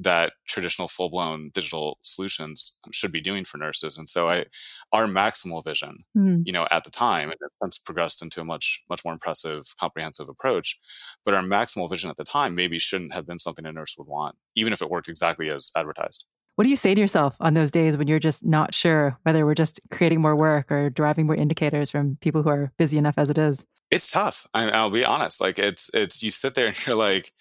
that 0.00 0.32
traditional 0.48 0.88
full-blown 0.88 1.50
digital 1.52 1.98
solutions 2.02 2.72
should 2.90 3.12
be 3.12 3.20
doing 3.20 3.44
for 3.44 3.58
nurses. 3.58 3.98
And 3.98 4.08
so 4.08 4.28
I 4.28 4.46
our 4.92 5.06
maximal 5.06 5.62
vision, 5.62 6.04
mm. 6.16 6.42
you 6.44 6.52
know, 6.52 6.66
at 6.70 6.84
the 6.84 6.90
time, 6.90 7.30
and 7.30 7.38
it's 7.40 7.54
since 7.62 7.78
progressed 7.78 8.22
into 8.22 8.40
a 8.40 8.44
much, 8.44 8.82
much 8.88 9.04
more 9.04 9.12
impressive, 9.12 9.74
comprehensive 9.78 10.28
approach. 10.28 10.78
But 11.24 11.34
our 11.34 11.42
maximal 11.42 11.88
vision 11.88 12.10
at 12.10 12.16
the 12.16 12.24
time 12.24 12.54
maybe 12.54 12.78
shouldn't 12.78 13.12
have 13.12 13.26
been 13.26 13.38
something 13.38 13.66
a 13.66 13.72
nurse 13.72 13.96
would 13.98 14.08
want, 14.08 14.36
even 14.56 14.72
if 14.72 14.80
it 14.82 14.90
worked 14.90 15.08
exactly 15.08 15.50
as 15.50 15.70
advertised. 15.76 16.24
What 16.56 16.64
do 16.64 16.70
you 16.70 16.76
say 16.76 16.94
to 16.94 17.00
yourself 17.00 17.36
on 17.40 17.54
those 17.54 17.70
days 17.70 17.96
when 17.96 18.06
you're 18.06 18.18
just 18.18 18.44
not 18.44 18.74
sure 18.74 19.18
whether 19.22 19.46
we're 19.46 19.54
just 19.54 19.80
creating 19.90 20.20
more 20.20 20.36
work 20.36 20.70
or 20.70 20.90
deriving 20.90 21.26
more 21.26 21.36
indicators 21.36 21.90
from 21.90 22.18
people 22.20 22.42
who 22.42 22.50
are 22.50 22.72
busy 22.76 22.98
enough 22.98 23.14
as 23.16 23.30
it 23.30 23.38
is? 23.38 23.66
It's 23.90 24.10
tough. 24.10 24.46
I, 24.54 24.68
I, 24.68 24.82
will 24.82 24.90
be 24.90 25.04
honest. 25.04 25.40
Like 25.40 25.58
it's 25.58 25.90
it's 25.94 26.22
you 26.22 26.30
sit 26.30 26.54
there 26.54 26.66
and 26.66 26.86
you're 26.86 26.96
like, 26.96 27.32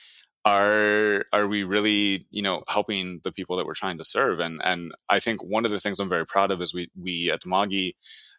are 0.49 1.25
are 1.31 1.47
we 1.47 1.63
really 1.63 2.25
you 2.31 2.41
know 2.41 2.63
helping 2.67 3.21
the 3.23 3.31
people 3.31 3.57
that 3.57 3.65
we're 3.65 3.73
trying 3.73 3.97
to 3.97 4.03
serve? 4.03 4.39
And 4.39 4.61
and 4.63 4.93
I 5.07 5.19
think 5.19 5.43
one 5.43 5.65
of 5.65 5.71
the 5.71 5.79
things 5.79 5.99
I'm 5.99 6.09
very 6.09 6.25
proud 6.25 6.51
of 6.51 6.61
is 6.61 6.73
we 6.73 6.89
we 6.99 7.31
at 7.31 7.41
Dimagi 7.41 7.93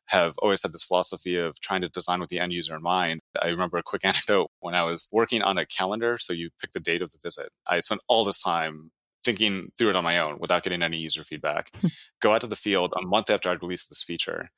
have 0.06 0.36
always 0.38 0.60
had 0.62 0.72
this 0.72 0.82
philosophy 0.82 1.36
of 1.36 1.60
trying 1.60 1.82
to 1.82 1.88
design 1.88 2.18
with 2.18 2.30
the 2.30 2.40
end 2.40 2.52
user 2.52 2.74
in 2.74 2.82
mind. 2.82 3.20
I 3.40 3.48
remember 3.48 3.78
a 3.78 3.82
quick 3.82 4.04
anecdote 4.10 4.50
when 4.58 4.74
I 4.74 4.82
was 4.82 5.08
working 5.12 5.42
on 5.42 5.56
a 5.56 5.66
calendar. 5.66 6.18
So 6.18 6.32
you 6.32 6.50
pick 6.60 6.72
the 6.72 6.80
date 6.80 7.02
of 7.02 7.12
the 7.12 7.18
visit. 7.22 7.50
I 7.68 7.80
spent 7.80 8.02
all 8.08 8.24
this 8.24 8.42
time 8.42 8.90
thinking 9.24 9.70
through 9.76 9.90
it 9.90 9.96
on 9.96 10.04
my 10.04 10.18
own 10.18 10.38
without 10.40 10.62
getting 10.62 10.82
any 10.82 10.96
user 10.96 11.22
feedback. 11.22 11.70
Hmm. 11.80 11.88
Go 12.20 12.32
out 12.32 12.40
to 12.40 12.46
the 12.46 12.56
field 12.56 12.92
a 12.96 13.06
month 13.06 13.30
after 13.30 13.50
I'd 13.50 13.62
released 13.62 13.88
this 13.88 14.02
feature. 14.02 14.50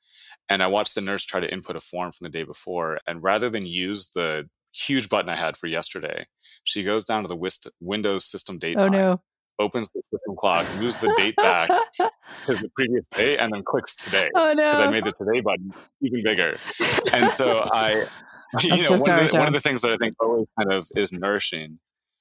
And 0.49 0.63
I 0.63 0.67
watched 0.67 0.95
the 0.95 1.01
nurse 1.01 1.23
try 1.23 1.39
to 1.39 1.51
input 1.51 1.75
a 1.75 1.79
form 1.79 2.11
from 2.11 2.25
the 2.25 2.31
day 2.31 2.43
before. 2.43 2.99
And 3.05 3.21
rather 3.21 3.49
than 3.49 3.65
use 3.65 4.09
the 4.15 4.49
huge 4.73 5.09
button 5.09 5.29
I 5.29 5.35
had 5.35 5.57
for 5.57 5.67
yesterday, 5.67 6.27
she 6.63 6.83
goes 6.83 7.05
down 7.05 7.23
to 7.23 7.27
the 7.27 7.71
Windows 7.79 8.25
system 8.25 8.57
date 8.57 8.77
oh, 8.79 8.87
no. 8.87 9.21
opens 9.59 9.89
the 9.89 10.01
system 10.03 10.35
clock, 10.37 10.65
moves 10.77 10.97
the 10.97 11.13
date 11.15 11.35
back 11.35 11.69
to 11.97 12.09
the 12.47 12.69
previous 12.75 13.05
day, 13.07 13.37
and 13.37 13.51
then 13.53 13.61
clicks 13.63 13.95
today. 13.95 14.29
Oh, 14.35 14.53
no. 14.53 14.65
Because 14.65 14.81
I 14.81 14.89
made 14.89 15.05
the 15.05 15.11
today 15.11 15.41
button 15.41 15.71
even 16.01 16.23
bigger. 16.23 16.57
And 17.13 17.29
so 17.29 17.69
I, 17.71 18.07
you 18.61 18.69
know, 18.69 18.77
so 18.77 18.91
one, 18.91 18.99
sorry, 19.05 19.25
of 19.25 19.31
the, 19.31 19.37
one, 19.37 19.47
of 19.47 19.53
the, 19.53 19.59
things 19.59 19.81
that 19.81 19.91
I 19.91 19.97
think 19.97 20.15
always 20.19 20.47
kind 20.57 20.73
of 20.73 20.87
is 20.95 21.11
nourishing 21.11 21.79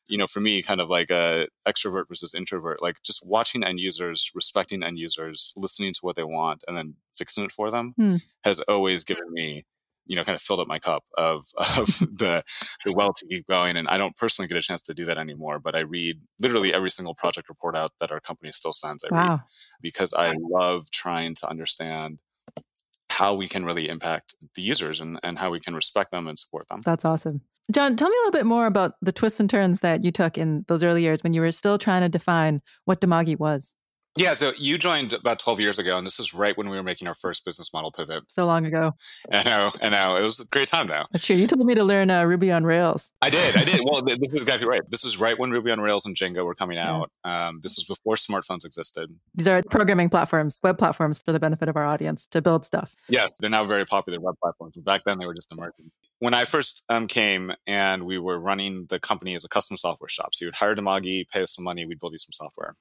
you 0.08 0.18
know, 0.18 0.26
for 0.26 0.40
me, 0.40 0.62
kind 0.62 0.80
of 0.80 0.90
like 0.90 1.10
a 1.10 1.48
extrovert 1.66 2.08
versus 2.08 2.34
introvert, 2.34 2.82
like 2.82 3.02
just 3.02 3.26
watching 3.26 3.64
end 3.64 3.80
users, 3.80 4.30
respecting 4.34 4.82
end 4.82 4.98
users, 4.98 5.54
listening 5.56 5.94
to 5.94 6.00
what 6.02 6.16
they 6.16 6.24
want, 6.24 6.62
and 6.68 6.76
then 6.76 6.94
fixing 7.14 7.44
it 7.44 7.50
for 7.52 7.70
them 7.70 7.94
hmm. 7.96 8.16
has 8.44 8.60
always 8.60 9.04
given 9.04 9.24
me, 9.30 9.64
you 10.06 10.16
know, 10.16 10.24
kind 10.24 10.34
of 10.34 10.42
filled 10.42 10.60
up 10.60 10.68
my 10.68 10.78
cup 10.78 11.04
of 11.14 11.46
of 11.76 11.86
the 11.98 12.44
the 12.84 12.92
well 12.92 13.12
to 13.12 13.26
keep 13.26 13.46
going. 13.46 13.76
And 13.76 13.88
I 13.88 13.96
don't 13.96 14.16
personally 14.16 14.48
get 14.48 14.56
a 14.56 14.62
chance 14.62 14.82
to 14.82 14.94
do 14.94 15.04
that 15.06 15.18
anymore, 15.18 15.58
but 15.58 15.74
I 15.74 15.80
read 15.80 16.20
literally 16.40 16.72
every 16.72 16.90
single 16.90 17.14
project 17.14 17.48
report 17.48 17.76
out 17.76 17.92
that 18.00 18.10
our 18.10 18.20
company 18.20 18.52
still 18.52 18.72
sends. 18.72 19.04
I 19.04 19.14
wow. 19.14 19.30
read 19.32 19.40
because 19.80 20.12
I 20.12 20.34
love 20.38 20.90
trying 20.90 21.34
to 21.36 21.48
understand 21.48 22.18
how 23.10 23.34
we 23.34 23.46
can 23.46 23.64
really 23.64 23.88
impact 23.88 24.34
the 24.54 24.62
users 24.62 25.00
and, 25.00 25.20
and 25.22 25.38
how 25.38 25.50
we 25.50 25.60
can 25.60 25.74
respect 25.74 26.12
them 26.12 26.26
and 26.26 26.38
support 26.38 26.66
them. 26.68 26.80
That's 26.82 27.04
awesome. 27.04 27.42
Jon, 27.70 27.94
tell 27.94 28.08
me 28.08 28.16
a 28.16 28.20
little 28.20 28.32
bit 28.32 28.46
more 28.46 28.66
about 28.66 28.94
the 29.02 29.12
twists 29.12 29.38
and 29.38 29.48
turns 29.48 29.80
that 29.80 30.02
you 30.02 30.10
took 30.10 30.36
in 30.36 30.64
those 30.66 30.82
early 30.82 31.02
years 31.02 31.22
when 31.22 31.32
you 31.32 31.40
were 31.40 31.52
still 31.52 31.78
trying 31.78 32.02
to 32.02 32.08
define 32.08 32.60
what 32.86 33.00
Dimagi 33.00 33.38
was. 33.38 33.74
Yeah, 34.14 34.34
so 34.34 34.52
you 34.58 34.76
joined 34.76 35.14
about 35.14 35.38
12 35.38 35.60
years 35.60 35.78
ago, 35.78 35.96
and 35.96 36.06
this 36.06 36.20
is 36.20 36.34
right 36.34 36.56
when 36.58 36.68
we 36.68 36.76
were 36.76 36.82
making 36.82 37.08
our 37.08 37.14
first 37.14 37.46
business 37.46 37.72
model 37.72 37.90
pivot. 37.90 38.24
So 38.28 38.44
long 38.44 38.66
ago. 38.66 38.92
I 39.32 39.42
know, 39.42 39.70
I 39.80 39.88
know. 39.88 40.16
It 40.16 40.22
was 40.22 40.38
a 40.38 40.44
great 40.44 40.68
time, 40.68 40.86
though. 40.86 41.04
That's 41.12 41.24
true. 41.24 41.34
You 41.34 41.46
told 41.46 41.64
me 41.64 41.74
to 41.74 41.84
learn 41.84 42.10
uh, 42.10 42.24
Ruby 42.24 42.52
on 42.52 42.64
Rails. 42.64 43.10
I 43.22 43.30
did, 43.30 43.56
I 43.56 43.64
did. 43.64 43.80
Well, 43.92 44.02
this 44.02 44.32
is 44.32 44.42
exactly 44.42 44.66
right. 44.66 44.80
This 44.90 45.04
is 45.04 45.18
right 45.18 45.38
when 45.38 45.50
Ruby 45.50 45.70
on 45.70 45.80
Rails 45.80 46.06
and 46.06 46.14
Django 46.14 46.44
were 46.44 46.54
coming 46.54 46.78
out. 46.78 47.10
Yeah. 47.24 47.48
Um, 47.48 47.60
this 47.62 47.76
was 47.76 47.84
before 47.84 48.16
smartphones 48.16 48.64
existed. 48.64 49.10
These 49.34 49.48
are 49.48 49.62
programming 49.70 50.08
platforms, 50.08 50.60
web 50.62 50.78
platforms 50.78 51.18
for 51.18 51.32
the 51.32 51.40
benefit 51.40 51.68
of 51.68 51.76
our 51.76 51.84
audience 51.84 52.26
to 52.26 52.40
build 52.40 52.64
stuff. 52.64 52.94
Yes, 53.08 53.34
they're 53.40 53.50
now 53.50 53.64
very 53.64 53.84
popular 53.84 54.20
web 54.20 54.36
platforms. 54.40 54.74
But 54.76 54.84
back 54.84 55.02
then, 55.04 55.18
they 55.18 55.26
were 55.26 55.34
just 55.34 55.50
emerging. 55.52 55.90
When 56.20 56.34
I 56.34 56.44
first 56.44 56.84
um, 56.88 57.06
came 57.06 57.52
and 57.66 58.04
we 58.04 58.18
were 58.18 58.38
running 58.38 58.86
the 58.88 59.00
company 59.00 59.34
as 59.34 59.44
a 59.44 59.48
custom 59.48 59.76
software 59.76 60.08
shop, 60.08 60.34
so 60.34 60.44
you 60.44 60.46
would 60.48 60.54
hire 60.54 60.74
Dimagi, 60.74 61.28
pay 61.28 61.42
us 61.42 61.54
some 61.54 61.64
money, 61.64 61.84
we'd 61.84 61.98
build 61.98 62.12
you 62.12 62.18
some 62.18 62.32
software. 62.32 62.76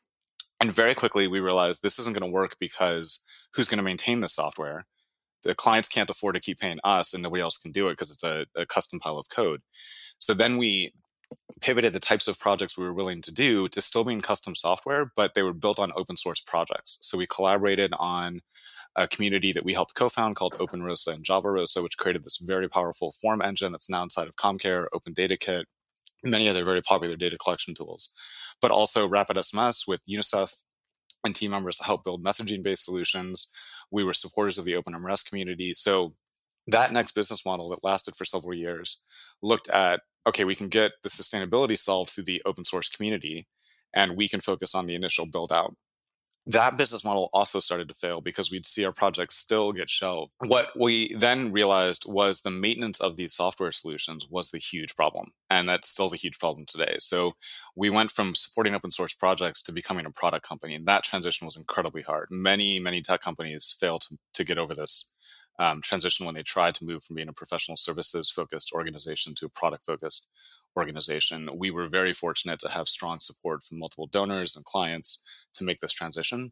And 0.61 0.71
very 0.71 0.93
quickly, 0.93 1.27
we 1.27 1.39
realized 1.39 1.81
this 1.81 1.97
isn't 1.97 2.13
going 2.13 2.29
to 2.29 2.31
work 2.31 2.57
because 2.59 3.23
who's 3.55 3.67
going 3.67 3.79
to 3.79 3.83
maintain 3.83 4.19
the 4.19 4.29
software? 4.29 4.85
The 5.41 5.55
clients 5.55 5.89
can't 5.89 6.09
afford 6.09 6.35
to 6.35 6.39
keep 6.39 6.59
paying 6.59 6.77
us, 6.83 7.15
and 7.15 7.23
nobody 7.23 7.41
else 7.41 7.57
can 7.57 7.71
do 7.71 7.87
it 7.87 7.93
because 7.93 8.11
it's 8.11 8.23
a, 8.23 8.45
a 8.55 8.67
custom 8.67 8.99
pile 8.99 9.17
of 9.17 9.27
code. 9.27 9.61
So 10.19 10.35
then 10.35 10.57
we 10.57 10.93
pivoted 11.61 11.93
the 11.93 11.99
types 11.99 12.27
of 12.27 12.39
projects 12.39 12.77
we 12.77 12.83
were 12.85 12.93
willing 12.93 13.21
to 13.23 13.31
do 13.31 13.67
to 13.69 13.81
still 13.81 14.03
being 14.03 14.21
custom 14.21 14.53
software, 14.53 15.11
but 15.15 15.33
they 15.33 15.41
were 15.41 15.53
built 15.53 15.79
on 15.79 15.93
open 15.95 16.15
source 16.15 16.39
projects. 16.39 16.99
So 17.01 17.17
we 17.17 17.25
collaborated 17.25 17.91
on 17.97 18.41
a 18.95 19.07
community 19.07 19.51
that 19.53 19.65
we 19.65 19.73
helped 19.73 19.95
co-found 19.95 20.35
called 20.35 20.53
OpenROSA 20.59 21.13
and 21.13 21.25
JavaRosa, 21.25 21.81
which 21.81 21.97
created 21.97 22.23
this 22.23 22.37
very 22.37 22.69
powerful 22.69 23.13
form 23.13 23.41
engine 23.41 23.71
that's 23.71 23.89
now 23.89 24.03
inside 24.03 24.27
of 24.27 24.35
CommCare, 24.35 24.85
Open 24.93 25.13
Data 25.13 25.37
Kit, 25.37 25.65
many 26.23 26.47
other 26.47 26.63
very 26.63 26.83
popular 26.83 27.15
data 27.15 27.37
collection 27.37 27.73
tools 27.73 28.09
but 28.61 28.71
also 28.71 29.07
RapidSMS 29.07 29.87
with 29.87 30.01
UNICEF 30.09 30.53
and 31.25 31.35
team 31.35 31.51
members 31.51 31.77
to 31.77 31.83
help 31.83 32.03
build 32.03 32.23
messaging 32.23 32.63
based 32.63 32.85
solutions. 32.85 33.47
We 33.91 34.03
were 34.03 34.13
supporters 34.13 34.57
of 34.57 34.65
the 34.65 34.75
Open 34.75 34.93
OpenMRS 34.93 35.27
community. 35.27 35.73
So 35.73 36.15
that 36.67 36.91
next 36.91 37.13
business 37.13 37.45
model 37.45 37.69
that 37.69 37.83
lasted 37.83 38.15
for 38.15 38.25
several 38.25 38.53
years 38.53 39.01
looked 39.41 39.69
at 39.69 40.01
okay, 40.27 40.43
we 40.43 40.55
can 40.55 40.67
get 40.67 40.91
the 41.01 41.09
sustainability 41.09 41.77
solved 41.77 42.11
through 42.11 42.25
the 42.25 42.41
open 42.45 42.63
source 42.63 42.89
community 42.89 43.47
and 43.95 44.15
we 44.15 44.27
can 44.27 44.39
focus 44.39 44.75
on 44.75 44.85
the 44.85 44.93
initial 44.93 45.25
build 45.25 45.51
out 45.51 45.75
that 46.47 46.75
business 46.77 47.05
model 47.05 47.29
also 47.33 47.59
started 47.59 47.87
to 47.87 47.93
fail 47.93 48.19
because 48.19 48.49
we'd 48.49 48.65
see 48.65 48.83
our 48.83 48.91
projects 48.91 49.35
still 49.35 49.71
get 49.71 49.89
shelved. 49.89 50.31
What 50.47 50.71
we 50.79 51.13
then 51.15 51.51
realized 51.51 52.05
was 52.07 52.41
the 52.41 52.49
maintenance 52.49 52.99
of 52.99 53.15
these 53.15 53.33
software 53.33 53.71
solutions 53.71 54.27
was 54.29 54.49
the 54.49 54.57
huge 54.57 54.95
problem. 54.95 55.31
And 55.49 55.69
that's 55.69 55.87
still 55.87 56.09
the 56.09 56.17
huge 56.17 56.39
problem 56.39 56.65
today. 56.65 56.95
So 56.99 57.33
we 57.75 57.91
went 57.91 58.11
from 58.11 58.33
supporting 58.33 58.73
open 58.73 58.89
source 58.89 59.13
projects 59.13 59.61
to 59.63 59.71
becoming 59.71 60.05
a 60.05 60.11
product 60.11 60.47
company. 60.47 60.73
And 60.73 60.87
that 60.87 61.03
transition 61.03 61.45
was 61.45 61.57
incredibly 61.57 62.01
hard. 62.01 62.27
Many, 62.31 62.79
many 62.79 63.01
tech 63.01 63.21
companies 63.21 63.75
fail 63.79 63.99
to, 63.99 64.17
to 64.33 64.43
get 64.43 64.57
over 64.57 64.73
this 64.73 65.11
um, 65.59 65.81
transition 65.81 66.25
when 66.25 66.33
they 66.33 66.43
tried 66.43 66.73
to 66.75 66.85
move 66.85 67.03
from 67.03 67.17
being 67.17 67.29
a 67.29 67.33
professional 67.33 67.77
services 67.77 68.31
focused 68.31 68.71
organization 68.73 69.35
to 69.35 69.45
a 69.45 69.49
product 69.49 69.85
focused 69.85 70.27
organization, 70.77 71.49
we 71.55 71.71
were 71.71 71.87
very 71.87 72.13
fortunate 72.13 72.59
to 72.59 72.69
have 72.69 72.87
strong 72.87 73.19
support 73.19 73.63
from 73.63 73.79
multiple 73.79 74.07
donors 74.07 74.55
and 74.55 74.65
clients 74.65 75.21
to 75.53 75.63
make 75.63 75.79
this 75.79 75.93
transition. 75.93 76.51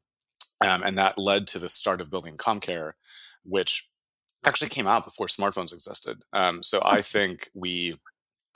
Um, 0.61 0.83
and 0.83 0.97
that 0.97 1.17
led 1.17 1.47
to 1.47 1.59
the 1.59 1.69
start 1.69 2.01
of 2.01 2.09
building 2.09 2.37
CommCare, 2.37 2.93
which 3.43 3.89
actually 4.45 4.69
came 4.69 4.87
out 4.87 5.05
before 5.05 5.27
smartphones 5.27 5.73
existed. 5.73 6.23
Um, 6.33 6.63
so 6.63 6.81
I 6.83 7.01
think 7.01 7.49
we 7.53 7.95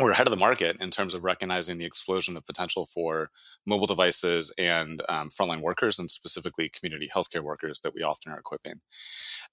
we're 0.03 0.11
ahead 0.11 0.27
of 0.27 0.31
the 0.31 0.37
market 0.37 0.77
in 0.79 0.91
terms 0.91 1.13
of 1.13 1.23
recognizing 1.23 1.77
the 1.77 1.85
explosion 1.85 2.37
of 2.37 2.45
potential 2.45 2.85
for 2.85 3.29
mobile 3.65 3.87
devices 3.87 4.51
and 4.57 5.01
um, 5.09 5.29
frontline 5.29 5.61
workers, 5.61 5.97
and 5.97 6.11
specifically 6.11 6.69
community 6.69 7.09
healthcare 7.13 7.41
workers 7.41 7.79
that 7.79 7.95
we 7.95 8.03
often 8.03 8.31
are 8.31 8.39
equipping. 8.39 8.81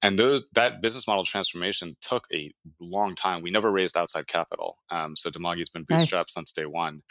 And 0.02 0.18
those, 0.18 0.42
that 0.54 0.82
business 0.82 1.06
model 1.06 1.24
transformation 1.24 1.96
took 2.00 2.26
a 2.32 2.52
long 2.80 3.14
time. 3.14 3.42
We 3.42 3.50
never 3.50 3.70
raised 3.70 3.96
outside 3.96 4.26
capital, 4.26 4.78
um, 4.90 5.16
so 5.16 5.30
Dimagi's 5.30 5.68
been 5.68 5.86
bootstrapped 5.86 6.12
nice. 6.12 6.34
since 6.34 6.52
day 6.52 6.66
one, 6.66 7.02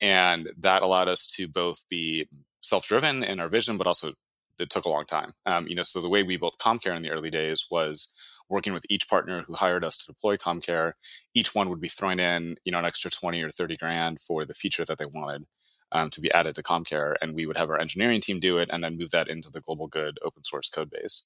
and 0.00 0.50
that 0.58 0.82
allowed 0.82 1.08
us 1.08 1.26
to 1.36 1.48
both 1.48 1.84
be 1.88 2.28
self-driven 2.62 3.24
in 3.24 3.40
our 3.40 3.48
vision, 3.48 3.76
but 3.76 3.86
also 3.86 4.12
it 4.58 4.70
took 4.70 4.84
a 4.84 4.90
long 4.90 5.04
time. 5.04 5.32
Um, 5.46 5.66
you 5.68 5.74
know, 5.74 5.82
so 5.82 6.00
the 6.00 6.08
way 6.08 6.22
we 6.22 6.36
built 6.36 6.58
CommCare 6.58 6.96
in 6.96 7.02
the 7.02 7.10
early 7.10 7.30
days 7.30 7.66
was 7.70 8.08
working 8.48 8.72
with 8.72 8.84
each 8.88 9.08
partner 9.08 9.42
who 9.42 9.54
hired 9.54 9.84
us 9.84 9.96
to 9.98 10.06
deploy 10.06 10.36
CommCare. 10.36 10.92
Each 11.34 11.54
one 11.54 11.70
would 11.70 11.80
be 11.80 11.88
throwing 11.88 12.20
in, 12.20 12.56
you 12.64 12.72
know, 12.72 12.78
an 12.78 12.84
extra 12.84 13.10
20 13.10 13.42
or 13.42 13.50
30 13.50 13.76
grand 13.76 14.20
for 14.20 14.44
the 14.44 14.54
feature 14.54 14.84
that 14.84 14.98
they 14.98 15.06
wanted 15.12 15.46
um, 15.92 16.10
to 16.10 16.20
be 16.20 16.32
added 16.32 16.54
to 16.56 16.62
CommCare, 16.62 17.14
And 17.22 17.34
we 17.34 17.46
would 17.46 17.56
have 17.56 17.70
our 17.70 17.80
engineering 17.80 18.20
team 18.20 18.40
do 18.40 18.58
it 18.58 18.68
and 18.72 18.82
then 18.82 18.98
move 18.98 19.10
that 19.10 19.28
into 19.28 19.48
the 19.50 19.60
global 19.60 19.86
good 19.86 20.18
open 20.22 20.44
source 20.44 20.68
code 20.68 20.90
base. 20.90 21.22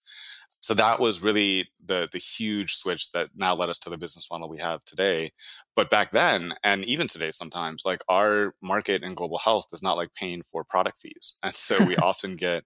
So 0.60 0.74
that 0.74 1.00
was 1.00 1.22
really 1.22 1.70
the 1.84 2.08
the 2.12 2.18
huge 2.18 2.74
switch 2.74 3.12
that 3.12 3.30
now 3.34 3.54
led 3.54 3.70
us 3.70 3.78
to 3.78 3.90
the 3.90 3.96
business 3.96 4.28
model 4.30 4.48
we 4.48 4.58
have 4.58 4.84
today. 4.84 5.30
But 5.76 5.88
back 5.88 6.10
then, 6.10 6.54
and 6.64 6.84
even 6.84 7.06
today, 7.06 7.30
sometimes 7.30 7.84
like 7.86 8.02
our 8.08 8.54
market 8.60 9.02
in 9.02 9.14
global 9.14 9.38
health 9.38 9.66
is 9.72 9.82
not 9.82 9.96
like 9.96 10.14
paying 10.14 10.42
for 10.42 10.64
product 10.64 11.00
fees, 11.00 11.38
and 11.42 11.54
so 11.54 11.82
we 11.84 11.96
often 12.10 12.36
get 12.36 12.64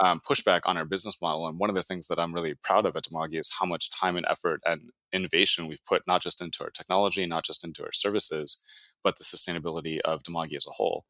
um, 0.00 0.20
pushback 0.28 0.62
on 0.64 0.76
our 0.76 0.84
business 0.84 1.20
model. 1.22 1.46
And 1.46 1.58
one 1.58 1.70
of 1.70 1.76
the 1.76 1.82
things 1.82 2.06
that 2.08 2.18
I'm 2.18 2.34
really 2.34 2.54
proud 2.64 2.86
of 2.86 2.96
at 2.96 3.04
Dimagi 3.04 3.38
is 3.40 3.52
how 3.60 3.66
much 3.66 3.90
time 3.90 4.16
and 4.16 4.26
effort 4.28 4.60
and 4.66 4.90
innovation 5.12 5.66
we've 5.66 5.84
put 5.84 6.02
not 6.06 6.22
just 6.22 6.40
into 6.40 6.64
our 6.64 6.70
technology, 6.70 7.26
not 7.26 7.44
just 7.44 7.64
into 7.64 7.82
our 7.84 7.92
services, 7.92 8.62
but 9.02 9.16
the 9.18 9.24
sustainability 9.24 9.98
of 10.00 10.22
Dimagi 10.22 10.56
as 10.56 10.66
a 10.66 10.72
whole. 10.72 11.04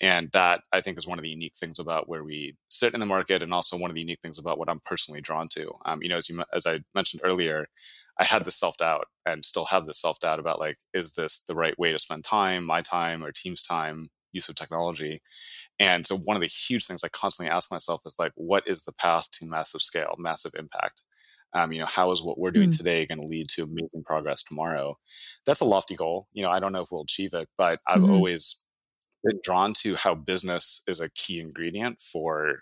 And 0.00 0.30
that 0.32 0.62
I 0.72 0.80
think 0.80 0.98
is 0.98 1.06
one 1.06 1.18
of 1.18 1.22
the 1.22 1.30
unique 1.30 1.54
things 1.56 1.78
about 1.78 2.08
where 2.08 2.24
we 2.24 2.56
sit 2.68 2.94
in 2.94 3.00
the 3.00 3.06
market, 3.06 3.42
and 3.42 3.52
also 3.54 3.76
one 3.76 3.90
of 3.90 3.94
the 3.94 4.00
unique 4.00 4.20
things 4.20 4.38
about 4.38 4.58
what 4.58 4.68
I'm 4.68 4.80
personally 4.84 5.20
drawn 5.20 5.48
to. 5.50 5.72
Um, 5.84 6.02
you 6.02 6.08
know, 6.08 6.16
as 6.16 6.28
you 6.28 6.42
as 6.52 6.66
I 6.66 6.80
mentioned 6.94 7.22
earlier, 7.24 7.66
I 8.18 8.24
had 8.24 8.44
this 8.44 8.56
self 8.56 8.76
doubt 8.76 9.06
and 9.26 9.44
still 9.44 9.66
have 9.66 9.86
this 9.86 10.00
self 10.00 10.18
doubt 10.20 10.38
about 10.40 10.60
like, 10.60 10.76
is 10.94 11.12
this 11.12 11.38
the 11.46 11.54
right 11.54 11.78
way 11.78 11.92
to 11.92 11.98
spend 11.98 12.24
time, 12.24 12.64
my 12.64 12.82
time, 12.82 13.24
or 13.24 13.32
team's 13.32 13.62
time, 13.62 14.10
use 14.32 14.48
of 14.48 14.54
technology? 14.56 15.20
And 15.82 16.06
so 16.06 16.16
one 16.16 16.36
of 16.36 16.40
the 16.40 16.46
huge 16.46 16.86
things 16.86 17.02
I 17.02 17.08
constantly 17.08 17.50
ask 17.50 17.68
myself 17.68 18.02
is 18.06 18.14
like, 18.16 18.30
what 18.36 18.62
is 18.68 18.82
the 18.82 18.92
path 18.92 19.28
to 19.32 19.46
massive 19.46 19.82
scale, 19.82 20.14
massive 20.16 20.52
impact? 20.56 21.02
Um, 21.54 21.72
you 21.72 21.80
know, 21.80 21.86
how 21.86 22.12
is 22.12 22.22
what 22.22 22.38
we're 22.38 22.52
doing 22.52 22.68
mm. 22.68 22.76
today 22.76 23.04
going 23.04 23.20
to 23.20 23.26
lead 23.26 23.48
to 23.54 23.64
amazing 23.64 24.04
progress 24.06 24.44
tomorrow? 24.44 24.96
That's 25.44 25.58
a 25.58 25.64
lofty 25.64 25.96
goal. 25.96 26.28
You 26.32 26.44
know, 26.44 26.50
I 26.50 26.60
don't 26.60 26.72
know 26.72 26.82
if 26.82 26.92
we'll 26.92 27.02
achieve 27.02 27.34
it, 27.34 27.48
but 27.58 27.80
I've 27.88 28.00
mm-hmm. 28.00 28.12
always 28.12 28.60
been 29.24 29.40
drawn 29.42 29.74
to 29.78 29.96
how 29.96 30.14
business 30.14 30.82
is 30.86 31.00
a 31.00 31.10
key 31.10 31.40
ingredient 31.40 32.00
for 32.00 32.60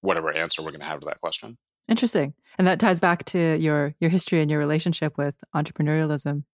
whatever 0.00 0.36
answer 0.36 0.62
we're 0.62 0.70
going 0.70 0.80
to 0.80 0.86
have 0.86 1.00
to 1.00 1.06
that 1.06 1.20
question. 1.20 1.58
Interesting, 1.88 2.32
and 2.56 2.66
that 2.66 2.80
ties 2.80 3.00
back 3.00 3.24
to 3.26 3.56
your 3.56 3.94
your 4.00 4.08
history 4.08 4.40
and 4.40 4.50
your 4.50 4.60
relationship 4.60 5.18
with 5.18 5.34
entrepreneurialism. 5.54 6.44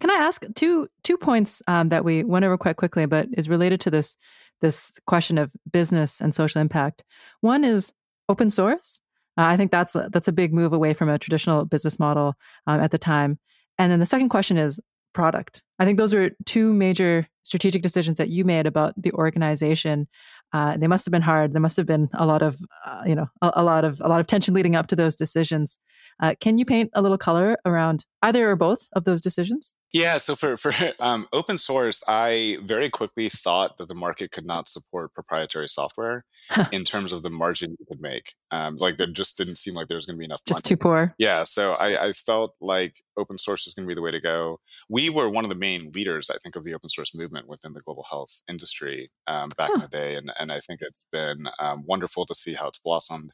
Can 0.00 0.10
I 0.10 0.14
ask 0.14 0.44
two 0.54 0.88
two 1.02 1.16
points 1.16 1.62
um, 1.66 1.88
that 1.88 2.04
we 2.04 2.24
went 2.24 2.44
over 2.44 2.58
quite 2.58 2.76
quickly, 2.76 3.06
but 3.06 3.28
is 3.32 3.48
related 3.48 3.80
to 3.82 3.90
this 3.90 4.16
this 4.62 4.98
question 5.06 5.36
of 5.36 5.50
business 5.70 6.20
and 6.20 6.34
social 6.34 6.60
impact. 6.60 7.04
One 7.42 7.64
is 7.64 7.92
open 8.28 8.48
source. 8.48 9.00
Uh, 9.36 9.44
I 9.44 9.56
think 9.56 9.70
that's 9.70 9.94
a, 9.94 10.08
that's 10.12 10.28
a 10.28 10.32
big 10.32 10.54
move 10.54 10.72
away 10.72 10.94
from 10.94 11.08
a 11.08 11.18
traditional 11.18 11.64
business 11.64 11.98
model 11.98 12.34
um, 12.66 12.80
at 12.80 12.90
the 12.90 12.98
time. 12.98 13.38
And 13.78 13.92
then 13.92 14.00
the 14.00 14.06
second 14.06 14.30
question 14.30 14.56
is 14.56 14.80
product. 15.12 15.62
I 15.78 15.84
think 15.84 15.98
those 15.98 16.14
were 16.14 16.30
two 16.46 16.72
major 16.72 17.26
strategic 17.42 17.82
decisions 17.82 18.18
that 18.18 18.28
you 18.28 18.44
made 18.44 18.66
about 18.66 18.94
the 18.96 19.12
organization. 19.12 20.08
Uh, 20.52 20.76
they 20.76 20.86
must 20.86 21.04
have 21.04 21.12
been 21.12 21.22
hard. 21.22 21.52
There 21.52 21.60
must 21.60 21.76
have 21.76 21.86
been 21.86 22.08
a 22.14 22.26
lot 22.26 22.42
of, 22.42 22.58
uh, 22.86 23.02
you 23.06 23.14
know, 23.14 23.26
a, 23.40 23.52
a, 23.56 23.62
lot 23.62 23.84
of 23.84 24.00
a 24.00 24.08
lot 24.08 24.20
of 24.20 24.26
tension 24.26 24.54
leading 24.54 24.76
up 24.76 24.86
to 24.88 24.96
those 24.96 25.16
decisions. 25.16 25.78
Uh, 26.20 26.34
can 26.40 26.58
you 26.58 26.64
paint 26.64 26.90
a 26.94 27.02
little 27.02 27.18
color 27.18 27.56
around 27.64 28.06
either 28.22 28.50
or 28.50 28.56
both 28.56 28.86
of 28.92 29.04
those 29.04 29.20
decisions? 29.20 29.74
Yeah, 29.92 30.16
so 30.18 30.34
for 30.34 30.56
for 30.56 30.72
um, 31.00 31.26
open 31.32 31.58
source, 31.58 32.02
I 32.08 32.58
very 32.62 32.88
quickly 32.88 33.28
thought 33.28 33.76
that 33.76 33.88
the 33.88 33.94
market 33.94 34.30
could 34.30 34.46
not 34.46 34.68
support 34.68 35.14
proprietary 35.14 35.68
software 35.68 36.24
in 36.72 36.84
terms 36.84 37.12
of 37.12 37.22
the 37.22 37.30
margin 37.30 37.76
you 37.78 37.86
could 37.86 38.00
make. 38.00 38.34
Um, 38.50 38.76
like 38.76 38.96
there 38.96 39.06
just 39.06 39.36
didn't 39.36 39.56
seem 39.56 39.74
like 39.74 39.88
there 39.88 39.96
was 39.96 40.06
going 40.06 40.16
to 40.16 40.18
be 40.18 40.24
enough. 40.24 40.40
Just 40.46 40.64
money. 40.64 40.68
too 40.68 40.76
poor. 40.76 41.14
Yeah, 41.18 41.44
so 41.44 41.72
I, 41.72 42.08
I 42.08 42.12
felt 42.12 42.54
like 42.60 43.02
open 43.16 43.36
source 43.36 43.66
is 43.66 43.74
going 43.74 43.86
to 43.86 43.88
be 43.88 43.94
the 43.94 44.02
way 44.02 44.10
to 44.10 44.20
go. 44.20 44.60
We 44.88 45.10
were 45.10 45.28
one 45.28 45.44
of 45.44 45.50
the 45.50 45.54
main 45.54 45.92
leaders, 45.94 46.30
I 46.30 46.38
think, 46.38 46.56
of 46.56 46.64
the 46.64 46.74
open 46.74 46.88
source 46.88 47.14
movement 47.14 47.48
within 47.48 47.74
the 47.74 47.80
global 47.80 48.06
health 48.08 48.42
industry 48.48 49.10
um, 49.26 49.50
back 49.56 49.68
huh. 49.68 49.74
in 49.74 49.80
the 49.80 49.88
day, 49.88 50.16
and 50.16 50.32
and 50.38 50.50
I 50.50 50.60
think 50.60 50.80
it's 50.80 51.06
been 51.12 51.48
um, 51.58 51.84
wonderful 51.86 52.24
to 52.26 52.34
see 52.34 52.54
how 52.54 52.68
it's 52.68 52.78
blossomed. 52.78 53.32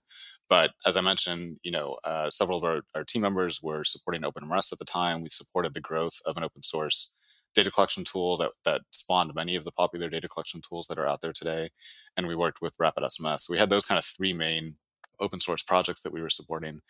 But 0.49 0.73
as 0.87 0.97
I 0.97 1.01
mentioned, 1.03 1.59
you 1.63 1.71
know, 1.71 1.99
uh, 2.05 2.31
several 2.31 2.59
of 2.59 2.65
our, 2.65 2.81
our, 2.95 3.05
team 3.05 3.23
members 3.23 3.61
were 3.63 3.85
supporting 3.85 4.23
OpenMRS 4.23 4.73
at 4.73 4.79
the 4.79 4.85
time. 4.85 5.23
We 5.23 5.29
supported 5.29 5.75
the 5.75 5.81
growth 5.81 6.21
of 6.25 6.37
an 6.37 6.45
open 6.45 6.63
source 6.63 7.13
data 7.55 7.71
collection 7.71 8.05
tool 8.05 8.37
that, 8.39 8.53
that 8.65 8.83
spawned 8.93 9.35
many 9.35 9.57
of 9.57 9.65
the 9.65 9.73
popular 9.73 10.09
data 10.09 10.29
collection 10.29 10.61
tools 10.67 10.87
that 10.87 10.99
are 10.99 11.07
out 11.07 11.21
there 11.21 11.33
today. 11.33 11.71
And 12.17 12.27
we 12.27 12.35
worked 12.35 12.63
with 12.63 12.77
RapidSMS. 12.79 13.41
So 13.41 13.53
we 13.53 13.59
had 13.59 13.71
those 13.71 13.85
kind 13.85 13.99
of 13.99 14.05
three 14.05 14.33
main 14.33 14.77
open 15.21 15.41
source 15.41 15.63
projects 15.63 16.01
that 16.03 16.13
we 16.13 16.23
were 16.23 16.31
supporting. 16.31 16.81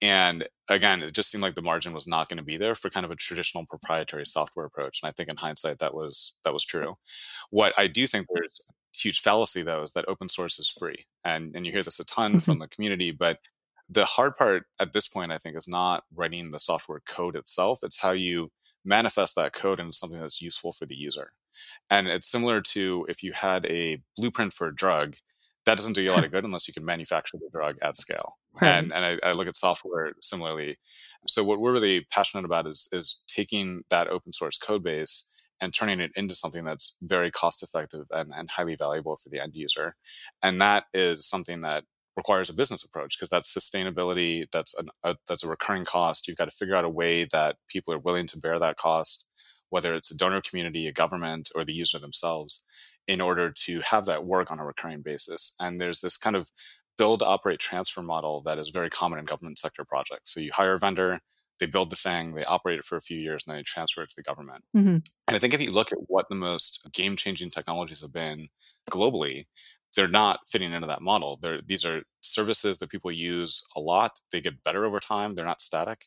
And 0.00 0.46
again, 0.68 1.02
it 1.02 1.12
just 1.12 1.30
seemed 1.30 1.42
like 1.42 1.54
the 1.54 1.62
margin 1.62 1.92
was 1.92 2.06
not 2.06 2.28
going 2.28 2.38
to 2.38 2.44
be 2.44 2.56
there 2.56 2.74
for 2.74 2.90
kind 2.90 3.04
of 3.04 3.10
a 3.10 3.16
traditional 3.16 3.66
proprietary 3.66 4.26
software 4.26 4.66
approach. 4.66 5.00
And 5.02 5.08
I 5.08 5.12
think 5.12 5.28
in 5.28 5.36
hindsight 5.36 5.78
that 5.78 5.94
was 5.94 6.34
that 6.44 6.52
was 6.52 6.64
true. 6.64 6.96
What 7.50 7.72
I 7.76 7.86
do 7.86 8.06
think 8.06 8.26
there's 8.32 8.60
huge 8.94 9.20
fallacy 9.20 9.62
though 9.62 9.82
is 9.82 9.92
that 9.92 10.08
open 10.08 10.28
source 10.28 10.58
is 10.58 10.68
free 10.68 11.06
and 11.24 11.54
and 11.54 11.64
you 11.64 11.72
hear 11.72 11.82
this 11.82 12.00
a 12.00 12.04
ton 12.04 12.32
mm-hmm. 12.32 12.38
from 12.38 12.58
the 12.58 12.68
community 12.68 13.10
but 13.10 13.38
the 13.88 14.04
hard 14.04 14.34
part 14.36 14.64
at 14.80 14.92
this 14.92 15.06
point 15.06 15.32
i 15.32 15.38
think 15.38 15.56
is 15.56 15.68
not 15.68 16.04
writing 16.14 16.50
the 16.50 16.58
software 16.58 17.00
code 17.06 17.36
itself 17.36 17.80
it's 17.82 18.00
how 18.00 18.12
you 18.12 18.50
manifest 18.84 19.36
that 19.36 19.52
code 19.52 19.80
into 19.80 19.92
something 19.92 20.20
that's 20.20 20.42
useful 20.42 20.72
for 20.72 20.86
the 20.86 20.96
user 20.96 21.32
and 21.90 22.08
it's 22.08 22.30
similar 22.30 22.60
to 22.60 23.06
if 23.08 23.22
you 23.22 23.32
had 23.32 23.66
a 23.66 24.00
blueprint 24.16 24.52
for 24.52 24.68
a 24.68 24.74
drug 24.74 25.14
that 25.68 25.76
doesn't 25.76 25.92
do 25.92 26.02
you 26.02 26.10
a 26.10 26.14
lot 26.14 26.24
of 26.24 26.30
good 26.32 26.44
unless 26.44 26.66
you 26.66 26.74
can 26.74 26.84
manufacture 26.84 27.36
the 27.38 27.48
drug 27.52 27.76
at 27.82 27.96
scale 27.96 28.34
right. 28.60 28.68
and 28.68 28.92
and 28.92 29.04
I, 29.04 29.30
I 29.30 29.32
look 29.32 29.48
at 29.48 29.56
software 29.56 30.12
similarly 30.20 30.78
so 31.26 31.44
what 31.44 31.60
we're 31.60 31.72
really 31.72 32.06
passionate 32.10 32.44
about 32.44 32.66
is 32.66 32.88
is 32.92 33.22
taking 33.28 33.82
that 33.90 34.08
open 34.08 34.32
source 34.32 34.58
code 34.58 34.82
base 34.82 35.28
and 35.60 35.74
turning 35.74 36.00
it 36.00 36.12
into 36.14 36.34
something 36.34 36.64
that's 36.64 36.96
very 37.02 37.30
cost 37.30 37.62
effective 37.62 38.06
and, 38.12 38.32
and 38.34 38.50
highly 38.50 38.76
valuable 38.76 39.16
for 39.16 39.28
the 39.28 39.40
end 39.42 39.54
user. 39.54 39.96
And 40.42 40.60
that 40.60 40.84
is 40.94 41.26
something 41.26 41.62
that 41.62 41.84
requires 42.16 42.50
a 42.50 42.54
business 42.54 42.84
approach 42.84 43.16
because 43.16 43.28
that's 43.28 43.54
sustainability 43.54 44.44
that's 44.50 44.74
an, 44.74 44.88
a 45.04 45.16
that's 45.28 45.44
a 45.44 45.48
recurring 45.48 45.84
cost 45.84 46.26
you've 46.26 46.36
got 46.36 46.46
to 46.46 46.56
figure 46.56 46.74
out 46.74 46.84
a 46.84 46.88
way 46.88 47.24
that 47.30 47.54
people 47.68 47.94
are 47.94 47.98
willing 48.00 48.26
to 48.26 48.36
bear 48.36 48.58
that 48.58 48.76
cost 48.76 49.24
whether 49.70 49.94
it's 49.94 50.10
a 50.10 50.16
donor 50.16 50.40
community 50.40 50.88
a 50.88 50.92
government 50.92 51.48
or 51.54 51.64
the 51.64 51.72
user 51.72 51.96
themselves 51.96 52.64
in 53.08 53.20
order 53.20 53.50
to 53.50 53.80
have 53.80 54.04
that 54.04 54.24
work 54.24 54.50
on 54.50 54.60
a 54.60 54.64
recurring 54.64 55.02
basis 55.02 55.54
and 55.58 55.80
there's 55.80 56.00
this 56.00 56.16
kind 56.16 56.36
of 56.36 56.50
build 56.96 57.22
operate 57.22 57.58
transfer 57.58 58.02
model 58.02 58.42
that 58.42 58.58
is 58.58 58.68
very 58.68 58.90
common 58.90 59.18
in 59.18 59.24
government 59.24 59.58
sector 59.58 59.84
projects 59.84 60.32
so 60.32 60.40
you 60.40 60.50
hire 60.54 60.74
a 60.74 60.78
vendor 60.78 61.20
they 61.58 61.66
build 61.66 61.90
the 61.90 61.96
thing, 61.96 62.34
they 62.34 62.44
operate 62.44 62.78
it 62.78 62.84
for 62.84 62.96
a 62.96 63.00
few 63.00 63.18
years, 63.18 63.44
and 63.44 63.52
then 63.52 63.58
they 63.58 63.64
transfer 63.64 64.02
it 64.02 64.10
to 64.10 64.16
the 64.16 64.22
government. 64.22 64.64
Mm-hmm. 64.76 64.88
And 64.88 65.36
I 65.36 65.38
think 65.38 65.54
if 65.54 65.60
you 65.60 65.70
look 65.70 65.92
at 65.92 65.98
what 66.06 66.28
the 66.28 66.34
most 66.34 66.86
game 66.92 67.16
changing 67.16 67.50
technologies 67.50 68.00
have 68.00 68.12
been 68.12 68.48
globally, 68.90 69.44
they're 69.96 70.08
not 70.08 70.40
fitting 70.46 70.72
into 70.72 70.86
that 70.86 71.02
model. 71.02 71.38
They're, 71.40 71.60
these 71.62 71.84
are 71.84 72.02
services 72.20 72.78
that 72.78 72.90
people 72.90 73.10
use 73.10 73.62
a 73.74 73.80
lot. 73.80 74.12
They 74.30 74.40
get 74.40 74.62
better 74.62 74.84
over 74.84 75.00
time. 75.00 75.34
They're 75.34 75.46
not 75.46 75.60
static. 75.60 76.06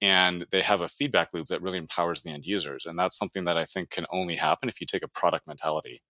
And 0.00 0.46
they 0.50 0.62
have 0.62 0.80
a 0.80 0.88
feedback 0.88 1.28
loop 1.32 1.46
that 1.48 1.62
really 1.62 1.78
empowers 1.78 2.22
the 2.22 2.30
end 2.30 2.44
users. 2.44 2.86
And 2.86 2.98
that's 2.98 3.16
something 3.16 3.44
that 3.44 3.56
I 3.56 3.64
think 3.64 3.90
can 3.90 4.04
only 4.10 4.36
happen 4.36 4.68
if 4.68 4.80
you 4.80 4.86
take 4.86 5.04
a 5.04 5.08
product 5.08 5.46
mentality 5.46 6.02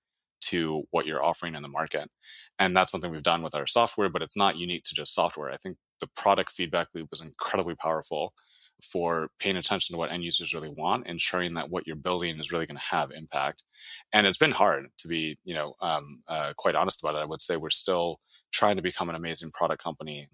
to 0.43 0.85
what 0.91 1.07
you're 1.07 1.25
offering 1.25 1.55
in 1.55 1.63
the 1.63 1.69
market. 1.69 2.09
And 2.59 2.77
that's 2.77 2.91
something 2.91 3.11
we've 3.11 3.23
done 3.23 3.43
with 3.43 3.55
our 3.55 3.67
software, 3.67 4.09
but 4.09 4.23
it's 4.23 4.37
not 4.37 4.57
unique 4.57 4.85
to 4.85 4.95
just 4.95 5.15
software. 5.15 5.51
I 5.51 5.57
think 5.57 5.77
the 6.01 6.09
product 6.17 6.53
feedback 6.53 6.89
loop 6.95 7.09
is 7.13 7.21
incredibly 7.21 7.75
powerful 7.75 8.35
for 8.83 9.29
paying 9.39 9.57
attention 9.57 9.95
to 9.95 9.99
what 9.99 10.11
end 10.11 10.25
users 10.25 10.53
really 10.53 10.69
want, 10.69 11.07
ensuring 11.07 11.55
that 11.55 11.71
what 11.71 11.87
you're 11.87 11.97
building 11.97 12.39
is 12.41 12.51
really 12.51 12.67
going 12.67 12.77
to 12.77 12.97
have 12.97 13.11
impact. 13.13 13.63
And 14.13 14.27
it's 14.27 14.39
been 14.39 14.51
hard 14.51 14.87
to 14.99 15.09
be, 15.09 15.39
you 15.45 15.55
know, 15.55 15.75
um, 15.81 16.23
uh, 16.29 16.53
quite 16.57 16.75
honest 16.75 17.03
about 17.03 17.15
it. 17.15 17.21
I 17.21 17.25
would 17.25 17.41
say 17.41 17.57
we're 17.57 17.71
still 17.71 18.19
trying 18.53 18.77
to 18.77 18.83
become 18.83 19.09
an 19.09 19.15
amazing 19.15 19.53
product 19.53 19.83
company. 19.83 20.29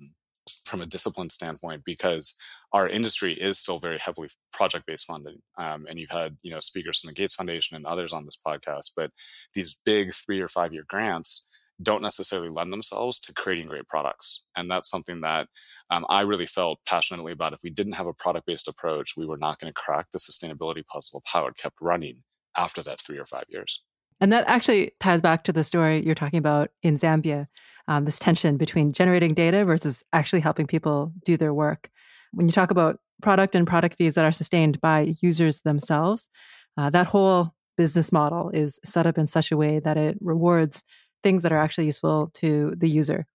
From 0.64 0.80
a 0.80 0.86
discipline 0.86 1.30
standpoint 1.30 1.82
because 1.84 2.34
our 2.72 2.88
industry 2.88 3.32
is 3.32 3.58
still 3.58 3.78
very 3.78 3.98
heavily 3.98 4.28
project 4.52 4.86
based 4.86 5.06
funding. 5.06 5.38
Um, 5.56 5.86
and 5.88 5.98
you've 5.98 6.10
had 6.10 6.36
you 6.42 6.50
know 6.50 6.60
speakers 6.60 7.00
from 7.00 7.08
the 7.08 7.14
Gates 7.14 7.34
Foundation 7.34 7.76
and 7.76 7.86
others 7.86 8.12
on 8.12 8.24
this 8.24 8.38
podcast, 8.44 8.92
but 8.96 9.10
these 9.54 9.76
big 9.84 10.12
three 10.12 10.40
or 10.40 10.48
five 10.48 10.72
year 10.72 10.84
grants 10.88 11.46
don't 11.80 12.02
necessarily 12.02 12.48
lend 12.48 12.72
themselves 12.72 13.20
to 13.20 13.32
creating 13.32 13.68
great 13.68 13.86
products. 13.86 14.44
And 14.56 14.70
that's 14.70 14.90
something 14.90 15.20
that 15.20 15.48
um, 15.90 16.04
I 16.08 16.22
really 16.22 16.46
felt 16.46 16.80
passionately 16.86 17.32
about. 17.32 17.52
If 17.52 17.60
we 17.62 17.70
didn't 17.70 17.92
have 17.92 18.06
a 18.06 18.12
product 18.12 18.46
based 18.46 18.68
approach, 18.68 19.14
we 19.16 19.26
were 19.26 19.36
not 19.36 19.58
going 19.58 19.72
to 19.72 19.80
crack 19.80 20.10
the 20.10 20.18
sustainability 20.18 20.84
puzzle 20.86 21.18
of 21.18 21.22
how 21.26 21.46
it 21.46 21.56
kept 21.56 21.76
running 21.80 22.22
after 22.56 22.82
that 22.82 23.00
three 23.00 23.18
or 23.18 23.26
five 23.26 23.44
years. 23.48 23.84
And 24.20 24.32
that 24.32 24.48
actually 24.48 24.92
ties 24.98 25.20
back 25.20 25.44
to 25.44 25.52
the 25.52 25.62
story 25.62 26.04
you're 26.04 26.14
talking 26.14 26.38
about 26.38 26.70
in 26.82 26.96
Zambia 26.96 27.46
um, 27.88 28.04
this 28.04 28.18
tension 28.18 28.56
between 28.56 28.92
generating 28.92 29.34
data 29.34 29.64
versus 29.64 30.04
actually 30.12 30.40
helping 30.40 30.66
people 30.66 31.12
do 31.24 31.36
their 31.36 31.54
work. 31.54 31.90
When 32.32 32.46
you 32.46 32.52
talk 32.52 32.70
about 32.70 33.00
product 33.22 33.54
and 33.54 33.66
product 33.66 33.96
fees 33.96 34.14
that 34.14 34.24
are 34.24 34.32
sustained 34.32 34.80
by 34.80 35.14
users 35.20 35.62
themselves, 35.62 36.28
uh, 36.76 36.90
that 36.90 37.06
whole 37.06 37.54
business 37.76 38.12
model 38.12 38.50
is 38.50 38.78
set 38.84 39.06
up 39.06 39.18
in 39.18 39.26
such 39.26 39.50
a 39.50 39.56
way 39.56 39.80
that 39.80 39.96
it 39.96 40.18
rewards 40.20 40.84
things 41.22 41.42
that 41.42 41.52
are 41.52 41.58
actually 41.58 41.86
useful 41.86 42.30
to 42.34 42.74
the 42.76 42.88
user. 42.88 43.26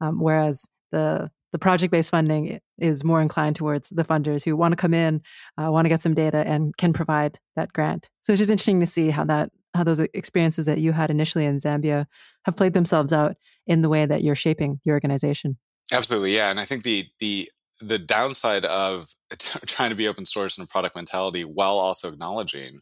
Um, 0.00 0.18
whereas 0.20 0.64
the 0.90 1.30
the 1.52 1.58
project 1.58 1.90
based 1.90 2.10
funding 2.10 2.60
is 2.78 3.02
more 3.02 3.22
inclined 3.22 3.56
towards 3.56 3.88
the 3.88 4.04
funders 4.04 4.44
who 4.44 4.54
want 4.54 4.72
to 4.72 4.76
come 4.76 4.92
in, 4.92 5.22
uh, 5.56 5.72
want 5.72 5.86
to 5.86 5.88
get 5.88 6.02
some 6.02 6.12
data, 6.14 6.46
and 6.46 6.76
can 6.76 6.92
provide 6.92 7.38
that 7.56 7.72
grant. 7.72 8.08
So 8.20 8.32
it's 8.32 8.40
just 8.40 8.50
interesting 8.50 8.80
to 8.80 8.86
see 8.86 9.08
how 9.08 9.24
that 9.24 9.50
how 9.78 9.84
those 9.84 10.00
experiences 10.00 10.66
that 10.66 10.78
you 10.78 10.92
had 10.92 11.10
initially 11.10 11.46
in 11.46 11.58
Zambia 11.58 12.06
have 12.44 12.56
played 12.56 12.74
themselves 12.74 13.12
out 13.12 13.36
in 13.66 13.80
the 13.80 13.88
way 13.88 14.04
that 14.04 14.22
you're 14.22 14.34
shaping 14.34 14.80
the 14.84 14.90
organization. 14.90 15.56
Absolutely, 15.92 16.34
yeah, 16.34 16.50
and 16.50 16.60
I 16.60 16.66
think 16.66 16.82
the 16.82 17.06
the 17.20 17.50
the 17.80 17.98
downside 17.98 18.64
of 18.64 19.08
trying 19.66 19.90
to 19.90 19.96
be 19.96 20.08
open 20.08 20.26
source 20.26 20.58
and 20.58 20.66
a 20.66 20.68
product 20.68 20.96
mentality 20.96 21.44
while 21.44 21.78
also 21.78 22.08
acknowledging 22.08 22.80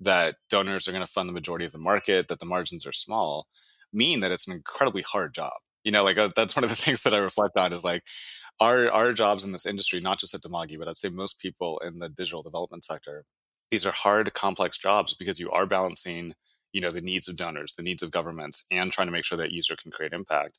that 0.00 0.36
donors 0.48 0.88
are 0.88 0.92
going 0.92 1.04
to 1.04 1.10
fund 1.10 1.28
the 1.28 1.32
majority 1.32 1.66
of 1.66 1.72
the 1.72 1.78
market, 1.78 2.28
that 2.28 2.40
the 2.40 2.46
margins 2.46 2.86
are 2.86 2.92
small, 2.92 3.46
mean 3.92 4.20
that 4.20 4.32
it's 4.32 4.48
an 4.48 4.54
incredibly 4.54 5.02
hard 5.02 5.34
job. 5.34 5.52
You 5.84 5.92
know, 5.92 6.02
like 6.02 6.18
uh, 6.18 6.30
that's 6.34 6.56
one 6.56 6.64
of 6.64 6.70
the 6.70 6.76
things 6.84 7.02
that 7.02 7.14
I 7.14 7.18
reflect 7.18 7.56
on 7.56 7.72
is 7.72 7.84
like 7.84 8.02
our 8.60 8.90
our 8.90 9.12
jobs 9.12 9.44
in 9.44 9.52
this 9.52 9.66
industry, 9.66 10.00
not 10.00 10.18
just 10.18 10.34
at 10.34 10.42
Dimagi, 10.42 10.78
but 10.78 10.88
I'd 10.88 10.96
say 10.96 11.08
most 11.08 11.38
people 11.38 11.78
in 11.84 11.98
the 11.98 12.08
digital 12.08 12.42
development 12.42 12.84
sector, 12.84 13.24
these 13.70 13.86
are 13.86 13.92
hard, 13.92 14.32
complex 14.34 14.78
jobs 14.78 15.14
because 15.14 15.38
you 15.38 15.50
are 15.50 15.66
balancing, 15.66 16.34
you 16.72 16.80
know, 16.80 16.90
the 16.90 17.00
needs 17.00 17.28
of 17.28 17.36
donors, 17.36 17.72
the 17.72 17.82
needs 17.82 18.02
of 18.02 18.10
governments, 18.10 18.64
and 18.70 18.92
trying 18.92 19.08
to 19.08 19.12
make 19.12 19.24
sure 19.24 19.38
that 19.38 19.52
user 19.52 19.76
can 19.76 19.90
create 19.92 20.12
impact. 20.12 20.58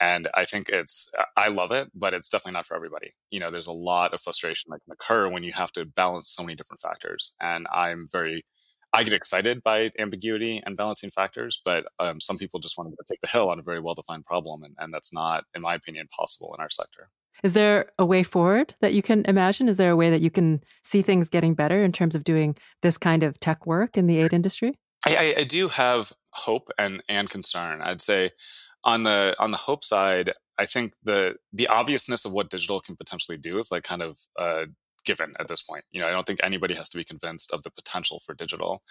And 0.00 0.28
I 0.34 0.44
think 0.44 0.68
it's 0.70 1.10
I 1.36 1.48
love 1.48 1.72
it, 1.72 1.90
but 1.94 2.14
it's 2.14 2.28
definitely 2.28 2.56
not 2.58 2.66
for 2.66 2.74
everybody. 2.74 3.12
You 3.30 3.40
know, 3.40 3.50
there's 3.50 3.66
a 3.66 3.72
lot 3.72 4.14
of 4.14 4.20
frustration 4.20 4.70
that 4.70 4.80
can 4.84 4.92
occur 4.92 5.28
when 5.28 5.44
you 5.44 5.52
have 5.52 5.72
to 5.72 5.84
balance 5.84 6.30
so 6.30 6.42
many 6.42 6.54
different 6.54 6.80
factors. 6.80 7.34
And 7.40 7.66
I'm 7.72 8.06
very 8.10 8.44
I 8.92 9.04
get 9.04 9.12
excited 9.12 9.62
by 9.62 9.92
ambiguity 9.98 10.60
and 10.66 10.76
balancing 10.76 11.10
factors, 11.10 11.60
but 11.64 11.86
um, 12.00 12.20
some 12.20 12.38
people 12.38 12.58
just 12.58 12.76
want 12.76 12.90
to 12.90 13.04
take 13.08 13.20
the 13.20 13.28
hill 13.28 13.48
on 13.48 13.60
a 13.60 13.62
very 13.62 13.80
well 13.80 13.94
defined 13.94 14.26
problem. 14.26 14.64
And, 14.64 14.74
and 14.78 14.92
that's 14.92 15.12
not, 15.12 15.44
in 15.54 15.62
my 15.62 15.74
opinion, 15.74 16.08
possible 16.08 16.54
in 16.58 16.60
our 16.60 16.70
sector. 16.70 17.08
Is 17.42 17.52
there 17.52 17.90
a 17.98 18.04
way 18.04 18.22
forward 18.22 18.74
that 18.80 18.92
you 18.92 19.02
can 19.02 19.24
imagine? 19.26 19.68
Is 19.68 19.76
there 19.76 19.90
a 19.90 19.96
way 19.96 20.10
that 20.10 20.20
you 20.20 20.30
can 20.30 20.62
see 20.84 21.02
things 21.02 21.28
getting 21.28 21.54
better 21.54 21.82
in 21.82 21.92
terms 21.92 22.14
of 22.14 22.24
doing 22.24 22.56
this 22.82 22.98
kind 22.98 23.22
of 23.22 23.38
tech 23.40 23.66
work 23.66 23.96
in 23.96 24.06
the 24.06 24.18
aid 24.18 24.32
industry? 24.32 24.78
I, 25.06 25.34
I, 25.38 25.44
do 25.44 25.68
have 25.68 26.12
hope 26.32 26.68
and, 26.78 27.02
and 27.08 27.28
concern. 27.30 27.80
I'd 27.80 28.02
say 28.02 28.32
on 28.84 29.02
the 29.04 29.34
on 29.38 29.50
the 29.50 29.56
hope 29.56 29.82
side, 29.82 30.32
I 30.58 30.66
think 30.66 30.92
the 31.02 31.36
the 31.52 31.68
obviousness 31.68 32.24
of 32.24 32.32
what 32.32 32.50
digital 32.50 32.80
can 32.80 32.96
potentially 32.96 33.38
do 33.38 33.58
is 33.58 33.70
like 33.70 33.82
kind 33.82 34.02
of 34.02 34.18
uh, 34.38 34.66
given 35.04 35.34
at 35.38 35.48
this 35.48 35.62
point. 35.62 35.84
You 35.90 36.00
know, 36.00 36.08
I 36.08 36.10
don't 36.10 36.26
think 36.26 36.40
anybody 36.42 36.74
has 36.74 36.88
to 36.90 36.96
be 36.96 37.04
convinced 37.04 37.50
of 37.52 37.62
the 37.62 37.70
potential 37.70 38.20
for 38.24 38.34
digital. 38.34 38.82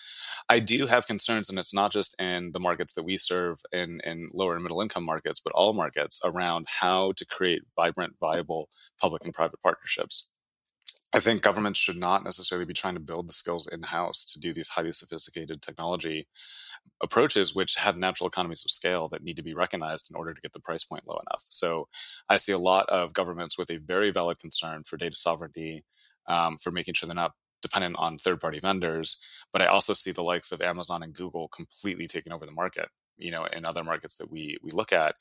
I 0.47 0.59
do 0.59 0.87
have 0.87 1.07
concerns, 1.07 1.49
and 1.49 1.59
it's 1.59 1.73
not 1.73 1.91
just 1.91 2.15
in 2.19 2.51
the 2.51 2.59
markets 2.59 2.93
that 2.93 3.03
we 3.03 3.17
serve 3.17 3.59
in, 3.71 4.01
in 4.03 4.29
lower 4.33 4.53
and 4.53 4.63
middle 4.63 4.81
income 4.81 5.03
markets, 5.03 5.39
but 5.39 5.53
all 5.53 5.73
markets 5.73 6.19
around 6.23 6.67
how 6.67 7.13
to 7.13 7.25
create 7.25 7.63
vibrant, 7.75 8.15
viable 8.19 8.69
public 8.99 9.23
and 9.23 9.33
private 9.33 9.61
partnerships. 9.61 10.27
I 11.11 11.19
think 11.19 11.41
governments 11.41 11.79
should 11.79 11.97
not 11.97 12.23
necessarily 12.23 12.65
be 12.65 12.73
trying 12.73 12.93
to 12.93 12.99
build 12.99 13.27
the 13.27 13.33
skills 13.33 13.65
in 13.65 13.81
house 13.81 14.23
to 14.25 14.39
do 14.39 14.53
these 14.53 14.69
highly 14.69 14.93
sophisticated 14.93 15.61
technology 15.61 16.27
approaches, 17.01 17.55
which 17.55 17.75
have 17.75 17.97
natural 17.97 18.27
economies 18.27 18.63
of 18.63 18.71
scale 18.71 19.09
that 19.09 19.23
need 19.23 19.35
to 19.37 19.43
be 19.43 19.55
recognized 19.55 20.09
in 20.09 20.15
order 20.15 20.33
to 20.33 20.41
get 20.41 20.53
the 20.53 20.59
price 20.59 20.83
point 20.83 21.07
low 21.07 21.15
enough. 21.15 21.43
So 21.49 21.87
I 22.29 22.37
see 22.37 22.51
a 22.51 22.59
lot 22.59 22.87
of 22.89 23.13
governments 23.13 23.57
with 23.57 23.71
a 23.71 23.77
very 23.77 24.11
valid 24.11 24.37
concern 24.37 24.83
for 24.83 24.97
data 24.97 25.15
sovereignty 25.15 25.83
um, 26.29 26.57
for 26.57 26.71
making 26.71 26.93
sure 26.93 27.07
they're 27.07 27.15
not 27.15 27.33
dependent 27.61 27.97
on 27.99 28.17
third 28.17 28.39
party 28.39 28.59
vendors. 28.59 29.17
But 29.51 29.61
I 29.61 29.65
also 29.65 29.93
see 29.93 30.11
the 30.11 30.23
likes 30.23 30.51
of 30.51 30.61
Amazon 30.61 31.03
and 31.03 31.13
Google 31.13 31.47
completely 31.49 32.07
taking 32.07 32.31
over 32.31 32.45
the 32.45 32.51
market. 32.51 32.87
You 33.17 33.31
know, 33.31 33.43
in 33.45 33.65
other 33.65 33.83
markets 33.83 34.15
that 34.17 34.31
we 34.31 34.57
we 34.63 34.71
look 34.71 34.93
at, 34.93 35.15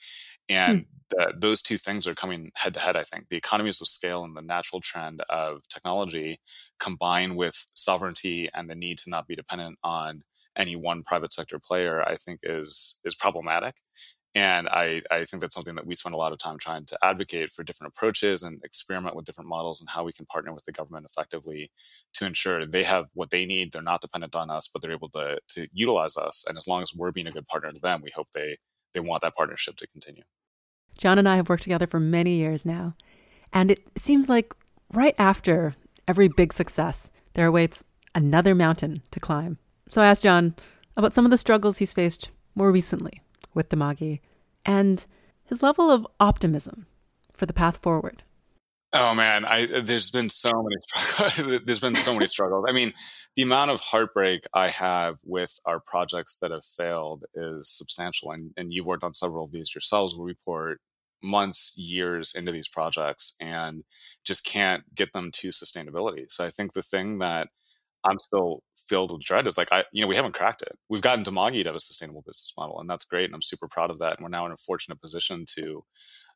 hmm. 0.48 0.54
and 0.54 0.86
the, 1.11 1.32
those 1.36 1.61
two 1.61 1.78
things 1.78 2.06
are 2.06 2.14
coming 2.14 2.52
head 2.54 2.74
to 2.74 2.80
head. 2.80 2.96
I 2.96 3.02
think 3.02 3.28
the 3.28 3.36
economies 3.36 3.80
of 3.80 3.88
scale 3.88 4.22
and 4.22 4.36
the 4.36 4.42
natural 4.42 4.80
trend 4.80 5.20
of 5.28 5.66
technology, 5.68 6.38
combined 6.78 7.36
with 7.36 7.64
sovereignty 7.74 8.48
and 8.54 8.70
the 8.70 8.76
need 8.76 8.98
to 8.98 9.11
not 9.11 9.26
be 9.26 9.34
dependent 9.34 9.78
on 9.82 10.22
any 10.54 10.76
one 10.76 11.02
private 11.02 11.32
sector 11.32 11.59
player, 11.59 12.02
I 12.02 12.14
think 12.16 12.40
is 12.44 13.00
is 13.04 13.16
problematic. 13.16 13.74
And 14.35 14.68
I, 14.68 15.03
I 15.11 15.24
think 15.24 15.41
that's 15.41 15.55
something 15.55 15.74
that 15.76 15.87
we 15.87 15.95
spend 15.95 16.14
a 16.14 16.18
lot 16.18 16.33
of 16.33 16.39
time 16.39 16.59
trying 16.59 16.85
to 16.87 16.99
advocate 17.03 17.51
for 17.51 17.64
different 17.64 17.93
approaches 17.95 18.43
and 18.43 18.62
experiment 18.62 19.16
with 19.16 19.24
different 19.24 19.49
models 19.49 19.81
and 19.81 19.89
how 19.89 20.05
we 20.05 20.12
can 20.12 20.26
partner 20.26 20.53
with 20.53 20.64
the 20.64 20.72
government 20.72 21.07
effectively 21.07 21.70
to 22.14 22.26
ensure 22.26 22.64
they 22.64 22.85
have 22.85 23.09
what 23.14 23.31
they 23.31 23.47
need. 23.47 23.72
They're 23.72 23.83
not 23.83 24.03
dependent 24.03 24.37
on 24.37 24.51
us, 24.51 24.68
but 24.68 24.83
they're 24.83 24.93
able 24.93 25.09
to, 25.11 25.39
to 25.49 25.68
utilize 25.72 26.16
us. 26.16 26.45
And 26.47 26.59
as 26.59 26.68
long 26.68 26.83
as 26.83 26.95
we're 26.95 27.11
being 27.11 27.26
a 27.26 27.33
good 27.33 27.47
partner 27.47 27.70
to 27.70 27.81
them, 27.81 28.03
we 28.03 28.11
hope 28.14 28.29
they, 28.33 28.59
they 28.93 29.01
want 29.01 29.22
that 29.22 29.35
partnership 29.35 29.76
to 29.76 29.87
continue. 29.87 30.24
Jon 30.99 31.18
and 31.18 31.29
I 31.29 31.37
have 31.37 31.49
worked 31.49 31.62
together 31.62 31.87
for 31.87 32.01
many 32.01 32.37
years 32.37 32.66
now. 32.66 32.93
And 33.53 33.70
it 33.70 33.83
seems 33.97 34.29
like 34.29 34.55
right 34.93 35.14
after 35.18 35.74
every 36.07 36.29
big 36.29 36.53
success, 36.53 37.11
there 37.33 37.47
awaits 37.47 37.83
another 38.14 38.55
mountain 38.55 39.03
to 39.11 39.20
climb. 39.20 39.59
So 39.89 40.03
I 40.03 40.07
asked 40.07 40.22
Jon 40.22 40.55
about 40.97 41.14
some 41.14 41.24
of 41.24 41.31
the 41.31 41.39
struggles 41.39 41.79
he's 41.79 41.95
faced 41.95 42.31
more 42.55 42.70
recently 42.70 43.22
with 43.59 43.68
Dimagi 43.70 44.20
and 44.64 45.04
his 45.44 45.64
level 45.64 45.90
of 45.90 46.06
optimism 46.20 46.86
for 47.32 47.44
the 47.44 47.52
path 47.52 47.76
forward. 47.78 48.22
Oh 48.92 49.14
man, 49.14 49.44
I 49.44 49.66
there's 49.80 50.11
been 50.11 50.30
so 50.30 50.50
many 50.50 50.76
struggles. 50.88 51.64
there's 51.66 51.80
been 51.80 51.96
so 51.96 52.14
many 52.14 52.26
struggles. 52.34 52.64
I 52.68 52.72
mean, 52.72 52.94
the 53.34 53.42
amount 53.42 53.72
of 53.72 53.80
heartbreak 53.80 54.44
I 54.54 54.70
have 54.70 55.16
with 55.24 55.59
our 55.66 55.80
projects 55.80 56.38
that 56.40 56.52
have 56.52 56.64
failed 56.64 57.24
is 57.34 57.68
substantial. 57.68 58.30
And 58.30 58.52
and 58.56 58.72
you've 58.72 58.86
worked 58.86 59.04
on 59.04 59.12
several 59.12 59.44
of 59.44 59.52
these 59.52 59.74
yourselves 59.74 60.14
where 60.14 60.24
we 60.24 60.34
pour 60.44 60.76
months, 61.20 61.74
years 61.76 62.32
into 62.32 62.52
these 62.52 62.68
projects 62.68 63.34
and 63.40 63.82
just 64.24 64.44
can't 64.44 64.84
get 64.94 65.12
them 65.12 65.32
to 65.32 65.48
sustainability. 65.48 66.30
So 66.30 66.44
I 66.44 66.50
think 66.50 66.72
the 66.72 66.82
thing 66.82 67.18
that 67.18 67.48
I'm 68.04 68.20
still 68.20 68.62
filled 68.89 69.12
with 69.12 69.22
dread 69.22 69.47
is 69.47 69.59
like 69.59 69.68
I 69.72 69.84
you 69.93 70.03
know 70.03 70.09
we 70.09 70.16
haven't 70.16 70.34
cracked 70.34 70.62
it. 70.62 70.76
We've 70.89 71.03
gotten 71.03 71.24
Dimagi 71.24 71.62
to 71.62 71.68
have 71.68 71.76
a 71.76 71.80
sustainable 71.80 72.22
business 72.22 72.53
model, 72.57 72.80
and 72.80 72.89
that's 72.89 73.05
great, 73.05 73.26
and 73.26 73.34
I'm 73.34 73.43
super 73.43 73.68
proud 73.68 73.91
of 73.91 73.99
that. 73.99 74.16
And 74.16 74.24
we're 74.24 74.30
now 74.30 74.47
in 74.47 74.53
a 74.53 74.57
fortunate 74.57 75.01
position 75.01 75.45
to 75.57 75.84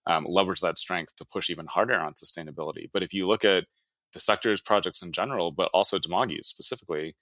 um, 0.06 0.26
leverage 0.28 0.60
that 0.60 0.78
strength 0.78 1.16
to 1.16 1.24
push 1.24 1.50
even 1.50 1.66
harder 1.66 1.98
on 1.98 2.14
sustainability. 2.14 2.88
But 2.92 3.02
if 3.02 3.12
you 3.12 3.26
look 3.26 3.44
at 3.44 3.64
the 4.12 4.20
sector's 4.20 4.60
projects 4.60 5.02
in 5.02 5.12
general, 5.12 5.52
but 5.52 5.70
also 5.72 5.98
Dimagi 5.98 6.44
specifically, 6.44 7.16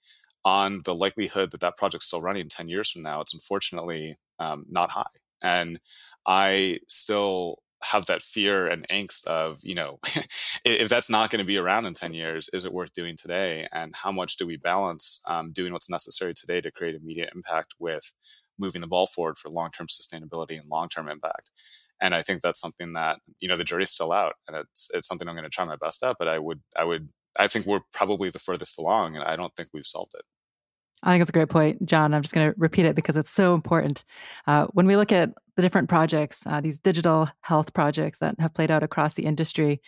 on 0.44 0.80
the 0.84 0.94
likelihood 0.94 1.50
that 1.52 1.60
that 1.60 1.76
project's 1.76 2.06
still 2.06 2.22
running 2.22 2.48
10 2.48 2.68
years 2.68 2.90
from 2.90 3.02
now, 3.02 3.20
it's 3.20 3.34
unfortunately 3.34 4.16
um, 4.38 4.64
not 4.68 4.90
high. 4.90 5.04
And 5.42 5.78
I 6.26 6.78
still 6.88 7.58
have 7.82 8.06
that 8.06 8.22
fear 8.22 8.66
and 8.66 8.86
angst 8.88 9.24
of 9.26 9.58
you 9.62 9.74
know 9.74 9.98
if 10.64 10.88
that's 10.88 11.10
not 11.10 11.30
going 11.30 11.38
to 11.38 11.46
be 11.46 11.56
around 11.56 11.86
in 11.86 11.94
10 11.94 12.14
years 12.14 12.48
is 12.52 12.64
it 12.64 12.72
worth 12.72 12.92
doing 12.92 13.16
today? 13.16 13.66
And 13.72 13.94
how 13.94 14.12
much 14.12 14.36
do 14.36 14.46
we 14.46 14.56
balance 14.56 15.20
um, 15.26 15.52
doing 15.52 15.72
what's 15.72 15.90
necessary 15.90 16.34
today 16.34 16.60
to 16.60 16.70
create 16.70 16.94
immediate 16.94 17.30
impact 17.34 17.74
with 17.78 18.12
moving 18.58 18.80
the 18.80 18.86
ball 18.86 19.06
forward 19.06 19.38
for 19.38 19.48
long-term 19.48 19.86
sustainability 19.86 20.58
and 20.58 20.68
long-term 20.70 21.08
impact? 21.08 21.50
And 22.00 22.14
i 22.14 22.22
think 22.22 22.42
that's 22.42 22.60
something 22.60 22.94
that 22.94 23.18
you 23.40 23.48
know 23.48 23.56
the 23.56 23.64
jury's 23.64 23.90
still 23.90 24.12
out 24.12 24.34
and 24.48 24.56
it's 24.56 24.88
it's 24.94 25.06
something 25.06 25.28
i'm 25.28 25.34
going 25.34 25.44
to 25.44 25.50
try 25.50 25.64
my 25.64 25.76
best 25.76 26.02
at 26.02 26.16
but 26.18 26.28
i 26.28 26.38
would 26.38 26.60
i 26.76 26.84
would 26.84 27.10
i 27.38 27.46
think 27.46 27.66
we're 27.66 27.80
probably 27.92 28.30
the 28.30 28.38
furthest 28.38 28.78
along 28.78 29.16
and 29.16 29.24
i 29.24 29.36
don't 29.36 29.54
think 29.54 29.68
we've 29.74 29.84
solved 29.86 30.12
it 30.14 30.24
I 31.02 31.12
think 31.12 31.22
it's 31.22 31.30
a 31.30 31.32
great 31.32 31.48
point, 31.48 31.84
Jon. 31.86 32.12
I'm 32.12 32.22
just 32.22 32.34
going 32.34 32.50
to 32.50 32.54
repeat 32.58 32.84
it 32.84 32.94
because 32.94 33.16
it's 33.16 33.30
so 33.30 33.54
important. 33.54 34.04
Uh, 34.46 34.66
when 34.72 34.86
we 34.86 34.96
look 34.96 35.12
at 35.12 35.30
the 35.56 35.62
different 35.62 35.88
projects, 35.88 36.46
uh, 36.46 36.60
these 36.60 36.78
digital 36.78 37.28
health 37.40 37.72
projects 37.72 38.18
that 38.18 38.38
have 38.38 38.52
played 38.52 38.70
out 38.70 38.82
across 38.82 39.14
the 39.14 39.24
industry, 39.24 39.80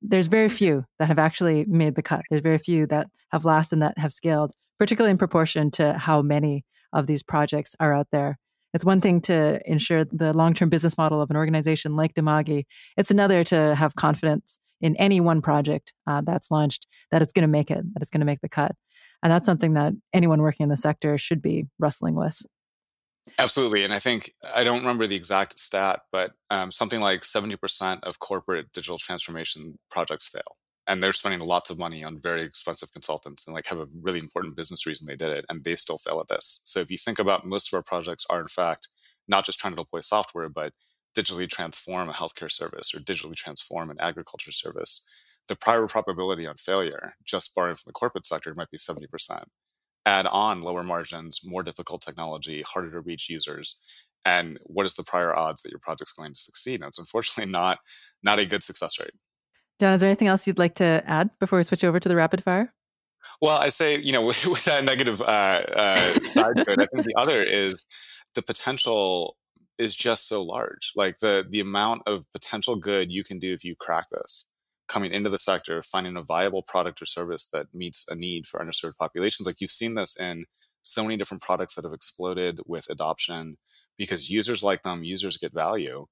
there's 0.00 0.28
very 0.28 0.48
few 0.48 0.84
that 0.98 1.08
have 1.08 1.18
actually 1.18 1.64
made 1.66 1.94
the 1.94 2.02
cut. 2.02 2.22
There's 2.30 2.42
very 2.42 2.58
few 2.58 2.86
that 2.86 3.08
have 3.30 3.44
lasted 3.44 3.76
and 3.76 3.82
that 3.82 3.98
have 3.98 4.12
scaled, 4.12 4.52
particularly 4.78 5.10
in 5.10 5.18
proportion 5.18 5.70
to 5.72 5.94
how 5.94 6.22
many 6.22 6.64
of 6.92 7.06
these 7.06 7.22
projects 7.22 7.74
are 7.80 7.92
out 7.92 8.08
there. 8.10 8.38
It's 8.72 8.84
one 8.84 9.00
thing 9.00 9.20
to 9.22 9.60
ensure 9.70 10.04
the 10.04 10.32
long 10.32 10.54
term 10.54 10.68
business 10.68 10.96
model 10.96 11.20
of 11.20 11.30
an 11.30 11.36
organization 11.36 11.96
like 11.96 12.14
Dimagi. 12.14 12.64
It's 12.96 13.10
another 13.10 13.44
to 13.44 13.74
have 13.74 13.94
confidence 13.94 14.58
in 14.80 14.96
any 14.96 15.20
one 15.20 15.40
project 15.40 15.92
uh, 16.06 16.22
that's 16.24 16.50
launched 16.50 16.86
that 17.10 17.22
it's 17.22 17.32
going 17.32 17.42
to 17.42 17.48
make 17.48 17.70
it, 17.70 17.82
that 17.94 18.02
it's 18.02 18.10
going 18.10 18.20
to 18.20 18.26
make 18.26 18.40
the 18.40 18.48
cut. 18.48 18.72
And 19.22 19.32
that's 19.32 19.46
something 19.46 19.74
that 19.74 19.94
anyone 20.12 20.42
working 20.42 20.64
in 20.64 20.70
the 20.70 20.76
sector 20.76 21.18
should 21.18 21.42
be 21.42 21.66
wrestling 21.78 22.14
with. 22.14 22.40
Absolutely. 23.38 23.82
And 23.82 23.92
I 23.92 23.98
think, 23.98 24.32
I 24.54 24.62
don't 24.64 24.78
remember 24.78 25.06
the 25.06 25.16
exact 25.16 25.58
stat, 25.58 26.02
but 26.12 26.32
um, 26.50 26.70
something 26.70 27.00
like 27.00 27.20
70% 27.20 28.00
of 28.04 28.18
corporate 28.18 28.72
digital 28.72 28.98
transformation 28.98 29.78
projects 29.90 30.28
fail. 30.28 30.56
And 30.86 31.02
they're 31.02 31.12
spending 31.12 31.40
lots 31.40 31.68
of 31.68 31.78
money 31.78 32.04
on 32.04 32.18
very 32.18 32.42
expensive 32.42 32.92
consultants 32.92 33.44
and 33.46 33.54
like 33.54 33.66
have 33.66 33.80
a 33.80 33.88
really 34.00 34.20
important 34.20 34.54
business 34.54 34.86
reason 34.86 35.06
they 35.06 35.16
did 35.16 35.30
it. 35.30 35.44
And 35.48 35.64
they 35.64 35.74
still 35.74 35.98
fail 35.98 36.20
at 36.20 36.28
this. 36.28 36.60
So 36.64 36.78
if 36.78 36.90
you 36.90 36.96
think 36.96 37.18
about 37.18 37.44
most 37.44 37.68
of 37.68 37.76
our 37.76 37.82
projects 37.82 38.24
are 38.30 38.40
in 38.40 38.48
fact 38.48 38.88
not 39.26 39.44
just 39.44 39.58
trying 39.58 39.72
to 39.72 39.82
deploy 39.82 40.00
software, 40.00 40.48
but 40.48 40.72
digitally 41.16 41.48
transform 41.48 42.08
a 42.08 42.12
healthcare 42.12 42.50
service 42.50 42.94
or 42.94 43.00
digitally 43.00 43.34
transform 43.34 43.90
an 43.90 43.96
agriculture 43.98 44.52
service, 44.52 45.02
the 45.48 45.56
prior 45.56 45.86
probability 45.86 46.46
on 46.46 46.56
failure, 46.56 47.14
just 47.24 47.54
borrowing 47.54 47.76
from 47.76 47.88
the 47.88 47.92
corporate 47.92 48.26
sector, 48.26 48.54
might 48.54 48.70
be 48.70 48.78
70% 48.78 49.44
add 50.06 50.26
on 50.26 50.62
lower 50.62 50.84
margins, 50.84 51.40
more 51.44 51.64
difficult 51.64 52.00
technology, 52.00 52.62
harder 52.62 52.90
to 52.92 53.00
reach 53.00 53.28
users, 53.28 53.78
and 54.24 54.58
what 54.62 54.86
is 54.86 54.94
the 54.94 55.02
prior 55.02 55.36
odds 55.36 55.62
that 55.62 55.70
your 55.70 55.80
project's 55.80 56.12
going 56.12 56.32
to 56.32 56.40
succeed? 56.40 56.80
And 56.80 56.88
it's 56.88 56.98
unfortunately 56.98 57.50
not 57.52 57.78
not 58.22 58.38
a 58.38 58.46
good 58.46 58.62
success 58.62 58.98
rate. 58.98 59.10
Jon, 59.78 59.92
is 59.92 60.00
there 60.00 60.08
anything 60.08 60.28
else 60.28 60.46
you'd 60.46 60.58
like 60.58 60.76
to 60.76 61.02
add 61.06 61.30
before 61.38 61.58
we 61.58 61.64
switch 61.64 61.84
over 61.84 62.00
to 62.00 62.08
the 62.08 62.16
rapid 62.16 62.42
fire? 62.42 62.72
Well, 63.42 63.58
I 63.58 63.68
say, 63.68 63.98
you 63.98 64.12
know, 64.12 64.22
with, 64.26 64.46
with 64.46 64.64
that 64.64 64.84
negative 64.84 65.20
uh, 65.20 65.24
uh, 65.24 66.20
side 66.26 66.56
to 66.56 66.72
it, 66.72 66.80
I 66.80 66.86
think 66.86 67.04
the 67.04 67.14
other 67.16 67.42
is 67.42 67.84
the 68.34 68.42
potential 68.42 69.36
is 69.78 69.94
just 69.94 70.26
so 70.28 70.42
large. 70.42 70.92
Like 70.96 71.18
the 71.18 71.44
the 71.48 71.60
amount 71.60 72.02
of 72.06 72.24
potential 72.32 72.76
good 72.76 73.12
you 73.12 73.24
can 73.24 73.38
do 73.38 73.52
if 73.52 73.64
you 73.64 73.74
crack 73.76 74.06
this 74.10 74.46
coming 74.88 75.12
into 75.12 75.30
the 75.30 75.38
sector, 75.38 75.82
finding 75.82 76.16
a 76.16 76.22
viable 76.22 76.62
product 76.62 77.02
or 77.02 77.06
service 77.06 77.46
that 77.52 77.66
meets 77.74 78.04
a 78.08 78.14
need 78.14 78.46
for 78.46 78.60
underserved 78.60 78.96
populations. 78.98 79.46
Like 79.46 79.60
you've 79.60 79.70
seen 79.70 79.94
this 79.94 80.16
in 80.18 80.44
so 80.82 81.02
many 81.02 81.16
different 81.16 81.42
products 81.42 81.74
that 81.74 81.84
have 81.84 81.92
exploded 81.92 82.60
with 82.66 82.86
adoption 82.90 83.56
because 83.98 84.30
users 84.30 84.62
like 84.62 84.82
them, 84.82 85.02
users 85.02 85.36
get 85.36 85.52
value. 85.52 86.06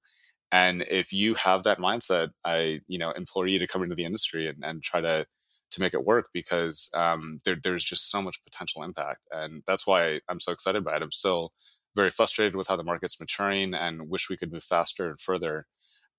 And 0.51 0.83
if 0.91 1.13
you 1.13 1.35
have 1.35 1.63
that 1.65 1.79
mindset, 1.79 2.31
I 2.45 2.81
you 2.87 2.99
know 2.99 3.11
implore 3.13 3.47
you 3.47 3.59
to 3.59 3.67
come 3.67 3.83
into 3.83 3.95
the 3.95 4.05
industry 4.05 4.49
and, 4.49 4.65
and 4.65 4.83
try 4.83 5.01
to 5.01 5.27
to 5.73 5.81
make 5.81 5.95
it 5.95 6.05
work 6.05 6.29
because 6.33 6.91
um, 6.95 7.39
there, 7.45 7.57
there's 7.61 7.85
just 7.85 8.09
so 8.11 8.23
much 8.23 8.45
potential 8.45 8.83
impact, 8.83 9.21
and 9.33 9.63
that's 9.67 9.87
why 9.87 10.21
I'm 10.29 10.41
so 10.41 10.53
excited 10.53 10.85
by 10.85 10.97
it. 10.97 11.03
I'm 11.03 11.13
still 11.13 11.53
very 11.97 12.11
frustrated 12.11 12.57
with 12.57 12.69
how 12.69 12.77
the 12.77 12.85
market's 12.85 13.21
maturing 13.21 13.75
and 13.75 14.09
wish 14.09 14.29
we 14.29 14.37
could 14.37 14.53
move 14.53 14.65
faster 14.65 15.09
and 15.09 15.21
further 15.21 15.67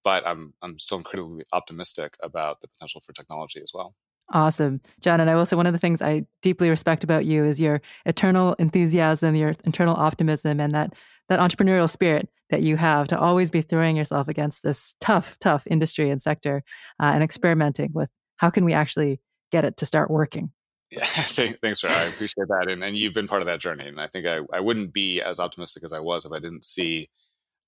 but 0.06 0.26
I'm 0.26 0.54
I'm 0.62 0.80
still 0.80 1.00
incredibly 1.00 1.44
optimistic 1.52 2.16
about 2.22 2.62
the 2.62 2.70
potential 2.70 3.02
for 3.02 3.12
technology 3.12 3.60
as 3.62 3.72
well. 3.74 3.96
Awesome, 4.32 4.80
Jon. 5.02 5.20
And 5.20 5.30
I 5.30 5.36
will 5.36 5.46
say 5.46 5.56
one 5.56 5.68
of 5.68 5.74
the 5.74 5.80
things 5.80 6.02
I 6.02 6.26
deeply 6.42 6.70
respect 6.70 7.04
about 7.04 7.26
you 7.26 7.44
is 7.44 7.60
your 7.60 7.82
eternal 8.06 8.54
enthusiasm, 8.54 9.36
your 9.36 9.54
internal 9.66 9.96
optimism, 9.96 10.62
and 10.62 10.74
that 10.74 10.94
that 11.28 11.40
entrepreneurial 11.40 11.90
spirit 11.90 12.30
that 12.52 12.62
you 12.62 12.78
have 12.78 13.08
to 13.08 13.20
always 13.20 13.50
be 13.50 13.62
throwing 13.62 13.98
yourself 13.98 14.28
against 14.28 14.62
this 14.62 14.94
tough, 15.02 15.38
tough 15.40 15.66
industry 15.68 16.12
and 16.12 16.22
sector 16.22 16.64
uh, 17.02 17.08
and 17.08 17.24
experimenting 17.24 17.90
with 17.94 18.10
how 18.38 18.52
can 18.52 18.64
we 18.64 18.74
actually 18.74 19.20
get 19.52 19.66
it 19.66 19.78
to 19.78 19.86
start 19.88 20.12
working. 20.12 20.52
Yeah, 20.92 21.04
thanks, 21.06 21.82
Sarah. 21.82 21.96
I 21.96 22.04
appreciate 22.04 22.48
that, 22.48 22.70
and 22.70 22.84
and 22.84 22.96
you've 22.96 23.14
been 23.14 23.28
part 23.28 23.42
of 23.42 23.48
that 23.48 23.60
journey. 23.60 23.88
And 23.88 24.00
I 24.00 24.08
think 24.08 24.28
I 24.28 24.42
I 24.54 24.60
wouldn't 24.60 24.94
be 24.94 25.22
as 25.22 25.40
optimistic 25.40 25.84
as 25.84 25.94
I 25.94 26.00
was 26.00 26.26
if 26.26 26.32
I 26.32 26.40
didn't 26.40 26.64
see 26.64 27.10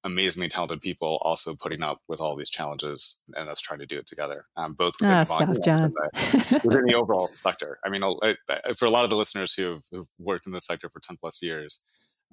amazingly 0.07 0.49
talented 0.49 0.81
people 0.81 1.19
also 1.21 1.55
putting 1.55 1.83
up 1.83 1.99
with 2.07 2.19
all 2.19 2.35
these 2.35 2.49
challenges 2.49 3.19
and 3.35 3.49
us 3.49 3.61
trying 3.61 3.79
to 3.79 3.85
do 3.85 3.99
it 3.99 4.07
together, 4.07 4.45
um, 4.55 4.73
both 4.73 4.95
within, 4.99 5.15
ah, 5.15 5.23
stop, 5.23 5.55
Jon. 5.63 5.93
The, 5.93 6.61
within 6.63 6.85
the 6.85 6.95
overall 6.95 7.29
sector. 7.35 7.77
I 7.85 7.89
mean, 7.89 8.01
for 8.01 8.85
a 8.85 8.89
lot 8.89 9.03
of 9.03 9.09
the 9.09 9.15
listeners 9.15 9.53
who 9.53 9.73
have 9.73 9.83
who've 9.91 10.07
worked 10.17 10.47
in 10.47 10.53
the 10.53 10.61
sector 10.61 10.89
for 10.89 10.99
10 10.99 11.17
plus 11.17 11.43
years, 11.43 11.79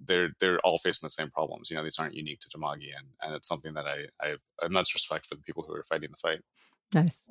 they're 0.03 0.31
they're 0.41 0.59
all 0.61 0.79
facing 0.79 1.07
the 1.07 1.11
same 1.11 1.31
problems. 1.31 1.71
You 1.71 1.77
know, 1.77 1.83
these 1.83 1.99
aren't 1.99 2.15
unique 2.15 2.41
to 2.41 2.49
Dimagi, 2.49 2.97
and, 2.97 3.09
and 3.23 3.35
it's 3.35 3.49
something 3.49 3.75
that 3.75 3.87
I, 3.87 4.07
I 4.23 4.29
have 4.29 4.41
immense 4.63 4.95
respect 4.95 5.27
for 5.27 5.35
the 5.35 5.43
people 5.43 5.65
who 5.67 5.75
are 5.75 5.85
fighting 5.85 6.11
the 6.11 6.17
fight. 6.17 6.41
Nice. 6.95 7.29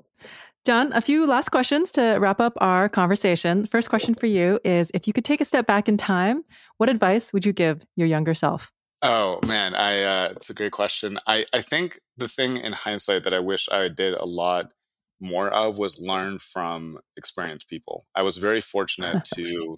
Jon, 0.65 0.91
a 0.93 1.01
few 1.01 1.25
last 1.25 1.49
questions 1.49 1.91
to 1.91 2.17
wrap 2.19 2.39
up 2.39 2.53
our 2.57 2.89
conversation. 2.89 3.65
First 3.65 3.89
question 3.89 4.15
for 4.15 4.27
you 4.27 4.59
is 4.63 4.91
if 4.93 5.07
you 5.07 5.13
could 5.13 5.25
take 5.25 5.41
a 5.41 5.45
step 5.45 5.67
back 5.67 5.87
in 5.87 5.97
time, 5.97 6.43
what 6.77 6.89
advice 6.89 7.33
would 7.33 7.45
you 7.45 7.53
give 7.53 7.85
your 7.95 8.07
younger 8.07 8.33
self? 8.33 8.71
Oh 9.05 9.39
man, 9.45 9.75
I 9.75 10.01
uh, 10.01 10.29
it's 10.31 10.49
a 10.49 10.53
great 10.53 10.71
question. 10.71 11.17
I 11.27 11.43
I 11.53 11.59
think 11.59 11.99
the 12.15 12.29
thing 12.29 12.55
in 12.55 12.71
hindsight 12.71 13.25
that 13.25 13.33
I 13.33 13.39
wish 13.39 13.67
I 13.69 13.89
did 13.89 14.13
a 14.13 14.25
lot 14.25 14.71
more 15.19 15.49
of 15.49 15.77
was 15.77 15.99
learn 15.99 16.39
from 16.39 16.99
experienced 17.17 17.67
people. 17.67 18.05
I 18.15 18.21
was 18.21 18.37
very 18.37 18.61
fortunate 18.61 19.25
to 19.35 19.75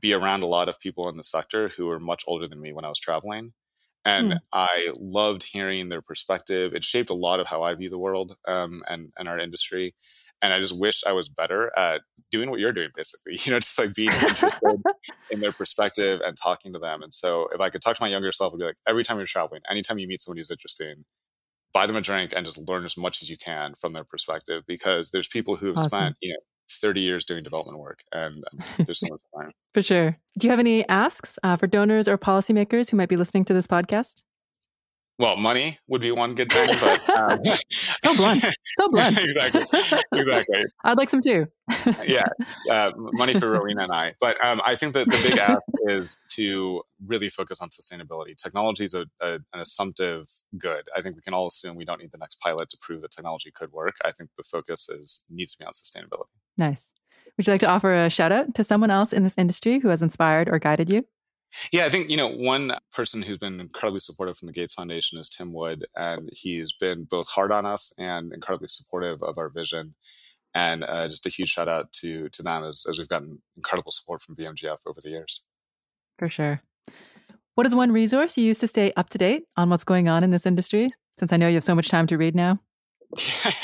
be 0.00 0.14
around 0.14 0.42
a 0.42 0.46
lot 0.46 0.70
of 0.70 0.80
people 0.80 1.08
in 1.10 1.18
the 1.18 1.22
sector 1.22 1.68
who 1.68 1.86
were 1.86 2.00
much 2.00 2.24
older 2.26 2.48
than 2.48 2.62
me 2.62 2.72
when 2.72 2.86
I 2.86 2.88
was 2.88 2.98
traveling. 2.98 3.52
And 4.04 4.32
mm. 4.32 4.38
I 4.52 4.92
loved 4.98 5.44
hearing 5.44 5.88
their 5.88 6.02
perspective. 6.02 6.74
It 6.74 6.82
shaped 6.82 7.10
a 7.10 7.14
lot 7.14 7.40
of 7.40 7.46
how 7.46 7.62
I 7.62 7.74
view 7.74 7.88
the 7.88 7.98
world 7.98 8.36
um, 8.48 8.82
and, 8.88 9.12
and 9.16 9.28
our 9.28 9.38
industry 9.38 9.94
and 10.42 10.52
I 10.52 10.60
just 10.60 10.76
wish 10.76 11.02
I 11.06 11.12
was 11.12 11.28
better 11.28 11.70
at 11.78 12.02
doing 12.30 12.50
what 12.50 12.58
you're 12.58 12.72
doing, 12.72 12.90
basically. 12.94 13.38
You 13.44 13.52
know, 13.52 13.60
just 13.60 13.78
like 13.78 13.94
being 13.94 14.12
interested 14.12 14.82
in 15.30 15.40
their 15.40 15.52
perspective 15.52 16.20
and 16.24 16.36
talking 16.36 16.72
to 16.72 16.78
them. 16.78 17.02
And 17.02 17.14
so, 17.14 17.48
if 17.54 17.60
I 17.60 17.70
could 17.70 17.80
talk 17.80 17.96
to 17.96 18.02
my 18.02 18.08
younger 18.08 18.32
self, 18.32 18.52
I'd 18.52 18.58
be 18.58 18.64
like, 18.64 18.76
every 18.86 19.04
time 19.04 19.16
you're 19.16 19.26
traveling, 19.26 19.62
anytime 19.70 19.98
you 19.98 20.08
meet 20.08 20.20
somebody 20.20 20.40
who's 20.40 20.50
interesting, 20.50 21.04
buy 21.72 21.86
them 21.86 21.96
a 21.96 22.00
drink 22.00 22.32
and 22.36 22.44
just 22.44 22.58
learn 22.68 22.84
as 22.84 22.96
much 22.96 23.22
as 23.22 23.30
you 23.30 23.36
can 23.36 23.74
from 23.74 23.92
their 23.92 24.04
perspective, 24.04 24.64
because 24.66 25.10
there's 25.10 25.28
people 25.28 25.56
who 25.56 25.66
have 25.66 25.76
awesome. 25.76 25.88
spent, 25.88 26.16
you 26.20 26.30
know, 26.30 26.36
30 26.70 27.00
years 27.00 27.24
doing 27.24 27.42
development 27.42 27.78
work, 27.78 28.02
and 28.12 28.44
there's 28.78 29.00
so 29.00 29.08
much 29.10 29.20
time. 29.36 29.52
For 29.74 29.82
sure. 29.82 30.18
Do 30.38 30.46
you 30.46 30.50
have 30.50 30.60
any 30.60 30.86
asks 30.88 31.38
uh, 31.42 31.56
for 31.56 31.66
donors 31.66 32.08
or 32.08 32.18
policymakers 32.18 32.90
who 32.90 32.96
might 32.96 33.08
be 33.08 33.16
listening 33.16 33.44
to 33.46 33.54
this 33.54 33.66
podcast? 33.66 34.22
Well, 35.22 35.36
money 35.36 35.78
would 35.86 36.00
be 36.00 36.10
one 36.10 36.34
good 36.34 36.52
thing, 36.52 36.68
but 36.80 37.08
um, 37.16 37.38
so 38.02 38.16
blunt, 38.16 38.44
so 38.76 38.88
blunt. 38.90 39.16
exactly, 39.18 39.64
exactly. 40.12 40.64
I'd 40.82 40.98
like 40.98 41.10
some 41.10 41.20
too. 41.20 41.46
yeah, 42.04 42.24
uh, 42.70 42.90
money 42.96 43.32
for 43.32 43.48
Rowena 43.48 43.84
and 43.84 43.92
I. 43.92 44.14
But 44.20 44.44
um, 44.44 44.60
I 44.66 44.74
think 44.74 44.94
that 44.94 45.08
the 45.08 45.18
big 45.22 45.38
ask 45.38 45.60
is 45.84 46.18
to 46.30 46.82
really 47.06 47.28
focus 47.28 47.62
on 47.62 47.68
sustainability. 47.68 48.36
Technology 48.36 48.82
is 48.82 48.94
a, 48.94 49.06
a, 49.20 49.34
an 49.52 49.60
assumptive 49.60 50.28
good. 50.58 50.88
I 50.96 51.02
think 51.02 51.14
we 51.14 51.22
can 51.22 51.34
all 51.34 51.46
assume 51.46 51.76
we 51.76 51.84
don't 51.84 52.00
need 52.00 52.10
the 52.10 52.18
next 52.18 52.40
pilot 52.40 52.68
to 52.70 52.76
prove 52.80 53.02
that 53.02 53.12
technology 53.12 53.52
could 53.52 53.70
work. 53.70 53.94
I 54.04 54.10
think 54.10 54.30
the 54.36 54.42
focus 54.42 54.88
is 54.88 55.24
needs 55.30 55.52
to 55.52 55.58
be 55.58 55.64
on 55.64 55.72
sustainability. 55.72 56.34
Nice. 56.58 56.92
Would 57.36 57.46
you 57.46 57.52
like 57.52 57.60
to 57.60 57.68
offer 57.68 57.94
a 57.94 58.10
shout 58.10 58.32
out 58.32 58.56
to 58.56 58.64
someone 58.64 58.90
else 58.90 59.12
in 59.12 59.22
this 59.22 59.36
industry 59.38 59.78
who 59.78 59.88
has 59.88 60.02
inspired 60.02 60.48
or 60.48 60.58
guided 60.58 60.90
you? 60.90 61.06
Yeah, 61.72 61.84
I 61.84 61.88
think, 61.88 62.10
you 62.10 62.16
know, 62.16 62.28
one 62.28 62.76
person 62.92 63.22
who's 63.22 63.38
been 63.38 63.60
incredibly 63.60 64.00
supportive 64.00 64.38
from 64.38 64.46
the 64.46 64.52
Gates 64.52 64.74
Foundation 64.74 65.18
is 65.18 65.28
Tim 65.28 65.52
Wood. 65.52 65.86
And 65.96 66.30
he's 66.32 66.72
been 66.72 67.04
both 67.04 67.28
hard 67.28 67.52
on 67.52 67.66
us 67.66 67.92
and 67.98 68.32
incredibly 68.32 68.68
supportive 68.68 69.22
of 69.22 69.38
our 69.38 69.48
vision. 69.48 69.94
And 70.54 70.84
uh, 70.84 71.08
just 71.08 71.26
a 71.26 71.30
huge 71.30 71.48
shout 71.48 71.68
out 71.68 71.92
to 71.94 72.28
to 72.28 72.42
them 72.42 72.64
as, 72.64 72.84
as 72.88 72.98
we've 72.98 73.08
gotten 73.08 73.40
incredible 73.56 73.92
support 73.92 74.20
from 74.20 74.36
BMGF 74.36 74.78
over 74.86 75.00
the 75.00 75.08
years. 75.08 75.44
For 76.18 76.28
sure. 76.28 76.60
What 77.54 77.66
is 77.66 77.74
one 77.74 77.92
resource 77.92 78.36
you 78.36 78.44
use 78.44 78.58
to 78.58 78.66
stay 78.66 78.92
up 78.96 79.08
to 79.10 79.18
date 79.18 79.44
on 79.56 79.70
what's 79.70 79.84
going 79.84 80.08
on 80.08 80.24
in 80.24 80.30
this 80.30 80.46
industry? 80.46 80.90
Since 81.18 81.32
I 81.32 81.36
know 81.36 81.48
you 81.48 81.54
have 81.54 81.64
so 81.64 81.74
much 81.74 81.88
time 81.88 82.06
to 82.06 82.18
read 82.18 82.34
now. 82.34 82.58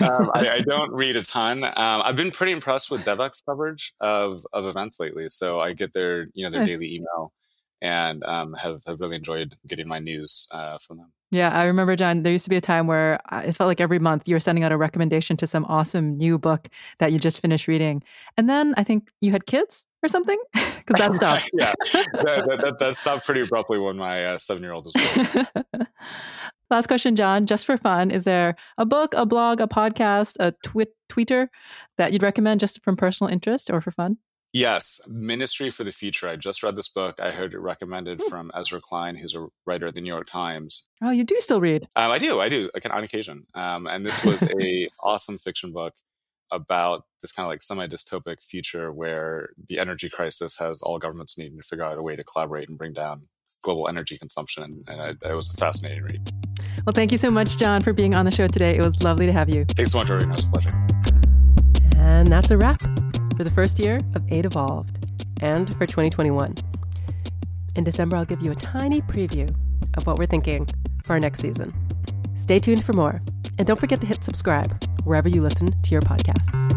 um, 0.00 0.30
I, 0.34 0.48
I, 0.50 0.60
don't 0.68 0.92
read 0.92 1.16
a 1.16 1.22
ton. 1.22 1.62
Um, 1.62 1.72
I've 1.76 2.16
been 2.16 2.32
pretty 2.32 2.52
impressed 2.52 2.90
with 2.90 3.04
Devex 3.04 3.42
coverage 3.44 3.94
of 4.00 4.44
of 4.52 4.66
events 4.66 4.98
lately. 4.98 5.28
So 5.28 5.60
I 5.60 5.72
get 5.72 5.92
their 5.92 6.26
you 6.34 6.44
know 6.44 6.50
their 6.50 6.62
nice. 6.62 6.70
daily 6.70 6.96
email, 6.96 7.32
and 7.80 8.24
um, 8.24 8.54
have 8.54 8.82
have 8.86 8.98
really 8.98 9.16
enjoyed 9.16 9.54
getting 9.68 9.86
my 9.86 10.00
news 10.00 10.48
uh, 10.52 10.78
from 10.78 10.98
them. 10.98 11.12
Yeah, 11.30 11.56
I 11.56 11.64
remember, 11.64 11.96
Jon. 11.96 12.22
There 12.22 12.32
used 12.32 12.44
to 12.44 12.50
be 12.50 12.56
a 12.56 12.60
time 12.60 12.86
where 12.86 13.20
it 13.32 13.52
felt 13.54 13.68
like 13.68 13.80
every 13.80 13.98
month 13.98 14.22
you 14.26 14.34
were 14.34 14.40
sending 14.40 14.64
out 14.64 14.72
a 14.72 14.76
recommendation 14.76 15.36
to 15.38 15.46
some 15.46 15.64
awesome 15.66 16.16
new 16.16 16.38
book 16.38 16.68
that 16.98 17.12
you 17.12 17.18
just 17.18 17.40
finished 17.40 17.68
reading, 17.68 18.02
and 18.36 18.48
then 18.48 18.74
I 18.76 18.84
think 18.84 19.10
you 19.20 19.30
had 19.30 19.46
kids 19.46 19.84
or 20.02 20.08
something 20.08 20.38
because 20.54 20.98
that 20.98 21.14
stopped. 21.14 21.50
yeah, 21.52 21.72
that, 21.84 22.46
that, 22.48 22.60
that, 22.64 22.78
that, 22.78 22.96
stopped 22.96 23.26
pretty 23.26 23.42
abruptly 23.42 23.78
when 23.78 23.96
my 23.96 24.24
uh, 24.24 24.38
seven 24.38 24.62
year 24.62 24.72
old 24.72 24.86
was 24.86 24.94
born. 24.94 25.66
Last 26.70 26.88
question, 26.88 27.14
Jon, 27.14 27.46
just 27.46 27.64
for 27.64 27.76
fun. 27.76 28.10
Is 28.10 28.24
there 28.24 28.56
a 28.76 28.84
book, 28.84 29.14
a 29.14 29.24
blog, 29.24 29.60
a 29.60 29.68
podcast, 29.68 30.36
a 30.40 30.52
twit- 30.64 30.96
tweeter 31.08 31.48
that 31.96 32.12
you'd 32.12 32.22
recommend 32.22 32.60
just 32.60 32.82
from 32.82 32.96
personal 32.96 33.32
interest 33.32 33.70
or 33.70 33.80
for 33.80 33.92
fun? 33.92 34.18
Yes, 34.52 35.00
Ministry 35.06 35.70
for 35.70 35.84
the 35.84 35.92
Future. 35.92 36.28
I 36.28 36.36
just 36.36 36.62
read 36.62 36.76
this 36.76 36.88
book. 36.88 37.20
I 37.20 37.30
heard 37.30 37.52
it 37.52 37.58
recommended 37.58 38.22
from 38.22 38.50
Ezra 38.54 38.80
Klein, 38.80 39.14
who's 39.14 39.34
a 39.34 39.48
writer 39.66 39.86
at 39.86 39.94
the 39.94 40.00
New 40.00 40.12
York 40.12 40.26
Times. 40.26 40.88
Oh, 41.02 41.10
you 41.10 41.24
do 41.24 41.36
still 41.40 41.60
read? 41.60 41.86
Um, 41.94 42.10
I 42.10 42.18
do. 42.18 42.40
I 42.40 42.48
do, 42.48 42.70
on 42.90 43.04
occasion. 43.04 43.46
Um, 43.54 43.86
and 43.86 44.04
this 44.04 44.24
was 44.24 44.42
a 44.60 44.88
awesome 45.00 45.36
fiction 45.36 45.72
book 45.72 45.94
about 46.50 47.04
this 47.20 47.32
kind 47.32 47.44
of 47.44 47.50
like 47.50 47.60
semi-dystopic 47.60 48.40
future 48.40 48.92
where 48.92 49.50
the 49.68 49.78
energy 49.78 50.08
crisis 50.08 50.56
has 50.58 50.80
all 50.80 50.98
governments 50.98 51.36
needing 51.36 51.58
to 51.58 51.62
figure 51.62 51.84
out 51.84 51.98
a 51.98 52.02
way 52.02 52.16
to 52.16 52.24
collaborate 52.24 52.68
and 52.68 52.78
bring 52.78 52.92
down 52.92 53.28
global 53.62 53.88
energy 53.88 54.16
consumption. 54.18 54.62
And, 54.62 54.88
and 54.88 55.00
it, 55.00 55.30
it 55.30 55.34
was 55.34 55.52
a 55.52 55.56
fascinating 55.56 56.02
read. 56.04 56.30
Well, 56.86 56.92
thank 56.92 57.12
you 57.12 57.18
so 57.18 57.30
much, 57.30 57.56
Jon, 57.56 57.82
for 57.82 57.92
being 57.92 58.14
on 58.14 58.24
the 58.24 58.30
show 58.30 58.46
today. 58.46 58.76
It 58.76 58.82
was 58.82 59.02
lovely 59.02 59.26
to 59.26 59.32
have 59.32 59.48
you. 59.48 59.64
Thanks 59.64 59.92
so 59.92 59.98
much, 59.98 60.10
Irene. 60.10 60.30
It 60.30 60.32
was 60.32 60.44
a 60.44 60.48
pleasure. 60.48 60.86
And 61.96 62.28
that's 62.28 62.50
a 62.50 62.56
wrap 62.56 62.80
for 63.36 63.44
the 63.44 63.50
first 63.50 63.78
year 63.78 63.98
of 64.14 64.22
Aid 64.30 64.44
Evolved 64.44 65.04
and 65.40 65.68
for 65.76 65.86
2021. 65.86 66.54
In 67.74 67.84
December, 67.84 68.16
I'll 68.16 68.24
give 68.24 68.40
you 68.40 68.52
a 68.52 68.54
tiny 68.54 69.02
preview 69.02 69.54
of 69.96 70.06
what 70.06 70.18
we're 70.18 70.26
thinking 70.26 70.66
for 71.04 71.14
our 71.14 71.20
next 71.20 71.40
season. 71.40 71.74
Stay 72.36 72.58
tuned 72.58 72.84
for 72.84 72.92
more, 72.92 73.20
and 73.58 73.66
don't 73.66 73.78
forget 73.78 74.00
to 74.00 74.06
hit 74.06 74.24
subscribe 74.24 74.82
wherever 75.04 75.28
you 75.28 75.42
listen 75.42 75.72
to 75.82 75.90
your 75.90 76.02
podcasts. 76.02 76.75